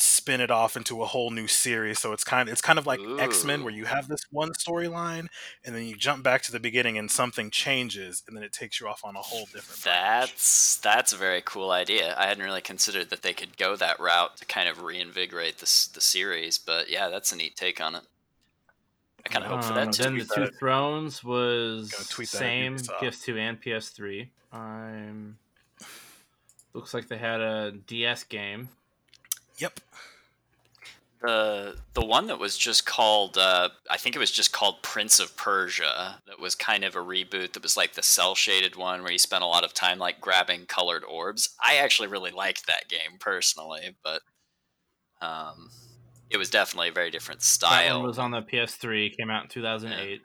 spin 0.00 0.40
it 0.40 0.50
off 0.50 0.76
into 0.76 1.02
a 1.02 1.06
whole 1.06 1.30
new 1.30 1.46
series. 1.48 1.98
So 1.98 2.12
it's 2.12 2.24
kind 2.24 2.48
of 2.48 2.52
it's 2.52 2.60
kind 2.62 2.78
of 2.78 2.86
like 2.86 3.00
X-Men 3.18 3.64
where 3.64 3.72
you 3.72 3.84
have 3.86 4.08
this 4.08 4.20
one 4.30 4.50
storyline 4.52 5.26
and 5.64 5.74
then 5.74 5.84
you 5.86 5.96
jump 5.96 6.22
back 6.22 6.42
to 6.42 6.52
the 6.52 6.60
beginning 6.60 6.96
and 6.98 7.10
something 7.10 7.50
changes 7.50 8.22
and 8.26 8.36
then 8.36 8.44
it 8.44 8.52
takes 8.52 8.80
you 8.80 8.86
off 8.88 9.00
on 9.04 9.16
a 9.16 9.20
whole 9.20 9.46
different 9.52 9.82
branch. 9.82 10.30
That's 10.30 10.76
that's 10.76 11.12
a 11.12 11.16
very 11.16 11.42
cool 11.44 11.70
idea. 11.70 12.14
I 12.18 12.26
hadn't 12.26 12.44
really 12.44 12.60
considered 12.60 13.10
that 13.10 13.22
they 13.22 13.32
could 13.32 13.56
go 13.56 13.76
that 13.76 13.98
route 14.00 14.36
to 14.38 14.44
kind 14.46 14.68
of 14.68 14.82
reinvigorate 14.82 15.58
this 15.58 15.86
the 15.88 16.00
series, 16.00 16.58
but 16.58 16.88
yeah, 16.90 17.08
that's 17.08 17.32
a 17.32 17.36
neat 17.36 17.56
take 17.56 17.80
on 17.80 17.94
it. 17.94 18.02
I 19.26 19.30
kind 19.30 19.44
of 19.44 19.50
hope 19.50 19.64
for 19.64 19.70
Um, 19.70 19.86
that 19.86 19.92
too. 19.92 20.02
then 20.04 20.18
the 20.18 20.24
Two 20.24 20.40
that. 20.42 20.58
Thrones 20.58 21.24
was 21.24 21.90
tweet 22.08 22.28
same 22.28 22.76
Ubisoft. 22.76 23.00
PS2 23.00 23.38
and 23.38 23.60
PS3. 23.62 24.28
I'm 24.52 25.38
looks 26.72 26.94
like 26.94 27.08
they 27.08 27.18
had 27.18 27.40
a 27.40 27.72
DS 27.72 28.24
game. 28.24 28.68
Yep. 29.58 29.80
the 31.20 31.76
the 31.94 32.04
one 32.04 32.28
that 32.28 32.38
was 32.38 32.56
just 32.56 32.86
called 32.86 33.36
uh, 33.36 33.70
I 33.90 33.96
think 33.96 34.14
it 34.14 34.20
was 34.20 34.30
just 34.30 34.52
called 34.52 34.82
Prince 34.82 35.18
of 35.18 35.36
Persia 35.36 36.20
that 36.26 36.38
was 36.38 36.54
kind 36.54 36.84
of 36.84 36.94
a 36.94 37.00
reboot 37.00 37.52
that 37.54 37.62
was 37.62 37.76
like 37.76 37.94
the 37.94 38.02
cel 38.02 38.34
shaded 38.34 38.76
one 38.76 39.02
where 39.02 39.10
you 39.12 39.18
spent 39.18 39.42
a 39.42 39.46
lot 39.46 39.64
of 39.64 39.74
time 39.74 39.98
like 39.98 40.20
grabbing 40.20 40.66
colored 40.66 41.02
orbs. 41.04 41.50
I 41.64 41.76
actually 41.76 42.08
really 42.08 42.30
liked 42.30 42.66
that 42.66 42.88
game 42.88 43.18
personally, 43.18 43.96
but 44.04 44.22
um, 45.20 45.70
it 46.30 46.36
was 46.36 46.50
definitely 46.50 46.90
a 46.90 46.92
very 46.92 47.10
different 47.10 47.40
That 47.40 47.46
style. 47.46 47.98
one 47.98 48.06
was 48.06 48.18
on 48.18 48.30
the 48.30 48.42
PS3. 48.42 49.16
Came 49.16 49.30
out 49.30 49.42
in 49.44 49.48
2008. 49.48 50.20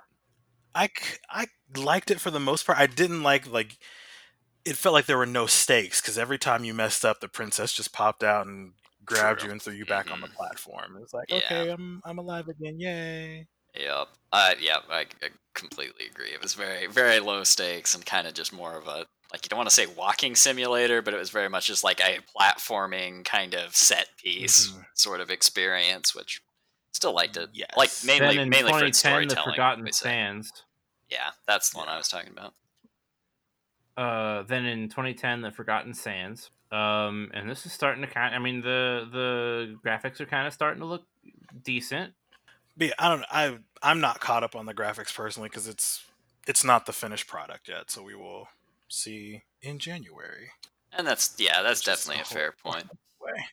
I, 0.76 0.90
I 1.30 1.46
liked 1.76 2.12
it 2.12 2.20
for 2.20 2.30
the 2.30 2.40
most 2.40 2.66
part. 2.68 2.78
I 2.78 2.86
didn't 2.88 3.24
like 3.24 3.52
like 3.52 3.78
it 4.66 4.76
felt 4.76 4.94
like 4.94 5.08
there 5.08 5.18
were 5.18 5.26
no 5.26 5.46
stakes 5.46 6.02
because 6.02 6.18
every 6.18 6.38
time 6.38 6.64
you 6.64 6.74
messed 6.74 7.04
up, 7.04 7.20
the 7.20 7.28
princess 7.28 7.74
just 7.74 7.92
popped 7.94 8.24
out 8.24 8.46
and 8.46 8.74
grabbed 9.06 9.40
True. 9.42 9.48
you 9.48 9.52
and 9.52 9.62
threw 9.62 9.74
you 9.74 9.86
back 9.86 10.12
on 10.12 10.22
the 10.22 10.28
Mhm. 10.28 10.34
platform. 10.34 10.96
It 10.98 11.02
was 11.02 11.14
like, 11.14 11.30
Yeah. 11.30 11.38
okay, 11.38 11.70
I'm 11.70 12.02
I'm 12.06 12.18
alive 12.20 12.48
again, 12.48 12.80
yay! 12.80 13.48
Yep. 13.76 14.08
Uh, 14.32 14.54
yeah, 14.60 14.78
I, 14.90 15.08
I 15.22 15.30
completely 15.56 16.06
agree. 16.08 16.30
It 16.32 16.42
was 16.42 16.54
very, 16.54 16.86
very 16.88 17.20
low 17.20 17.44
stakes 17.44 17.96
and 17.96 18.06
kind 18.06 18.28
of 18.28 18.34
just 18.36 18.54
more 18.54 18.78
of 18.78 18.88
a 18.88 19.06
like 19.32 19.44
you 19.46 19.50
don't 19.50 19.58
want 19.58 19.68
to 19.70 19.74
say 19.76 19.88
walking 19.88 20.36
simulator, 20.36 21.02
but 21.02 21.14
it 21.14 21.18
was 21.18 21.32
very 21.32 21.50
much 21.50 21.66
just 21.66 21.84
like 21.84 22.00
a 22.02 22.20
platforming 22.38 23.26
kind 23.26 23.56
of 23.56 23.76
set 23.76 24.16
piece 24.18 24.70
Mhm. 24.70 24.86
sort 24.94 25.22
of 25.22 25.32
experience, 25.32 26.14
which 26.14 26.42
still 26.94 27.14
liked 27.14 27.36
it. 27.38 27.50
Yeah, 27.54 27.66
Like 27.76 27.90
mainly, 28.06 28.36
then 28.36 28.44
in 28.44 28.50
mainly 28.50 28.72
for 28.72 28.86
its 28.86 29.02
2010, 29.02 29.28
the 29.28 29.30
storytelling. 29.32 29.56
Forgotten 29.56 29.80
let 29.80 29.86
me 29.86 29.92
say. 29.92 30.04
Sands. 30.04 30.64
Yeah, 31.10 31.32
that's 31.48 31.72
the 31.72 31.78
one 31.80 31.90
I 31.90 31.98
was 31.98 32.08
talking 32.08 32.32
about. 32.32 32.54
Uh, 33.98 34.44
then 34.44 34.66
in 34.66 34.90
2010, 34.90 35.42
the 35.42 35.52
Forgotten 35.52 35.94
Sands. 35.94 36.52
Um, 36.74 37.30
and 37.36 37.48
this 37.48 37.66
is 37.68 37.72
starting 37.72 38.02
to 38.02 38.08
kind. 38.08 38.34
Of, 38.34 38.42
I 38.42 38.44
mean, 38.44 38.62
the 38.62 39.08
the 39.12 39.78
graphics 39.86 40.20
are 40.20 40.26
kind 40.26 40.48
of 40.48 40.54
starting 40.54 40.80
to 40.80 40.88
look 40.88 41.04
decent. 41.64 42.14
But 42.76 42.88
yeah, 42.88 42.94
I 42.98 43.10
don't. 43.10 43.26
I 43.32 43.58
I'm 43.84 44.02
not 44.02 44.20
caught 44.20 44.44
up 44.44 44.56
on 44.56 44.66
the 44.66 44.74
graphics 44.74 45.14
personally 45.14 45.50
because 45.50 45.68
it's 45.68 46.04
it's 46.48 46.64
not 46.64 46.88
the 46.88 46.94
finished 46.94 47.28
product 47.28 47.70
yet. 47.70 47.92
So 47.92 48.02
we 48.02 48.16
will 48.16 48.48
see 48.90 49.44
in 49.62 49.78
January. 49.78 50.50
And 50.92 51.06
that's 51.06 51.36
yeah, 51.38 51.62
that's 51.62 51.82
Which 51.82 51.86
definitely 51.86 52.22
a 52.22 52.24
a 52.24 52.26
fair 52.26 52.52
point. 52.52 52.90
Way. 53.22 53.46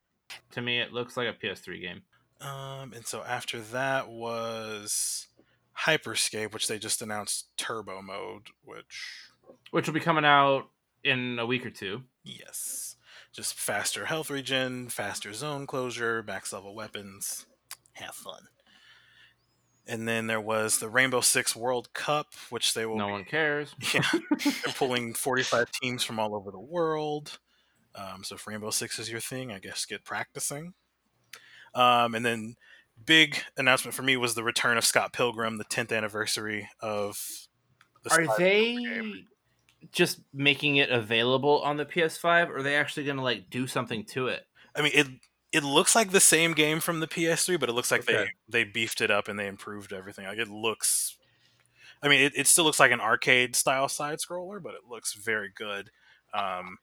To 0.53 0.63
me, 0.63 0.81
it 0.81 0.93
looks 0.93 1.17
like 1.17 1.29
a 1.29 1.33
PS3 1.33 1.81
game. 1.81 2.03
Um, 2.41 2.93
and 2.95 3.07
so 3.07 3.23
after 3.23 3.61
that 3.61 4.09
was 4.09 5.27
Hyperscape, 5.79 6.55
which 6.55 6.69
they 6.69 6.79
just 6.79 7.03
announced 7.03 7.49
Turbo 7.59 8.01
Mode, 8.01 8.49
which 8.65 9.29
which 9.73 9.87
will 9.87 9.95
be 9.95 10.01
coming 10.01 10.25
out 10.25 10.71
in 11.05 11.39
a 11.39 11.45
week 11.45 11.67
or 11.67 11.71
two. 11.71 12.03
Yes. 12.25 12.97
Just 13.33 13.55
faster 13.55 14.07
health 14.07 14.29
regen, 14.31 14.89
faster 14.89 15.33
zone 15.33 15.67
closure, 15.67 16.23
max 16.27 16.53
level 16.53 16.75
weapons. 16.75 17.47
Have 17.93 18.15
fun. 18.15 18.43
And 19.87 20.07
then 20.07 20.27
there 20.27 20.41
was 20.41 20.79
the 20.79 20.89
Rainbow 20.89 21.21
Six 21.21 21.57
World 21.57 21.93
Cup, 21.95 22.29
which 22.51 22.75
they 22.75 22.87
will 22.87 22.97
No 22.97 23.07
be- 23.07 23.13
one 23.13 23.25
cares. 23.25 23.75
Yeah, 23.95 24.03
they're 24.13 24.75
pulling 24.75 25.15
45 25.15 25.71
teams 25.83 26.05
from 26.05 26.19
all 26.19 26.35
over 26.35 26.51
the 26.51 26.61
world. 26.61 27.39
Um, 27.95 28.23
so 28.23 28.37
if 28.37 28.47
Rainbow 28.47 28.71
Six 28.71 28.99
is 28.99 29.11
your 29.11 29.21
thing, 29.21 29.51
I 29.53 29.59
guess 29.59 29.85
get 29.85 30.05
practicing. 30.05 30.75
Um, 31.75 32.15
and 32.15 32.25
then 32.25 32.57
big 33.05 33.39
announcement 33.57 33.95
for 33.95 34.03
me 34.03 34.17
was 34.17 34.35
the 34.35 34.45
return 34.45 34.77
of 34.77 34.85
Scott 34.85 35.13
Pilgrim, 35.13 35.57
the 35.59 35.65
10th 35.65 35.97
anniversary 35.97 36.69
of 36.81 37.19
the 38.05 38.11
Are 38.13 38.25
Scott 38.25 38.39
they 38.39 38.75
game. 38.77 39.27
Just 39.93 40.21
making 40.33 40.77
it 40.77 40.91
available 40.91 41.61
on 41.63 41.77
the 41.77 41.87
PS5, 41.87 42.49
or 42.51 42.59
are 42.59 42.63
they 42.63 42.77
actually 42.77 43.05
going 43.05 43.17
to 43.17 43.23
like 43.23 43.51
do 43.51 43.67
something 43.67 44.05
to 44.07 44.29
it? 44.29 44.47
I 44.75 44.83
mean, 44.83 44.93
it 44.95 45.07
it 45.53 45.65
looks 45.65 45.95
like 45.97 46.11
the 46.13 46.21
same 46.21 46.53
game 46.55 46.81
from 46.81 47.01
the 47.01 47.09
PS3, 47.09 47.57
but 47.57 47.69
it 47.69 47.73
looks 47.73 47.91
like 47.91 48.05
Okay. 48.09 48.31
they 48.49 48.65
they 48.65 48.65
beefed 48.65 49.01
it 49.01 49.11
up 49.11 49.29
and 49.29 49.39
they 49.39 49.47
improved 49.47 49.93
everything. 49.93 50.27
Like 50.27 50.39
it 50.39 50.49
looks. 50.49 51.17
I 52.03 52.09
mean, 52.09 52.21
it, 52.23 52.33
it 52.37 52.47
still 52.47 52.65
looks 52.65 52.81
like 52.81 52.93
an 52.93 53.01
arcade 53.01 53.57
style 53.57 53.89
side 53.89 54.19
scroller, 54.21 54.63
but 54.63 54.75
it 54.75 54.83
looks 54.89 55.15
very 55.15 55.51
good. 55.55 55.91
Um, 56.35 56.79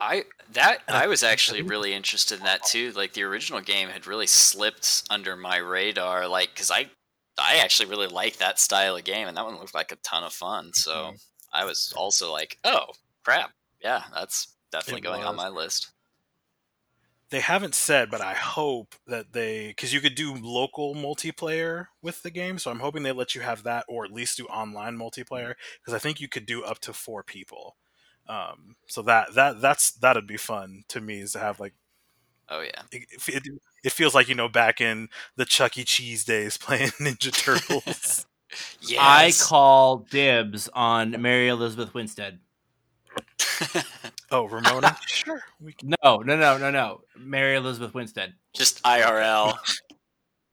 I 0.00 0.24
that 0.52 0.82
I 0.88 1.04
I 1.04 1.06
was 1.08 1.22
actually 1.24 1.62
really 1.62 1.92
interested 1.92 2.38
in 2.38 2.44
that 2.44 2.62
too. 2.64 2.92
Like 2.92 3.12
the 3.14 3.24
original 3.24 3.60
game 3.60 3.88
had 3.88 4.06
really 4.06 4.26
slipped 4.28 5.02
under 5.10 5.36
my 5.36 5.56
radar, 5.58 6.28
like 6.28 6.50
because 6.50 6.70
I 6.70 6.90
I 7.38 7.56
actually 7.58 7.88
really 7.88 8.06
like 8.06 8.36
that 8.38 8.58
style 8.60 8.96
of 8.96 9.04
game, 9.04 9.26
and 9.28 9.36
that 9.36 9.44
one 9.44 9.56
looked 9.58 9.74
like 9.74 9.92
a 9.92 9.96
ton 9.96 10.22
of 10.24 10.32
fun. 10.32 10.72
So 10.72 10.92
Mm-hmm. 10.94 11.16
I 11.52 11.64
was 11.64 11.92
also 11.96 12.32
like, 12.32 12.58
oh 12.64 12.86
crap, 13.24 13.52
yeah, 13.82 14.02
that's 14.14 14.54
definitely 14.70 15.00
It 15.00 15.04
going 15.04 15.24
on 15.24 15.36
my 15.36 15.48
list. 15.48 15.92
they 17.30 17.40
haven't 17.40 17.74
said, 17.74 18.10
but 18.10 18.20
I 18.20 18.34
hope 18.34 18.94
that 19.06 19.32
they 19.32 19.68
because 19.68 19.92
you 19.92 20.00
could 20.00 20.14
do 20.14 20.34
local 20.34 20.94
multiplayer 20.94 21.88
with 22.02 22.22
the 22.22 22.30
game, 22.30 22.58
so 22.58 22.70
I'm 22.70 22.80
hoping 22.80 23.02
they 23.02 23.12
let 23.12 23.34
you 23.34 23.40
have 23.42 23.62
that, 23.64 23.84
or 23.88 24.04
at 24.04 24.12
least 24.12 24.38
do 24.38 24.46
online 24.46 24.96
multiplayer 24.96 25.54
because 25.80 25.94
I 25.94 25.98
think 25.98 26.20
you 26.20 26.28
could 26.28 26.46
do 26.46 26.62
up 26.64 26.78
to 26.80 26.92
four 26.92 27.22
people. 27.22 27.76
Um, 28.28 28.76
so 28.86 29.02
that 29.02 29.34
that 29.34 29.60
that's 29.60 29.90
that'd 29.92 30.26
be 30.26 30.36
fun 30.36 30.84
to 30.88 31.00
me 31.00 31.20
is 31.20 31.32
to 31.32 31.38
have 31.38 31.60
like 31.60 31.74
Oh 32.50 32.60
yeah, 32.60 32.82
it, 32.90 33.06
it, 33.28 33.42
it 33.84 33.92
feels 33.92 34.14
like 34.14 34.28
you 34.28 34.34
know 34.34 34.48
back 34.48 34.80
in 34.80 35.08
the 35.36 35.44
Chuck 35.44 35.76
E. 35.76 35.84
Cheese 35.84 36.24
days 36.24 36.56
playing 36.58 36.90
Ninja 37.00 37.32
Turtles. 37.32 38.26
Yes. 38.80 38.98
I 39.00 39.32
call 39.44 39.98
dibs 40.10 40.68
on 40.72 41.20
Mary 41.20 41.48
Elizabeth 41.48 41.94
Winstead. 41.94 42.38
oh, 44.30 44.44
Ramona, 44.46 44.96
sure. 45.06 45.42
We 45.60 45.72
can, 45.72 45.94
No, 46.04 46.18
no, 46.18 46.36
no, 46.36 46.58
no, 46.58 46.70
no. 46.70 47.00
Mary 47.16 47.56
Elizabeth 47.56 47.94
Winstead. 47.94 48.34
just 48.54 48.82
IRL. 48.82 49.56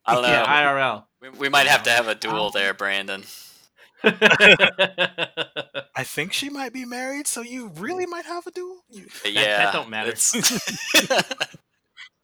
I 0.06 0.14
don't 0.14 0.24
know. 0.24 0.30
Yeah, 0.30 0.46
IRL. 0.46 1.04
we, 1.22 1.30
we 1.30 1.50
might 1.50 1.68
have 1.68 1.84
to 1.84 1.89
have 1.89 2.08
a 2.08 2.16
duel 2.16 2.48
um, 2.48 2.52
there, 2.54 2.74
Brandon. 2.74 3.24
I 4.04 6.04
think 6.04 6.34
she 6.34 6.50
might 6.50 6.74
be 6.74 6.86
married, 6.86 7.28
so 7.28 7.41
you 7.41 7.72
really 7.76 8.06
might 8.06 8.26
have 8.26 8.46
a 8.46 8.52
duel. 8.52 8.84
You, 8.89 9.06
uh, 9.06 9.10
But 9.24 9.34
yeah, 9.34 9.58
that 9.58 9.74
don't 9.74 9.89
matter. 9.89 10.14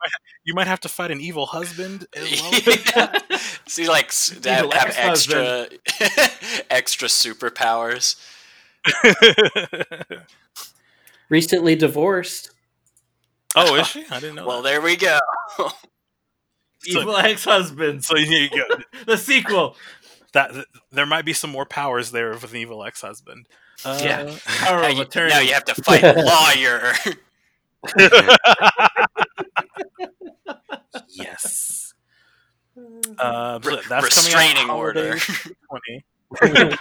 It's- 0.06 0.20
you 0.44 0.54
might 0.54 0.68
have 0.68 0.80
to 0.82 0.90
fight 0.90 1.12
an 1.12 1.22
evil 1.22 1.46
husband 1.46 2.06
as 2.16 2.42
well. 2.42 2.62
yeah. 2.96 3.38
See, 3.68 3.88
like 3.88 4.08
s- 4.08 4.30
to 4.42 4.50
have, 4.52 4.74
have 4.74 4.96
extra 4.98 5.68
extra 6.70 7.08
superpowers. 7.08 8.16
Recently 11.30 11.76
divorced. 11.76 12.52
oh, 13.56 13.76
is 13.76 13.88
she? 13.88 14.06
I 14.10 14.20
didn't 14.20 14.36
know. 14.36 14.48
Well, 14.48 14.62
that. 14.62 14.70
there 14.70 14.82
we 14.82 14.96
go. 14.98 15.18
Evil 16.86 17.16
ex-husbands. 17.16 18.08
So 18.08 18.16
here 18.18 18.42
you 18.44 18.50
go. 18.50 18.66
the 19.06 19.18
sequel. 19.18 19.76
That 20.34 20.52
there 20.92 21.06
might 21.06 21.26
be 21.26 21.34
some 21.34 21.50
more 21.52 21.66
powers 21.66 22.12
there 22.12 22.32
with 22.32 22.50
an 22.52 22.56
evil 22.58 22.84
ex-husband. 22.84 23.48
Uh, 23.86 24.00
Yeah. 24.02 24.36
Power 24.46 24.82
now, 24.82 24.90
of 25.02 25.16
you, 25.16 25.28
now 25.28 25.40
you 25.40 25.54
have 25.54 25.66
to 25.66 25.76
fight 25.84 26.04
a 26.04 26.14
lawyer. 26.22 26.94
Yes. 31.10 31.94
Uh, 33.20 33.60
so 33.62 33.82
that's 33.90 34.06
restraining 34.06 34.56
coming 34.56 34.72
out 34.72 34.78
order. 34.78 35.18
20. 36.40 36.76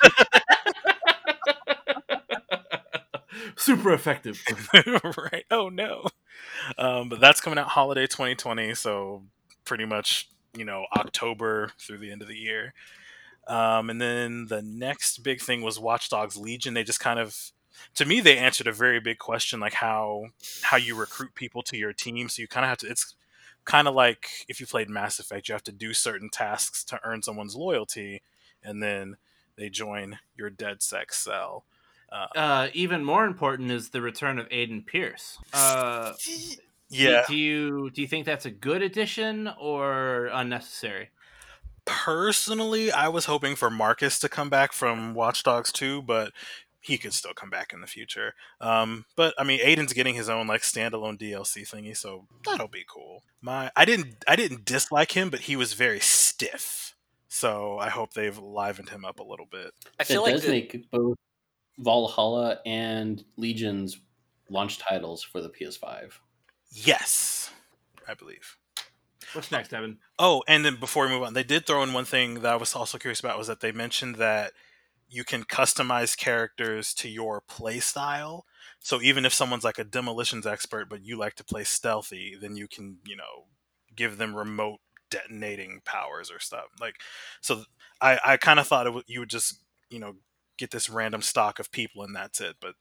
Super 3.56 3.92
effective. 3.92 4.40
right. 4.72 5.44
Oh 5.50 5.68
no. 5.68 6.04
Um, 6.78 7.08
but 7.08 7.20
that's 7.20 7.40
coming 7.40 7.58
out 7.58 7.66
holiday 7.68 8.06
2020, 8.06 8.72
so 8.76 9.24
pretty 9.64 9.84
much 9.84 10.30
you 10.56 10.64
know 10.64 10.86
October 10.96 11.72
through 11.78 11.98
the 11.98 12.12
end 12.12 12.22
of 12.22 12.28
the 12.28 12.36
year. 12.36 12.72
Um, 13.48 13.90
and 13.90 14.00
then 14.00 14.46
the 14.46 14.62
next 14.62 15.22
big 15.24 15.40
thing 15.40 15.62
was 15.62 15.78
Watch 15.78 16.08
Dogs 16.08 16.36
Legion. 16.36 16.74
They 16.74 16.84
just 16.84 17.00
kind 17.00 17.18
of, 17.18 17.36
to 17.94 18.04
me, 18.04 18.20
they 18.20 18.38
answered 18.38 18.66
a 18.66 18.72
very 18.72 19.00
big 19.00 19.18
question, 19.18 19.60
like 19.60 19.74
how 19.74 20.26
how 20.62 20.76
you 20.76 20.94
recruit 20.94 21.34
people 21.34 21.62
to 21.62 21.76
your 21.76 21.92
team. 21.92 22.28
So 22.28 22.42
you 22.42 22.48
kind 22.48 22.64
of 22.64 22.68
have 22.70 22.78
to. 22.78 22.88
It's 22.88 23.14
kind 23.64 23.88
of 23.88 23.94
like 23.94 24.28
if 24.48 24.60
you 24.60 24.66
played 24.66 24.88
Mass 24.88 25.18
Effect, 25.18 25.48
you 25.48 25.52
have 25.52 25.64
to 25.64 25.72
do 25.72 25.92
certain 25.92 26.30
tasks 26.30 26.84
to 26.84 27.00
earn 27.04 27.22
someone's 27.22 27.56
loyalty, 27.56 28.22
and 28.62 28.82
then 28.82 29.16
they 29.56 29.68
join 29.68 30.18
your 30.36 30.50
DedSec 30.50 31.12
cell. 31.12 31.64
Uh, 32.10 32.26
Uh, 32.34 32.68
even 32.72 33.04
more 33.04 33.24
important 33.24 33.70
is 33.70 33.90
the 33.90 34.00
return 34.00 34.38
of 34.38 34.48
Aiden 34.48 34.84
Pearce. 34.84 35.38
Uh, 35.52 36.12
yeah. 36.88 37.24
Do 37.28 37.36
you 37.36 37.90
do 37.90 38.02
you 38.02 38.08
think 38.08 38.26
that's 38.26 38.46
a 38.46 38.50
good 38.50 38.82
addition 38.82 39.48
or 39.58 40.28
unnecessary? 40.32 41.10
personally, 41.84 42.92
I 42.92 43.08
was 43.08 43.24
hoping 43.24 43.56
for 43.56 43.70
Marcus 43.70 44.18
to 44.20 44.28
come 44.28 44.48
back 44.48 44.72
from 44.72 45.14
Watch 45.14 45.42
Dogs 45.42 45.72
2, 45.72 46.02
but 46.02 46.32
he 46.80 46.96
could 46.98 47.12
still 47.12 47.34
come 47.34 47.50
back 47.50 47.72
in 47.72 47.80
the 47.80 47.86
future. 47.86 48.34
Um, 48.60 49.04
but 49.16 49.34
I 49.38 49.44
mean, 49.44 49.60
Aiden's 49.60 49.92
getting 49.92 50.14
his 50.14 50.28
own 50.28 50.46
like 50.46 50.62
standalone 50.62 51.18
DLC 51.20 51.62
thingy, 51.68 51.96
so 51.96 52.26
that'll 52.44 52.68
be 52.68 52.84
cool. 52.88 53.22
My, 53.42 53.70
I 53.76 53.84
didn't, 53.84 54.24
I 54.26 54.36
didn't 54.36 54.64
dislike 54.64 55.12
him, 55.12 55.30
but 55.30 55.40
he 55.40 55.56
was 55.56 55.74
very 55.74 56.00
stiff. 56.00 56.94
So 57.28 57.78
I 57.78 57.88
hope 57.90 58.12
they've 58.14 58.36
livened 58.36 58.88
him 58.88 59.04
up 59.04 59.20
a 59.20 59.22
little 59.24 59.46
bit. 59.50 59.72
I 59.98 60.02
It 60.02 60.06
feel 60.06 60.22
like 60.22 60.32
does 60.34 60.42
the- 60.44 60.50
make 60.50 60.90
both 60.90 61.16
Valhalla 61.78 62.58
and 62.66 63.24
Legion's 63.36 63.98
launch 64.48 64.78
titles 64.78 65.22
for 65.22 65.40
the 65.40 65.48
PS5. 65.48 66.12
Yes, 66.72 67.50
I 68.08 68.14
believe. 68.14 68.56
What's 69.32 69.52
next, 69.52 69.72
Evan? 69.72 69.98
Oh, 70.18 70.42
and 70.48 70.64
then 70.64 70.76
before 70.76 71.04
we 71.06 71.12
move 71.12 71.22
on, 71.22 71.34
they 71.34 71.44
did 71.44 71.66
throw 71.66 71.82
in 71.82 71.92
one 71.92 72.04
thing 72.04 72.40
that 72.40 72.52
I 72.52 72.56
was 72.56 72.74
also 72.74 72.98
curious 72.98 73.20
about 73.20 73.38
was 73.38 73.46
that 73.46 73.60
they 73.60 73.70
mentioned 73.72 74.16
that 74.16 74.52
you 75.10 75.24
can 75.24 75.44
customize 75.44 76.16
characters 76.16 76.94
to 76.94 77.08
your 77.08 77.42
play 77.42 77.80
style. 77.80 78.46
So 78.80 79.00
even 79.02 79.24
if 79.26 79.34
someone's 79.34 79.64
like 79.64 79.78
a 79.78 79.84
demolitions 79.84 80.46
expert, 80.46 80.88
but 80.88 81.04
you 81.04 81.18
like 81.18 81.34
to 81.36 81.44
play 81.44 81.64
stealthy, 81.64 82.36
then 82.40 82.56
you 82.56 82.68
can, 82.68 82.98
you 83.06 83.16
know, 83.16 83.46
give 83.96 84.18
them 84.18 84.34
remote 84.34 84.78
detonating 85.10 85.80
powers 85.84 86.30
or 86.30 86.38
stuff. 86.38 86.66
Like, 86.80 86.96
so 87.40 87.64
I, 88.00 88.18
I 88.24 88.36
kind 88.36 88.60
of 88.60 88.66
thought 88.68 88.86
it 88.86 89.04
you 89.08 89.20
would 89.20 89.30
just, 89.30 89.58
you 89.90 89.98
know, 89.98 90.14
get 90.58 90.70
this 90.70 90.88
random 90.88 91.22
stock 91.22 91.58
of 91.58 91.72
people 91.72 92.02
and 92.04 92.14
that's 92.14 92.40
it. 92.40 92.56
But 92.60 92.74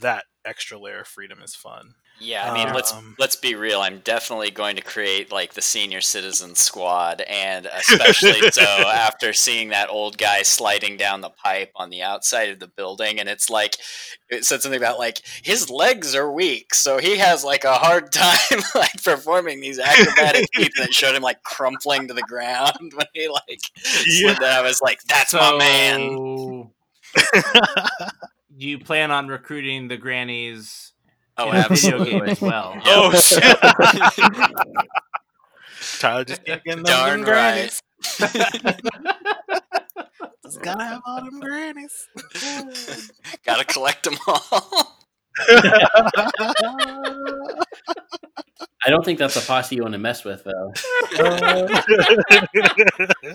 that 0.00 0.24
extra 0.44 0.78
layer 0.78 1.00
of 1.00 1.08
freedom 1.08 1.40
is 1.42 1.54
fun. 1.54 1.94
Yeah, 2.22 2.48
I 2.48 2.54
mean, 2.54 2.72
let's 2.72 2.92
Um, 2.92 3.16
let's 3.18 3.36
be 3.36 3.54
real. 3.54 3.80
I'm 3.80 3.98
definitely 4.00 4.50
going 4.50 4.76
to 4.76 4.82
create 4.82 5.32
like 5.32 5.54
the 5.54 5.62
senior 5.62 6.00
citizen 6.00 6.54
squad, 6.54 7.20
and 7.22 7.66
especially 7.74 8.50
so 8.52 8.62
after 8.62 9.32
seeing 9.32 9.70
that 9.70 9.90
old 9.90 10.18
guy 10.18 10.42
sliding 10.42 10.96
down 10.96 11.20
the 11.20 11.30
pipe 11.30 11.72
on 11.74 11.90
the 11.90 12.02
outside 12.02 12.50
of 12.50 12.60
the 12.60 12.68
building, 12.68 13.18
and 13.18 13.28
it's 13.28 13.50
like 13.50 13.76
it 14.28 14.44
said 14.44 14.62
something 14.62 14.80
about 14.80 14.98
like 14.98 15.22
his 15.42 15.68
legs 15.68 16.14
are 16.14 16.30
weak, 16.30 16.74
so 16.74 16.98
he 16.98 17.16
has 17.18 17.44
like 17.44 17.64
a 17.64 17.74
hard 17.74 18.12
time 18.12 18.60
like 18.74 19.02
performing 19.02 19.60
these 19.60 19.78
acrobatic 19.80 20.46
feats. 20.54 20.78
that 20.78 20.94
showed 20.94 21.14
him 21.16 21.22
like 21.22 21.42
crumpling 21.42 22.06
to 22.08 22.14
the 22.14 22.22
ground 22.22 22.92
when 22.94 23.06
he 23.14 23.28
like 23.28 23.60
slid 23.76 24.38
down. 24.38 24.52
I 24.52 24.62
was 24.62 24.80
like, 24.80 25.00
"That's 25.08 25.34
my 25.34 25.56
man." 25.58 26.70
You 28.56 28.78
plan 28.78 29.10
on 29.10 29.28
recruiting 29.28 29.88
the 29.88 29.96
grannies 29.96 30.91
Oh, 31.48 31.50
in 31.52 31.56
a 31.64 31.68
video 31.68 32.04
game 32.04 32.22
as 32.22 32.40
well? 32.40 32.74
Oh, 32.84 33.12
shit. 33.20 33.42
Tyler 36.00 36.24
just 36.24 36.44
can't 36.44 36.62
get 36.64 36.78
enough 36.78 36.90
of 36.92 36.96
Darn 37.06 37.20
them 37.22 37.28
right. 37.30 37.52
grannies. 37.54 37.82
Just 40.44 40.60
gotta 40.62 40.84
have 40.84 41.00
all 41.06 41.24
them 41.24 41.40
grannies. 41.40 42.08
Gotta 43.44 43.64
collect 43.64 44.04
them 44.04 44.16
all. 44.26 44.98
I 48.84 48.90
don't 48.90 49.04
think 49.04 49.18
that's 49.18 49.36
a 49.36 49.40
posse 49.46 49.76
you 49.76 49.82
want 49.82 49.92
to 49.92 49.98
mess 49.98 50.24
with, 50.24 50.44
though. 50.44 50.72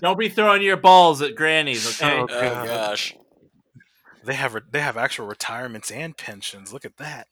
Don't 0.01 0.19
be 0.19 0.29
throwing 0.29 0.61
your 0.61 0.77
balls 0.77 1.21
at 1.21 1.35
grannies, 1.35 2.01
okay? 2.01 2.17
Oh, 2.19 2.27
Oh 2.29 2.65
gosh. 2.65 3.15
they 4.25 4.33
have 4.35 4.53
re- 4.53 4.61
they 4.69 4.81
have 4.81 4.97
actual 4.97 5.25
retirements 5.27 5.89
and 5.91 6.15
pensions. 6.17 6.73
Look 6.73 6.85
at 6.85 6.97
that. 6.97 7.27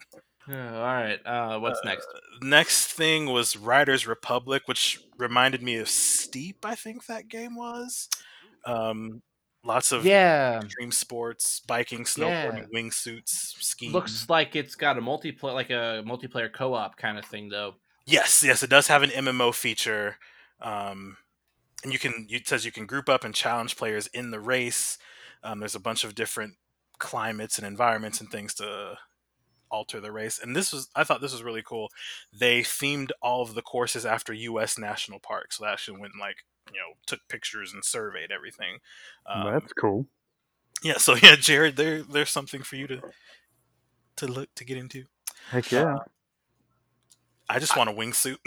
Yeah, 0.47 0.75
all 0.75 0.83
right. 0.83 1.25
Uh, 1.25 1.59
what's 1.59 1.83
next? 1.83 2.07
Next 2.41 2.93
thing 2.93 3.27
was 3.27 3.55
Riders 3.55 4.05
Republic, 4.05 4.63
which 4.67 5.01
reminded 5.17 5.63
me 5.63 5.77
of 5.77 5.89
Steep. 5.89 6.65
I 6.65 6.75
think 6.75 7.05
that 7.07 7.27
game 7.27 7.55
was. 7.55 8.09
Um, 8.65 9.21
lots 9.63 9.91
of 9.91 10.05
Yeah, 10.05 10.61
extreme 10.61 10.91
sports, 10.91 11.59
biking, 11.61 12.03
snowboarding, 12.03 12.67
wingsuits, 12.73 13.55
skiing. 13.61 13.93
looks 13.93 14.29
like 14.29 14.55
it's 14.55 14.75
got 14.75 14.97
a 14.97 15.01
multiplayer, 15.01 15.53
like 15.53 15.69
a 15.69 16.03
multiplayer 16.05 16.51
co-op 16.51 16.97
kind 16.97 17.17
of 17.17 17.25
thing, 17.25 17.49
though. 17.49 17.75
Yes, 18.05 18.43
yes, 18.43 18.61
it 18.61 18.69
does 18.69 18.87
have 18.87 19.01
an 19.03 19.09
MMO 19.11 19.51
feature, 19.51 20.17
um, 20.61 21.17
and 21.83 21.93
you 21.93 21.99
can. 21.99 22.27
It 22.29 22.47
says 22.47 22.65
you 22.65 22.71
can 22.71 22.85
group 22.85 23.09
up 23.09 23.23
and 23.23 23.33
challenge 23.35 23.77
players 23.77 24.07
in 24.07 24.31
the 24.31 24.39
race. 24.39 24.97
Um, 25.43 25.59
there's 25.59 25.75
a 25.75 25.79
bunch 25.79 26.03
of 26.03 26.15
different 26.15 26.55
climates 26.99 27.57
and 27.57 27.67
environments 27.67 28.21
and 28.21 28.29
things 28.31 28.53
to 28.55 28.97
alter 29.75 29.99
the 29.99 30.11
race. 30.11 30.39
And 30.41 30.55
this 30.55 30.71
was, 30.71 30.89
I 30.95 31.03
thought 31.03 31.21
this 31.21 31.33
was 31.33 31.43
really 31.43 31.61
cool. 31.61 31.89
They 32.33 32.61
themed 32.61 33.11
all 33.21 33.41
of 33.41 33.53
the 33.53 33.61
courses 33.61 34.05
after 34.05 34.33
U.S. 34.33 34.77
national 34.77 35.19
parks, 35.19 35.57
so 35.57 35.65
they 35.65 35.69
actually 35.69 35.99
went 35.99 36.13
and 36.13 36.21
like 36.21 36.37
you 36.73 36.79
know 36.79 36.95
took 37.05 37.19
pictures 37.27 37.73
and 37.73 37.83
surveyed 37.83 38.31
everything. 38.31 38.79
Um, 39.27 39.51
That's 39.51 39.73
cool. 39.73 40.07
yeah, 40.83 40.97
so 40.97 41.15
yeah, 41.15 41.35
Jared, 41.35 41.75
there 41.75 42.01
there's 42.03 42.29
something 42.29 42.63
for 42.63 42.75
you 42.77 42.87
to 42.87 43.01
to 44.17 44.27
look 44.27 44.53
to 44.55 44.65
get 44.65 44.77
into. 44.77 45.05
Heck 45.51 45.71
yeah. 45.71 45.97
I 47.47 47.59
just 47.59 47.77
want 47.77 47.91
a 47.91 47.93
wingsuit. 47.93 48.37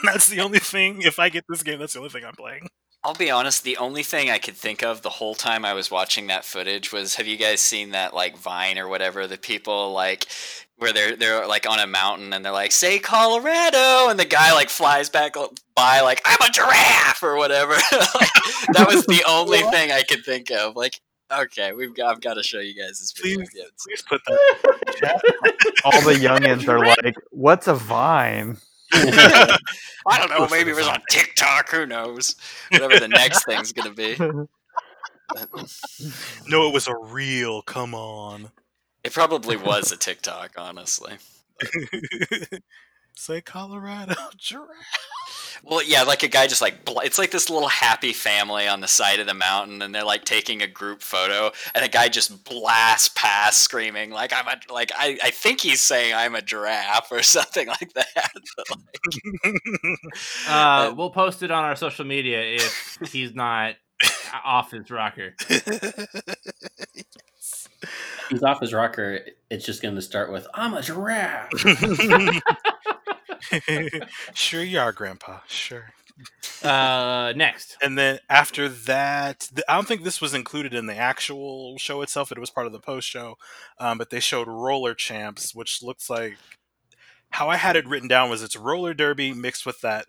that's 0.04 0.28
the 0.28 0.40
only 0.40 0.58
thing. 0.58 1.02
If 1.02 1.18
I 1.18 1.28
get 1.28 1.44
this 1.50 1.62
game, 1.62 1.78
that's 1.78 1.92
the 1.92 1.98
only 1.98 2.10
thing 2.10 2.24
I'm 2.24 2.34
playing. 2.34 2.68
I'll 3.04 3.14
be 3.14 3.30
honest, 3.30 3.62
the 3.62 3.76
only 3.76 4.02
thing 4.02 4.30
I 4.30 4.38
could 4.38 4.56
think 4.56 4.82
of 4.82 5.02
the 5.02 5.08
whole 5.08 5.34
time 5.34 5.64
I 5.64 5.74
was 5.74 5.90
watching 5.90 6.26
that 6.26 6.44
footage 6.44 6.92
was 6.92 7.14
have 7.14 7.26
you 7.26 7.36
guys 7.36 7.60
seen 7.60 7.90
that 7.90 8.12
like 8.12 8.36
Vine 8.36 8.78
or 8.78 8.88
whatever, 8.88 9.26
the 9.26 9.38
people 9.38 9.92
like 9.92 10.26
where 10.78 10.92
they're 10.92 11.16
they're 11.16 11.46
like 11.46 11.68
on 11.68 11.78
a 11.80 11.86
mountain 11.86 12.32
and 12.32 12.44
they're 12.44 12.52
like, 12.52 12.72
say 12.72 12.98
Colorado 12.98 14.08
and 14.08 14.18
the 14.18 14.24
guy 14.24 14.52
like 14.52 14.68
flies 14.70 15.10
back 15.10 15.34
by 15.74 16.00
like 16.00 16.22
I'm 16.24 16.38
a 16.48 16.52
giraffe 16.52 17.22
or 17.22 17.36
whatever. 17.36 17.72
like, 17.92 18.30
that 18.72 18.86
was 18.88 19.04
the 19.06 19.22
only 19.28 19.62
What? 19.62 19.74
thing 19.74 19.90
I 19.92 20.02
could 20.02 20.24
think 20.24 20.50
of. 20.50 20.76
Like, 20.76 21.00
okay, 21.32 21.72
we've 21.72 21.94
got 21.94 22.10
I've 22.14 22.20
got 22.20 22.34
to 22.34 22.42
show 22.42 22.60
you 22.60 22.74
guys 22.80 23.00
this 23.00 23.12
video. 23.12 23.38
Please. 23.38 23.50
Yeah, 23.54 23.62
it's- 23.64 23.84
Please 23.84 24.02
put 24.08 24.20
that. 24.26 25.54
All 25.84 26.00
the 26.02 26.14
youngins 26.14 26.66
are 26.68 26.78
like, 26.84 27.14
"What's 27.30 27.66
a 27.68 27.74
vine?" 27.74 28.56
I 28.92 29.58
don't 30.18 30.30
know, 30.30 30.48
maybe 30.50 30.70
it 30.70 30.76
was 30.76 30.88
on 30.88 31.00
TikTok, 31.10 31.70
who 31.70 31.84
knows? 31.86 32.34
Whatever 32.70 32.98
the 32.98 33.08
next 33.08 33.44
thing's 33.44 33.72
gonna 33.72 33.92
be. 33.92 34.16
no, 36.48 36.68
it 36.68 36.72
was 36.72 36.88
a 36.88 36.96
real. 36.96 37.62
Come 37.62 37.94
on. 37.94 38.50
It 39.08 39.14
probably 39.14 39.56
was 39.56 39.90
a 39.90 39.96
TikTok, 40.06 40.50
honestly. 40.58 41.14
Say 43.14 43.40
Colorado 43.40 44.14
giraffe. 44.36 45.06
Well, 45.64 45.82
yeah, 45.82 46.02
like 46.02 46.22
a 46.22 46.28
guy 46.28 46.46
just 46.46 46.60
like 46.60 46.80
it's 46.86 47.16
like 47.18 47.30
this 47.30 47.48
little 47.48 47.70
happy 47.70 48.12
family 48.12 48.68
on 48.68 48.82
the 48.82 48.86
side 48.86 49.18
of 49.18 49.26
the 49.26 49.32
mountain, 49.32 49.80
and 49.80 49.94
they're 49.94 50.04
like 50.04 50.26
taking 50.26 50.60
a 50.60 50.66
group 50.66 51.00
photo, 51.00 51.50
and 51.74 51.82
a 51.82 51.88
guy 51.88 52.10
just 52.10 52.44
blasts 52.44 53.08
past 53.14 53.62
screaming 53.62 54.10
like 54.10 54.34
I'm 54.34 54.46
a 54.46 54.60
like 54.70 54.92
I, 54.94 55.18
I 55.24 55.30
think 55.30 55.62
he's 55.62 55.80
saying 55.80 56.12
I'm 56.12 56.34
a 56.34 56.42
giraffe 56.42 57.08
or 57.10 57.22
something 57.22 57.66
like 57.66 57.94
that. 57.94 58.32
But, 58.58 58.66
like, 58.70 59.96
Uh, 60.48 60.92
we'll 60.94 61.10
post 61.10 61.42
it 61.42 61.50
on 61.50 61.64
our 61.64 61.76
social 61.76 62.04
media 62.04 62.40
if 62.42 62.98
he's 63.10 63.34
not 63.34 63.74
off 64.44 64.70
his 64.70 64.90
rocker. 64.90 65.34
He's 68.30 68.42
off 68.42 68.60
his 68.60 68.72
rocker. 68.72 69.20
It's 69.50 69.64
just 69.64 69.82
going 69.82 69.94
to 69.94 70.02
start 70.02 70.32
with 70.32 70.46
"I'm 70.54 70.74
a 70.74 70.82
giraffe." 70.82 71.50
sure 74.34 74.62
you 74.62 74.78
are, 74.78 74.92
Grandpa. 74.92 75.40
Sure. 75.46 75.90
Uh, 76.64 77.32
next, 77.36 77.76
And 77.80 77.96
then 77.96 78.18
after 78.28 78.68
that, 78.68 79.48
th- 79.54 79.64
I 79.68 79.76
don't 79.76 79.86
think 79.86 80.02
this 80.02 80.20
was 80.20 80.34
included 80.34 80.74
in 80.74 80.86
the 80.86 80.96
actual 80.96 81.78
show 81.78 82.02
itself. 82.02 82.32
It 82.32 82.40
was 82.40 82.50
part 82.50 82.66
of 82.66 82.72
the 82.72 82.80
post 82.80 83.08
show, 83.08 83.36
um, 83.78 83.98
but 83.98 84.10
they 84.10 84.18
showed 84.18 84.48
Roller 84.48 84.94
Champs, 84.94 85.54
which 85.54 85.80
looks 85.80 86.10
like 86.10 86.36
how 87.30 87.48
I 87.48 87.56
had 87.56 87.76
it 87.76 87.86
written 87.86 88.08
down 88.08 88.30
was 88.30 88.42
it's 88.42 88.56
roller 88.56 88.94
derby 88.94 89.32
mixed 89.32 89.66
with 89.66 89.80
that 89.82 90.06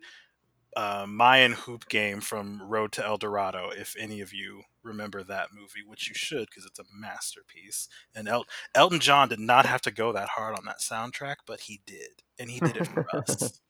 uh, 0.76 1.06
Mayan 1.08 1.54
hoop 1.54 1.88
game 1.90 2.22
from 2.22 2.62
Road 2.62 2.92
to 2.94 3.06
El 3.06 3.18
Dorado. 3.18 3.70
If 3.70 3.96
any 3.98 4.22
of 4.22 4.34
you 4.34 4.62
remember 4.84 5.24
that 5.24 5.50
movie, 5.54 5.84
which 5.86 6.08
you 6.08 6.14
should 6.16 6.48
because 6.50 6.66
it's 6.66 6.80
a 6.80 6.84
masterpiece. 6.94 7.88
And 8.16 8.28
El- 8.30 8.46
Elton 8.76 9.00
John 9.00 9.30
did 9.30 9.40
not 9.40 9.66
have 9.66 9.82
to 9.82 9.92
go 9.92 10.12
that 10.14 10.30
hard 10.30 10.58
on 10.58 10.66
that 10.66 10.80
soundtrack, 10.80 11.38
but 11.46 11.62
he 11.62 11.82
did, 11.86 12.24
and 12.38 12.50
he 12.50 12.60
did 12.60 12.78
it 12.78 12.88
for 12.88 13.06
us. 13.16 13.60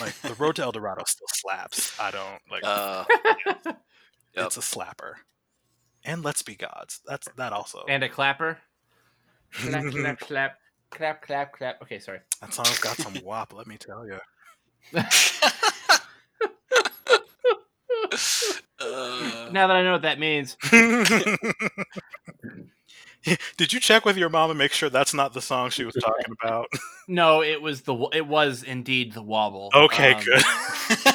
Like 0.00 0.12
the 0.20 0.34
Road 0.34 0.56
to 0.56 0.62
El 0.62 0.72
Dorado 0.72 1.02
still 1.06 1.26
slaps. 1.32 1.98
I 1.98 2.10
don't 2.10 2.40
like. 2.50 2.62
uh, 2.62 3.04
Yep. 3.64 3.76
It's 4.36 4.56
a 4.58 4.60
slapper. 4.60 5.14
And 6.04 6.22
let's 6.22 6.42
be 6.42 6.54
gods. 6.56 7.00
That's 7.06 7.26
that 7.36 7.54
also. 7.54 7.84
and 7.88 8.04
a 8.04 8.08
clapper. 8.10 8.58
Clap, 9.54 9.90
clap, 9.90 10.18
clap, 10.20 10.58
clap, 10.90 11.22
clap, 11.22 11.52
clap. 11.54 11.82
Okay, 11.82 11.98
sorry. 12.00 12.20
that 12.42 12.52
song's 12.52 12.78
got 12.80 12.98
some 12.98 13.14
wop. 13.24 13.54
Let 13.54 13.66
me 13.66 13.78
tell 13.78 14.06
you. 14.06 14.18
Uh, 14.94 15.02
Now 19.50 19.66
that 19.66 19.76
I 19.76 19.82
know 19.82 19.92
what 19.92 20.02
that 20.02 20.18
means, 20.18 20.56
Did 23.56 23.72
you 23.72 23.80
check 23.80 24.04
with 24.04 24.16
your 24.16 24.28
mom 24.30 24.50
and 24.50 24.58
make 24.58 24.72
sure 24.72 24.88
that's 24.88 25.12
not 25.12 25.34
the 25.34 25.42
song 25.42 25.70
she 25.70 25.84
was 25.84 25.94
talking 26.00 26.34
about? 26.40 26.68
no, 27.08 27.42
it 27.42 27.60
was 27.60 27.82
the 27.82 27.94
it 28.12 28.26
was 28.26 28.62
indeed 28.62 29.12
the 29.12 29.22
wobble. 29.22 29.70
Okay, 29.74 30.14
Um, 30.14 30.22
good. 30.24 30.42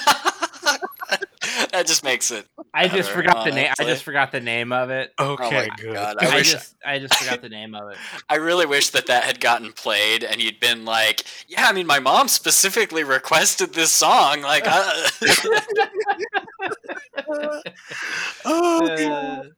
that 1.73 1.87
just 1.87 2.03
makes 2.03 2.31
it. 2.31 2.47
I 2.73 2.87
just 2.87 3.09
better, 3.09 3.21
forgot 3.23 3.45
the 3.45 3.51
name. 3.51 3.73
I 3.79 3.83
just 3.83 4.03
forgot 4.03 4.31
the 4.31 4.39
name 4.39 4.71
of 4.71 4.89
it. 4.89 5.13
Okay, 5.19 5.67
my 5.69 5.75
good. 5.75 5.93
God, 5.95 6.17
I, 6.19 6.31
I 6.31 6.35
wish- 6.35 6.51
just 6.51 6.75
I 6.85 6.99
just 6.99 7.15
forgot 7.15 7.41
the 7.41 7.49
name 7.49 7.75
of 7.75 7.89
it. 7.91 7.97
I 8.29 8.35
really 8.35 8.65
wish 8.65 8.89
that 8.91 9.07
that 9.07 9.23
had 9.23 9.39
gotten 9.39 9.71
played 9.73 10.23
and 10.23 10.41
you'd 10.41 10.59
been 10.59 10.85
like, 10.85 11.23
yeah, 11.47 11.67
I 11.67 11.73
mean, 11.73 11.87
my 11.87 11.99
mom 11.99 12.27
specifically 12.27 13.03
requested 13.03 13.73
this 13.73 13.91
song. 13.91 14.41
Like, 14.41 14.63
uh, 14.65 15.09
oh, 18.45 18.45
Uh, 18.45 18.97
God. 18.97 19.51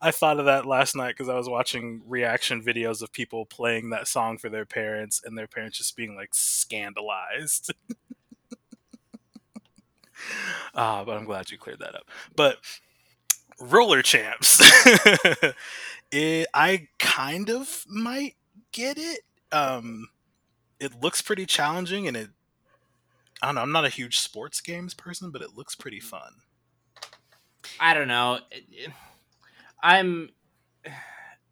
I 0.00 0.10
thought 0.10 0.38
of 0.38 0.46
that 0.46 0.66
last 0.66 0.94
night 0.94 1.14
because 1.16 1.28
I 1.28 1.36
was 1.36 1.48
watching 1.48 2.02
reaction 2.06 2.62
videos 2.62 3.02
of 3.02 3.12
people 3.12 3.46
playing 3.46 3.90
that 3.90 4.08
song 4.08 4.36
for 4.36 4.48
their 4.48 4.66
parents 4.66 5.22
and 5.24 5.38
their 5.38 5.46
parents 5.46 5.78
just 5.78 5.96
being 5.96 6.16
like 6.16 6.30
scandalized. 6.32 7.72
Ah, 10.74 11.04
but 11.06 11.16
I'm 11.16 11.24
glad 11.24 11.50
you 11.50 11.58
cleared 11.58 11.80
that 11.80 11.94
up. 11.94 12.08
But 12.34 12.58
roller 13.60 14.02
champs, 14.02 14.60
it, 16.10 16.46
I 16.54 16.88
kind 16.98 17.50
of 17.50 17.84
might 17.88 18.36
get 18.72 18.98
it. 18.98 19.20
Um, 19.52 20.08
it 20.80 21.00
looks 21.00 21.22
pretty 21.22 21.46
challenging, 21.46 22.06
and 22.06 22.16
it. 22.16 22.30
I 23.42 23.46
don't 23.46 23.54
know. 23.56 23.60
I'm 23.60 23.72
not 23.72 23.84
a 23.84 23.90
huge 23.90 24.18
sports 24.18 24.60
games 24.62 24.94
person, 24.94 25.30
but 25.30 25.42
it 25.42 25.56
looks 25.56 25.74
pretty 25.74 26.00
fun. 26.00 26.32
I 27.78 27.92
don't 27.94 28.08
know. 28.08 28.38
I'm 29.82 30.30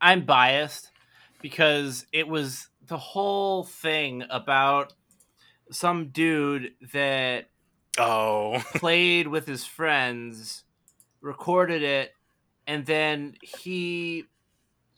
I'm 0.01 0.25
biased 0.25 0.91
because 1.43 2.07
it 2.13 2.27
was 2.27 2.69
the 2.87 2.99
whole 2.99 3.65
thing 3.65 4.25
about 4.31 4.93
some 5.71 6.09
dude 6.09 6.73
that 6.93 7.47
Oh, 7.99 8.63
played 8.75 9.29
with 9.29 9.47
his 9.47 9.65
friends, 9.65 10.65
recorded 11.21 11.83
it, 11.83 12.13
and 12.67 12.85
then 12.87 13.35
he 13.41 14.25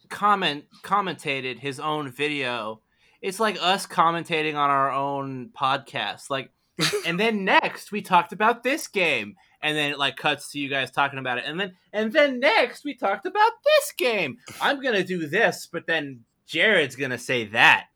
comment 0.09 0.65
commentated 0.83 1.59
his 1.59 1.81
own 1.81 2.11
video. 2.11 2.81
It's 3.21 3.41
like 3.41 3.59
us 3.61 3.87
commentating 3.87 4.55
on 4.55 4.71
our 4.71 4.91
own 4.91 5.51
podcast. 5.59 6.31
Like 6.31 6.51
and 7.07 7.19
then 7.19 7.45
next 7.45 7.91
we 7.93 8.03
talked 8.03 8.33
about 8.33 8.63
this 8.63 8.89
game. 8.89 9.37
And 9.63 9.77
then 9.77 9.91
it 9.91 9.99
like 9.99 10.17
cuts 10.17 10.53
to 10.53 10.59
you 10.59 10.69
guys 10.69 10.91
talking 10.91 11.19
about 11.19 11.39
it. 11.39 11.45
And 11.47 11.59
then 11.59 11.73
and 11.93 12.13
then 12.13 12.41
next 12.41 12.85
we 12.85 12.95
talked 12.95 13.27
about 13.27 13.53
this 13.65 13.93
game. 13.97 14.39
I'm 14.61 14.83
gonna 14.83 15.05
do 15.05 15.27
this, 15.27 15.67
but 15.71 15.87
then 15.87 16.25
Jared's 16.47 16.97
gonna 16.97 17.19
say 17.19 17.47
that. 17.47 17.87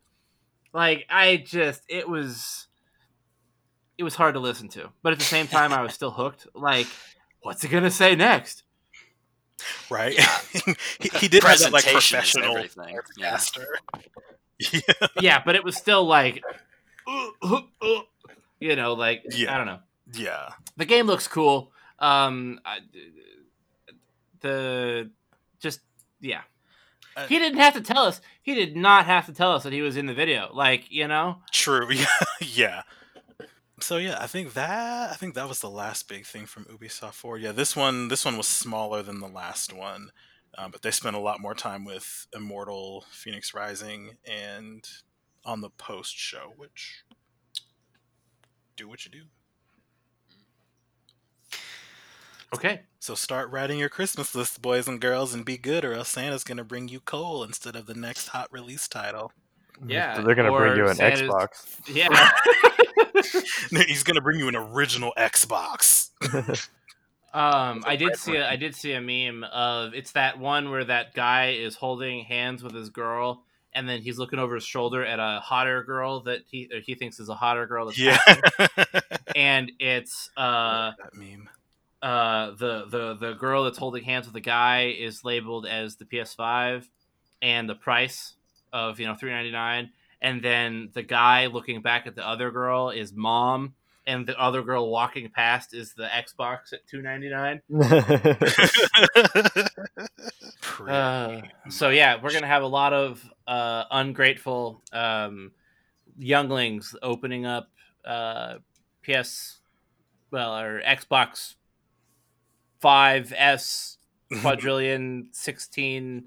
Like 0.72 1.06
I 1.10 1.36
just 1.36 1.82
it 1.88 2.08
was 2.08 2.68
it 4.00 4.02
was 4.02 4.14
hard 4.14 4.32
to 4.32 4.40
listen 4.40 4.66
to. 4.70 4.88
But 5.02 5.12
at 5.12 5.18
the 5.18 5.24
same 5.26 5.46
time 5.46 5.74
I 5.74 5.82
was 5.82 5.92
still 5.92 6.10
hooked. 6.10 6.46
Like, 6.54 6.86
what's 7.42 7.62
it 7.62 7.68
gonna 7.68 7.90
say 7.90 8.16
next? 8.16 8.62
right. 9.90 10.16
Yeah. 10.16 10.38
he, 10.98 11.10
he 11.18 11.28
did 11.28 11.42
have 11.42 11.58
that 11.58 11.70
like 11.70 11.84
Presentation 11.84 12.40
professional 12.40 12.56
everything, 12.56 12.98
yeah. 13.18 13.30
master. 13.30 13.66
Yeah. 13.92 14.80
Yeah, 15.20 15.42
but 15.44 15.54
it 15.54 15.62
was 15.64 15.76
still 15.76 16.04
like 16.06 16.42
you 18.58 18.74
know, 18.76 18.94
like 18.94 19.22
Yeah. 19.30 19.54
I 19.54 19.58
don't 19.58 19.66
know. 19.66 19.80
yeah. 20.14 20.50
the 20.78 20.86
game 20.86 21.06
looks 21.06 21.28
cool. 21.28 21.72
Um, 21.98 22.58
I, 22.64 22.78
the 24.40 25.10
just 25.60 25.80
yeah, 26.22 26.40
Uh, 27.16 27.26
he 27.26 27.38
didn't 27.38 27.58
have 27.58 27.74
to 27.74 27.82
tell 27.82 28.04
us. 28.04 28.22
He 28.42 28.54
did 28.54 28.76
not 28.76 29.04
have 29.04 29.26
to 29.26 29.32
tell 29.34 29.52
us 29.52 29.64
that 29.64 29.72
he 29.74 29.82
was 29.82 29.98
in 29.98 30.06
the 30.06 30.14
video. 30.14 30.50
Like 30.54 30.90
you 30.90 31.06
know, 31.06 31.36
True. 31.52 31.86
Yeah. 32.40 32.82
So 33.80 33.96
yeah, 33.96 34.18
I 34.20 34.26
think 34.26 34.52
that 34.54 35.10
I 35.10 35.14
think 35.14 35.34
that 35.34 35.48
was 35.48 35.60
the 35.60 35.70
last 35.70 36.08
big 36.08 36.26
thing 36.26 36.46
from 36.46 36.64
Ubisoft 36.66 37.14
Forward. 37.14 37.42
Yeah, 37.42 37.52
this 37.52 37.74
one 37.74 38.08
this 38.08 38.24
one 38.24 38.36
was 38.36 38.46
smaller 38.46 39.02
than 39.02 39.20
the 39.20 39.28
last 39.28 39.72
one, 39.72 40.12
um, 40.56 40.70
but 40.70 40.82
they 40.82 40.90
spent 40.90 41.16
a 41.16 41.20
lot 41.20 41.40
more 41.40 41.54
time 41.54 41.84
with 41.84 42.26
Immortal, 42.34 43.04
Fenyx 43.12 43.54
Rising, 43.54 44.16
and 44.26 44.86
on 45.44 45.60
the 45.60 45.70
post 45.70 46.16
show, 46.16 46.52
which 46.56 47.04
do 48.76 48.88
what 48.88 49.04
you 49.04 49.10
do. 49.10 49.22
okay. 52.54 52.82
So 52.98 53.14
start 53.14 53.50
writing 53.50 53.78
your 53.78 53.88
Christmas 53.88 54.34
list, 54.34 54.60
boys 54.60 54.86
and 54.86 55.00
girls, 55.00 55.32
and 55.32 55.44
be 55.44 55.56
good, 55.56 55.84
or 55.84 55.94
else 55.94 56.10
Santa's 56.10 56.44
gonna 56.44 56.64
bring 56.64 56.88
you 56.88 57.00
coal 57.00 57.42
instead 57.42 57.76
of 57.76 57.86
the 57.86 57.94
next 57.94 58.28
hot 58.28 58.52
release 58.52 58.88
title. 58.88 59.32
Yeah, 59.86 60.16
So 60.16 60.22
they're 60.22 60.34
gonna 60.34 60.52
bring 60.52 60.76
you 60.76 60.88
an 60.88 60.96
Santa's- 60.96 61.22
Xbox. 61.22 61.80
Yeah. 61.94 62.30
He's 63.86 64.02
gonna 64.02 64.20
bring 64.20 64.38
you 64.38 64.48
an 64.48 64.56
original 64.56 65.12
Xbox. 65.16 66.10
Um, 67.32 67.84
I 67.86 67.94
did 67.94 68.16
see 68.16 68.34
a, 68.34 68.44
I 68.48 68.56
did 68.56 68.74
see 68.74 68.92
a 68.92 69.00
meme 69.00 69.44
of 69.44 69.94
it's 69.94 70.10
that 70.12 70.40
one 70.40 70.68
where 70.70 70.82
that 70.82 71.14
guy 71.14 71.50
is 71.50 71.76
holding 71.76 72.24
hands 72.24 72.60
with 72.64 72.74
his 72.74 72.88
girl, 72.88 73.44
and 73.72 73.88
then 73.88 74.00
he's 74.02 74.18
looking 74.18 74.40
over 74.40 74.56
his 74.56 74.64
shoulder 74.64 75.04
at 75.04 75.20
a 75.20 75.38
hotter 75.38 75.84
girl 75.84 76.22
that 76.22 76.40
he 76.50 76.68
or 76.74 76.80
he 76.80 76.96
thinks 76.96 77.20
is 77.20 77.28
a 77.28 77.36
hotter 77.36 77.68
girl. 77.68 77.86
That's 77.86 78.00
yeah. 78.00 78.18
and 79.36 79.70
it's 79.78 80.28
uh 80.36 80.90
that 80.98 81.14
meme. 81.14 81.48
uh 82.02 82.50
the 82.56 82.86
the 82.90 83.14
the 83.14 83.34
girl 83.34 83.62
that's 83.62 83.78
holding 83.78 84.02
hands 84.02 84.26
with 84.26 84.34
the 84.34 84.40
guy 84.40 84.86
is 84.98 85.22
labeled 85.24 85.66
as 85.66 85.94
the 85.94 86.06
PS5 86.06 86.88
and 87.40 87.68
the 87.68 87.76
price 87.76 88.34
of 88.72 89.00
you 89.00 89.06
know 89.06 89.14
399 89.14 89.90
and 90.22 90.42
then 90.42 90.90
the 90.92 91.02
guy 91.02 91.46
looking 91.46 91.80
back 91.82 92.06
at 92.06 92.14
the 92.14 92.26
other 92.26 92.50
girl 92.50 92.90
is 92.90 93.12
mom 93.12 93.74
and 94.06 94.26
the 94.26 94.38
other 94.40 94.62
girl 94.62 94.90
walking 94.90 95.28
past 95.30 95.74
is 95.74 95.94
the 95.94 96.06
Xbox 96.06 96.72
at 96.72 96.86
299 96.88 97.60
uh, 100.88 101.40
so 101.68 101.90
yeah 101.90 102.16
we're 102.16 102.30
going 102.30 102.42
to 102.42 102.48
have 102.48 102.62
a 102.62 102.66
lot 102.66 102.92
of 102.92 103.24
uh 103.46 103.84
ungrateful 103.90 104.82
um 104.92 105.52
younglings 106.18 106.94
opening 107.02 107.46
up 107.46 107.70
uh 108.04 108.54
PS 109.04 109.60
well 110.30 110.58
or 110.58 110.82
Xbox 110.82 111.54
5S 112.82 113.96
quadrillion 114.40 115.28
16 115.32 116.26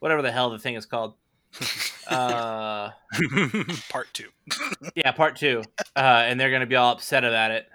whatever 0.00 0.22
the 0.22 0.32
hell 0.32 0.50
the 0.50 0.58
thing 0.58 0.74
is 0.74 0.86
called 0.86 1.14
uh, 2.08 2.90
Part 3.90 4.08
two. 4.12 4.28
yeah, 4.94 5.12
part 5.12 5.36
two, 5.36 5.62
uh, 5.96 6.24
and 6.26 6.38
they're 6.40 6.50
gonna 6.50 6.66
be 6.66 6.76
all 6.76 6.92
upset 6.92 7.24
about 7.24 7.50
it. 7.50 7.68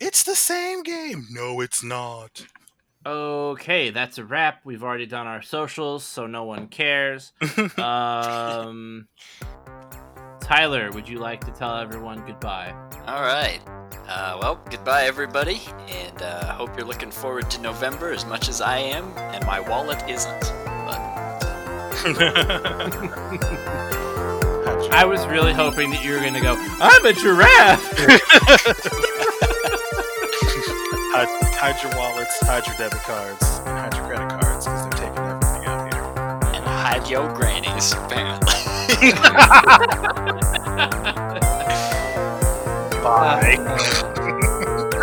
It's 0.00 0.22
the 0.24 0.34
same 0.34 0.82
game. 0.82 1.26
No, 1.30 1.60
it's 1.60 1.82
not. 1.82 2.46
Okay, 3.06 3.90
that's 3.90 4.18
a 4.18 4.24
wrap. 4.24 4.60
We've 4.64 4.82
already 4.82 5.06
done 5.06 5.26
our 5.26 5.42
socials, 5.42 6.04
so 6.04 6.26
no 6.26 6.44
one 6.44 6.68
cares. 6.68 7.32
Um, 7.78 9.08
Tyler, 10.40 10.90
would 10.92 11.08
you 11.08 11.18
like 11.18 11.42
to 11.46 11.50
tell 11.52 11.76
everyone 11.78 12.24
goodbye? 12.26 12.74
All 13.06 13.22
right. 13.22 13.60
Uh, 14.06 14.38
well, 14.42 14.60
goodbye, 14.70 15.04
everybody, 15.04 15.60
and 15.88 16.20
uh, 16.22 16.52
hope 16.54 16.76
you're 16.76 16.86
looking 16.86 17.10
forward 17.10 17.50
to 17.50 17.60
November 17.62 18.10
as 18.12 18.26
much 18.26 18.48
as 18.50 18.60
I 18.60 18.76
am, 18.78 19.06
and 19.16 19.44
my 19.46 19.60
wallet 19.60 20.02
isn't. 20.08 20.52
But 22.04 22.18
I 24.92 25.04
was 25.06 25.26
really 25.26 25.54
hoping 25.54 25.88
that 25.90 26.04
you 26.04 26.12
were 26.12 26.20
gonna 26.20 26.40
go. 26.40 26.54
I'm 26.80 27.06
a 27.06 27.12
giraffe. 27.14 27.82
hide, 31.14 31.28
hide 31.54 31.82
your 31.82 31.92
wallets, 31.96 32.38
hide 32.46 32.66
your 32.66 32.76
debit 32.76 33.02
cards, 33.04 33.42
and 33.64 33.78
hide 33.78 33.94
your 33.96 34.06
credit 34.06 34.28
cards 34.38 34.66
because 34.66 34.82
they're 34.82 34.92
taking 35.08 35.24
everything 35.24 35.64
out 35.64 35.86
of 35.86 35.92
here. 35.94 36.04
and 36.54 36.64
hide 36.64 37.08
your 37.08 37.32
grannies, 37.32 37.92
apparently. 37.92 38.52
Bye. 43.02 43.56
Uh, 43.58 44.94